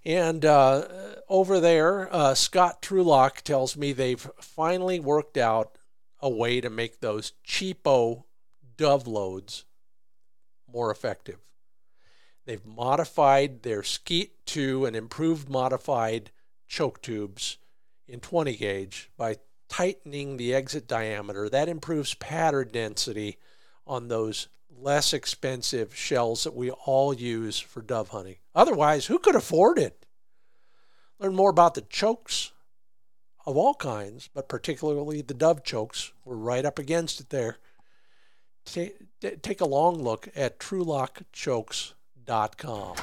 And 0.05 0.43
uh, 0.43 0.87
over 1.29 1.59
there, 1.59 2.13
uh, 2.13 2.33
Scott 2.33 2.81
Trulock 2.81 3.41
tells 3.41 3.77
me 3.77 3.93
they've 3.93 4.29
finally 4.41 4.99
worked 4.99 5.37
out 5.37 5.77
a 6.19 6.29
way 6.29 6.59
to 6.59 6.69
make 6.69 6.99
those 6.99 7.33
cheapo 7.47 8.23
dove 8.75 9.07
loads 9.07 9.65
more 10.71 10.89
effective. 10.89 11.37
They've 12.45 12.65
modified 12.65 13.61
their 13.61 13.83
Skeet 13.83 14.45
2 14.47 14.85
and 14.85 14.95
improved 14.95 15.49
modified 15.49 16.31
choke 16.67 17.01
tubes 17.01 17.57
in 18.07 18.19
20 18.19 18.57
gauge 18.57 19.11
by 19.15 19.37
tightening 19.69 20.35
the 20.35 20.53
exit 20.53 20.87
diameter. 20.87 21.47
That 21.47 21.69
improves 21.69 22.15
pattern 22.15 22.69
density 22.73 23.37
on 23.87 24.07
those 24.07 24.47
less 24.83 25.13
expensive 25.13 25.95
shells 25.95 26.43
that 26.43 26.55
we 26.55 26.71
all 26.71 27.13
use 27.13 27.59
for 27.59 27.81
dove 27.81 28.09
hunting. 28.09 28.35
Otherwise, 28.53 29.05
who 29.05 29.17
could 29.17 29.35
afford 29.35 29.79
it? 29.79 30.05
Learn 31.19 31.35
more 31.35 31.49
about 31.49 31.75
the 31.75 31.81
chokes 31.81 32.51
of 33.45 33.57
all 33.57 33.75
kinds, 33.75 34.29
but 34.33 34.49
particularly 34.49 35.21
the 35.21 35.33
dove 35.33 35.63
chokes. 35.63 36.11
We're 36.25 36.35
right 36.35 36.65
up 36.65 36.77
against 36.79 37.21
it 37.21 37.29
there. 37.29 37.59
Take, 38.65 38.95
take 39.41 39.61
a 39.61 39.65
long 39.65 40.01
look 40.01 40.27
at 40.35 40.59
trulockchokes.com. 40.59 42.95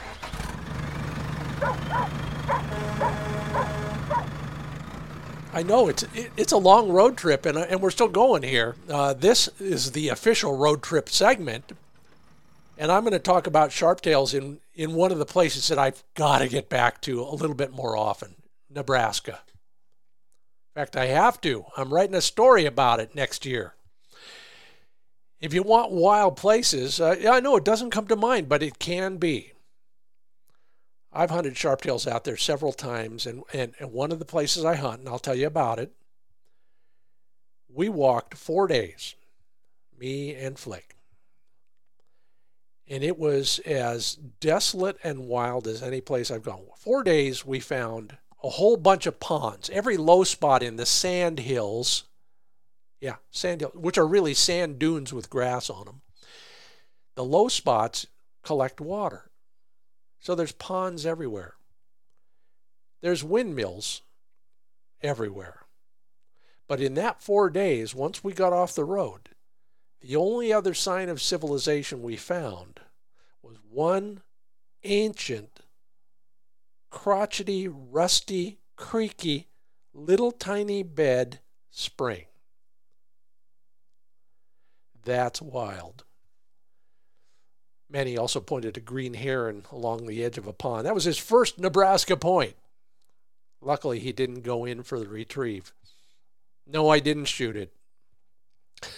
I 5.53 5.65
know 5.65 5.89
it's 5.89 6.05
it's 6.37 6.53
a 6.53 6.57
long 6.57 6.91
road 6.91 7.17
trip, 7.17 7.45
and 7.45 7.59
and 7.59 7.81
we're 7.81 7.91
still 7.91 8.09
going 8.09 8.43
here. 8.43 8.77
Uh, 8.89 9.15
this 9.15 9.49
is 9.59 9.93
the 9.93 10.09
official 10.09 10.57
road 10.57 10.83
trip 10.83 11.09
segment, 11.09 11.73
and 12.79 12.93
I'm 12.93 13.03
going 13.03 13.13
to 13.13 13.19
talk 13.19 13.47
about 13.49 13.71
sharptails 13.71 14.33
in 14.33 14.61
in 14.75 14.95
one 14.95 15.11
of 15.11 15.19
the 15.19 15.27
places 15.27 15.67
that 15.69 15.79
I've 15.79 16.05
got 16.15 16.39
to 16.39 16.49
get 16.49 16.69
back 16.69 17.01
to 17.03 17.21
a 17.23 17.35
little 17.35 17.57
bit 17.57 17.73
more 17.73 17.97
often, 17.97 18.37
Nebraska. 18.69 19.41
In 20.77 20.83
fact, 20.83 20.97
I 20.97 21.07
have 21.07 21.41
to. 21.41 21.65
I'm 21.77 21.93
writing 21.93 22.15
a 22.15 22.21
story 22.21 22.65
about 22.65 23.01
it 23.01 23.17
next 23.17 23.45
year. 23.45 23.75
If 25.41 25.53
you 25.53 25.65
want 25.65 25.91
wild 25.91 26.37
places, 26.37 27.01
uh, 27.01 27.17
I 27.29 27.41
know 27.41 27.57
it 27.57 27.65
doesn't 27.65 27.91
come 27.91 28.07
to 28.07 28.17
mind, 28.17 28.49
but 28.49 28.63
it 28.63 28.79
can 28.79 29.17
be. 29.17 29.53
I've 31.13 31.31
hunted 31.31 31.55
sharptails 31.55 32.07
out 32.07 32.25
there 32.25 32.37
several 32.37 32.73
times, 32.73 33.27
and, 33.27 33.43
and, 33.53 33.75
and 33.81 33.93
one 33.93 34.13
of 34.13 34.19
the 34.19 34.25
places 34.25 34.65
I 34.65 34.77
hunt, 34.77 35.01
and 35.01 35.09
I'll 35.09 35.19
tell 35.19 35.35
you 35.35 35.47
about 35.47 35.79
it, 35.79 35.93
we 37.73 37.89
walked 37.89 38.37
four 38.37 38.67
days, 38.67 39.15
me 39.99 40.35
and 40.35 40.59
Flake. 40.59 40.95
And 42.89 43.05
it 43.05 43.19
was 43.19 43.61
as 43.61 44.15
desolate 44.41 44.99
and 45.05 45.29
wild 45.29 45.67
as 45.67 45.83
any 45.83 46.01
place 46.01 46.31
I've 46.31 46.43
gone. 46.43 46.63
Four 46.77 47.05
days, 47.05 47.47
we 47.47 47.61
found 47.61 48.17
a 48.43 48.49
whole 48.49 48.77
bunch 48.77 49.07
of 49.07 49.21
ponds. 49.21 49.71
Every 49.71 49.97
low 49.97 50.25
spot 50.25 50.63
in 50.63 50.77
the 50.77 50.87
sand 50.87 51.39
hills, 51.41 52.05
yeah, 53.01 53.17
sand 53.31 53.61
hills, 53.61 53.75
which 53.75 53.99
are 53.99 54.07
really 54.07 54.35
sand 54.35 54.79
dunes 54.79 55.13
with 55.13 55.31
grass 55.31 55.71
on 55.71 55.87
them. 55.87 56.01
The 57.15 57.25
low 57.25 57.49
spots 57.49 58.07
collect 58.43 58.81
water. 58.81 59.30
So 60.21 60.35
there's 60.35 60.53
ponds 60.53 61.07
everywhere. 61.07 61.55
There's 63.01 63.25
windmills 63.25 64.03
everywhere. 65.03 65.65
But 66.69 66.81
in 66.81 66.95
that 66.95 67.23
four 67.23 67.51
days, 67.51 67.95
once 67.95 68.23
we 68.23 68.33
got 68.33 68.53
off 68.53 68.75
the 68.75 68.85
road, 68.85 69.31
the 70.01 70.17
only 70.17 70.53
other 70.53 70.75
sign 70.75 71.09
of 71.09 71.21
civilization 71.21 72.03
we 72.03 72.17
found 72.17 72.81
was 73.43 73.57
one 73.69 74.21
ancient, 74.85 75.61
crotchety, 76.91 77.67
rusty, 77.67 78.59
creaky, 78.77 79.49
little 79.93 80.31
tiny 80.31 80.83
bed 80.83 81.41
spring. 81.71 82.27
That's 85.03 85.41
wild. 85.41 86.05
Manny 87.91 88.17
also 88.17 88.41
pointed 88.41 88.77
a 88.77 88.81
green 88.81 89.15
heron 89.15 89.65
along 89.73 90.07
the 90.07 90.25
edge 90.25 90.39
of 90.39 90.47
a 90.47 90.53
pond. 90.53 90.87
That 90.87 90.95
was 90.95 91.05
his 91.05 91.19
first 91.19 91.59
Nebraska 91.59 92.17
point. 92.17 92.55
Luckily, 93.61 93.99
he 93.99 94.13
didn't 94.13 94.43
go 94.43 94.65
in 94.65 94.83
for 94.83 94.99
the 94.99 95.09
retrieve. 95.09 95.73
No, 96.67 96.89
I 96.89 97.01
didn't 97.01 97.25
shoot 97.27 97.57
it. 97.57 97.73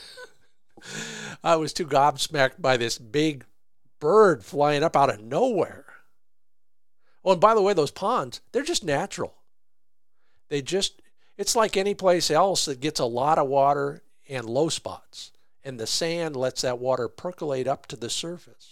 I 1.45 1.57
was 1.57 1.73
too 1.73 1.87
gobsmacked 1.87 2.61
by 2.61 2.77
this 2.77 2.99
big 2.99 3.45
bird 3.99 4.45
flying 4.45 4.83
up 4.83 4.97
out 4.97 5.11
of 5.11 5.23
nowhere. 5.23 5.87
Oh, 7.25 7.33
and 7.33 7.41
by 7.41 7.55
the 7.55 7.63
way, 7.63 7.73
those 7.73 7.91
ponds, 7.91 8.41
they're 8.53 8.63
just 8.63 8.85
natural. 8.85 9.35
They 10.49 10.61
just, 10.61 11.01
it's 11.39 11.57
like 11.57 11.77
any 11.77 11.95
place 11.95 12.31
else 12.31 12.67
that 12.67 12.81
gets 12.81 13.01
a 13.01 13.05
lot 13.07 13.39
of 13.39 13.49
water 13.49 14.03
and 14.29 14.45
low 14.45 14.69
spots. 14.69 15.33
And 15.65 15.79
the 15.79 15.87
sand 15.87 16.37
lets 16.37 16.63
that 16.63 16.79
water 16.79 17.09
percolate 17.09 17.69
up 17.69 17.87
to 17.87 17.97
the 17.97 18.11
surface. 18.11 18.72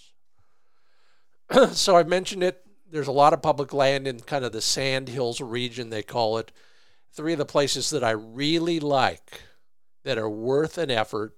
so 1.72 1.96
I've 1.96 2.08
mentioned 2.08 2.42
it. 2.42 2.64
There's 2.90 3.08
a 3.08 3.12
lot 3.12 3.32
of 3.32 3.42
public 3.42 3.72
land 3.72 4.06
in 4.06 4.20
kind 4.20 4.44
of 4.44 4.52
the 4.52 4.60
Sand 4.60 5.08
Hills 5.08 5.40
region, 5.40 5.90
they 5.90 6.02
call 6.02 6.38
it. 6.38 6.52
Three 7.12 7.32
of 7.32 7.38
the 7.38 7.44
places 7.44 7.90
that 7.90 8.04
I 8.04 8.10
really 8.10 8.80
like 8.80 9.42
that 10.04 10.18
are 10.18 10.30
worth 10.30 10.78
an 10.78 10.90
effort. 10.90 11.34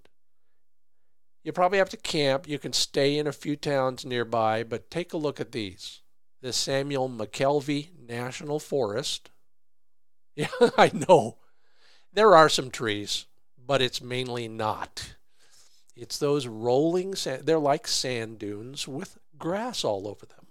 You 1.43 1.53
probably 1.53 1.79
have 1.79 1.89
to 1.91 1.97
camp. 1.97 2.49
You 2.49 2.59
can 2.59 2.73
stay 2.73 3.19
in 3.19 3.27
a 3.27 3.33
few 3.33 3.57
towns 3.57 4.05
nearby, 4.05 4.63
but 4.63 4.91
take 4.91 5.13
a 5.13 5.19
look 5.19 5.41
at 5.41 5.53
these. 5.53 6.01
The 6.41 6.53
Samuel 6.53 7.09
McKelvie 7.09 7.89
National 8.09 8.59
Forest. 8.59 9.31
Yeah, 10.35 10.47
I 10.79 10.91
know. 10.95 11.37
There 12.11 12.35
are 12.35 12.49
some 12.49 12.71
trees, 12.71 13.27
but 13.59 13.83
it's 13.83 14.01
mainly 14.01 14.49
not. 14.49 15.15
It's 15.95 16.17
those 16.17 16.47
rolling 16.47 17.15
sand. 17.15 17.45
They're 17.45 17.59
like 17.59 17.87
sand 17.87 18.39
dunes 18.39 18.89
with 18.89 19.19
grass 19.43 19.83
all 19.83 20.07
over 20.07 20.25
them. 20.25 20.47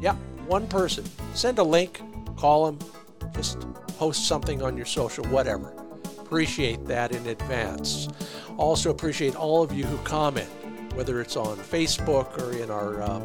Yeah, 0.00 0.16
one 0.48 0.66
person. 0.66 1.04
Send 1.32 1.60
a 1.60 1.62
link, 1.62 2.02
call 2.36 2.72
them, 2.72 2.90
just 3.36 3.60
post 3.96 4.26
something 4.26 4.62
on 4.62 4.76
your 4.76 4.86
social, 4.86 5.24
whatever. 5.26 5.72
Appreciate 6.18 6.84
that 6.86 7.12
in 7.12 7.24
advance. 7.28 8.08
Also, 8.56 8.90
appreciate 8.90 9.36
all 9.36 9.62
of 9.62 9.70
you 9.70 9.84
who 9.84 9.96
comment, 9.98 10.50
whether 10.94 11.20
it's 11.20 11.36
on 11.36 11.56
Facebook 11.56 12.36
or 12.42 12.60
in 12.60 12.68
our 12.68 13.00
uh, 13.00 13.24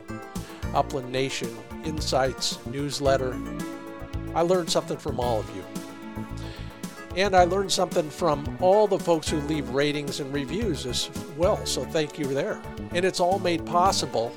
Upland 0.76 1.12
Nation 1.12 1.50
Insights 1.88 2.60
newsletter. 2.66 3.40
I 4.36 4.42
learned 4.42 4.70
something 4.70 4.98
from 4.98 5.22
all 5.22 5.40
of 5.40 5.50
you. 5.56 5.64
And 7.16 7.34
I 7.36 7.46
learned 7.46 7.72
something 7.72 8.10
from 8.10 8.58
all 8.62 8.88
the 8.88 9.00
folks 9.00 9.30
who 9.30 9.40
leave 9.42 9.70
ratings 9.70 10.20
and 10.20 10.34
reviews 10.34 10.86
as 10.86 11.10
well, 11.38 11.66
so 11.66 11.86
thank 11.86 12.20
you 12.20 12.28
there. 12.28 12.62
And 12.92 13.06
it's 13.06 13.20
all 13.20 13.40
made 13.40 13.66
possible 13.66 14.32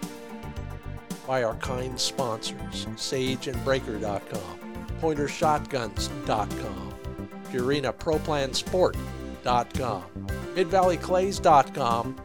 by 1.27 1.43
our 1.43 1.57
kind 1.57 2.01
sponsors, 2.01 2.87
sageandbraker.com, 2.97 4.59
pointershotguns.com, 5.01 6.95
Purina 7.51 7.93
ProPlansport.com, 7.93 10.05
MidValleyClays.com, 10.55 12.17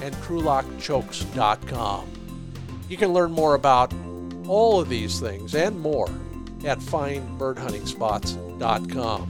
and 0.00 0.14
TrulockChokes.com. 0.16 2.08
You 2.88 2.96
can 2.96 3.12
learn 3.12 3.32
more 3.32 3.54
about 3.54 3.92
all 4.46 4.80
of 4.80 4.88
these 4.88 5.20
things 5.20 5.54
and 5.54 5.78
more 5.80 6.08
at 6.64 6.78
findbirdhuntingspots.com. 6.78 9.28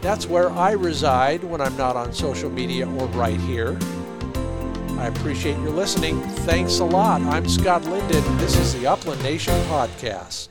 That's 0.00 0.26
where 0.26 0.50
I 0.50 0.72
reside 0.72 1.44
when 1.44 1.60
I'm 1.60 1.76
not 1.76 1.94
on 1.96 2.12
social 2.12 2.50
media 2.50 2.88
or 2.88 3.06
right 3.08 3.40
here. 3.40 3.78
I 4.98 5.06
appreciate 5.06 5.58
your 5.58 5.70
listening. 5.70 6.20
Thanks 6.20 6.80
a 6.80 6.84
lot. 6.84 7.22
I'm 7.22 7.48
Scott 7.48 7.84
Linden. 7.84 8.36
This 8.38 8.56
is 8.56 8.74
the 8.74 8.86
Upland 8.86 9.22
Nation 9.22 9.54
Podcast. 9.64 10.48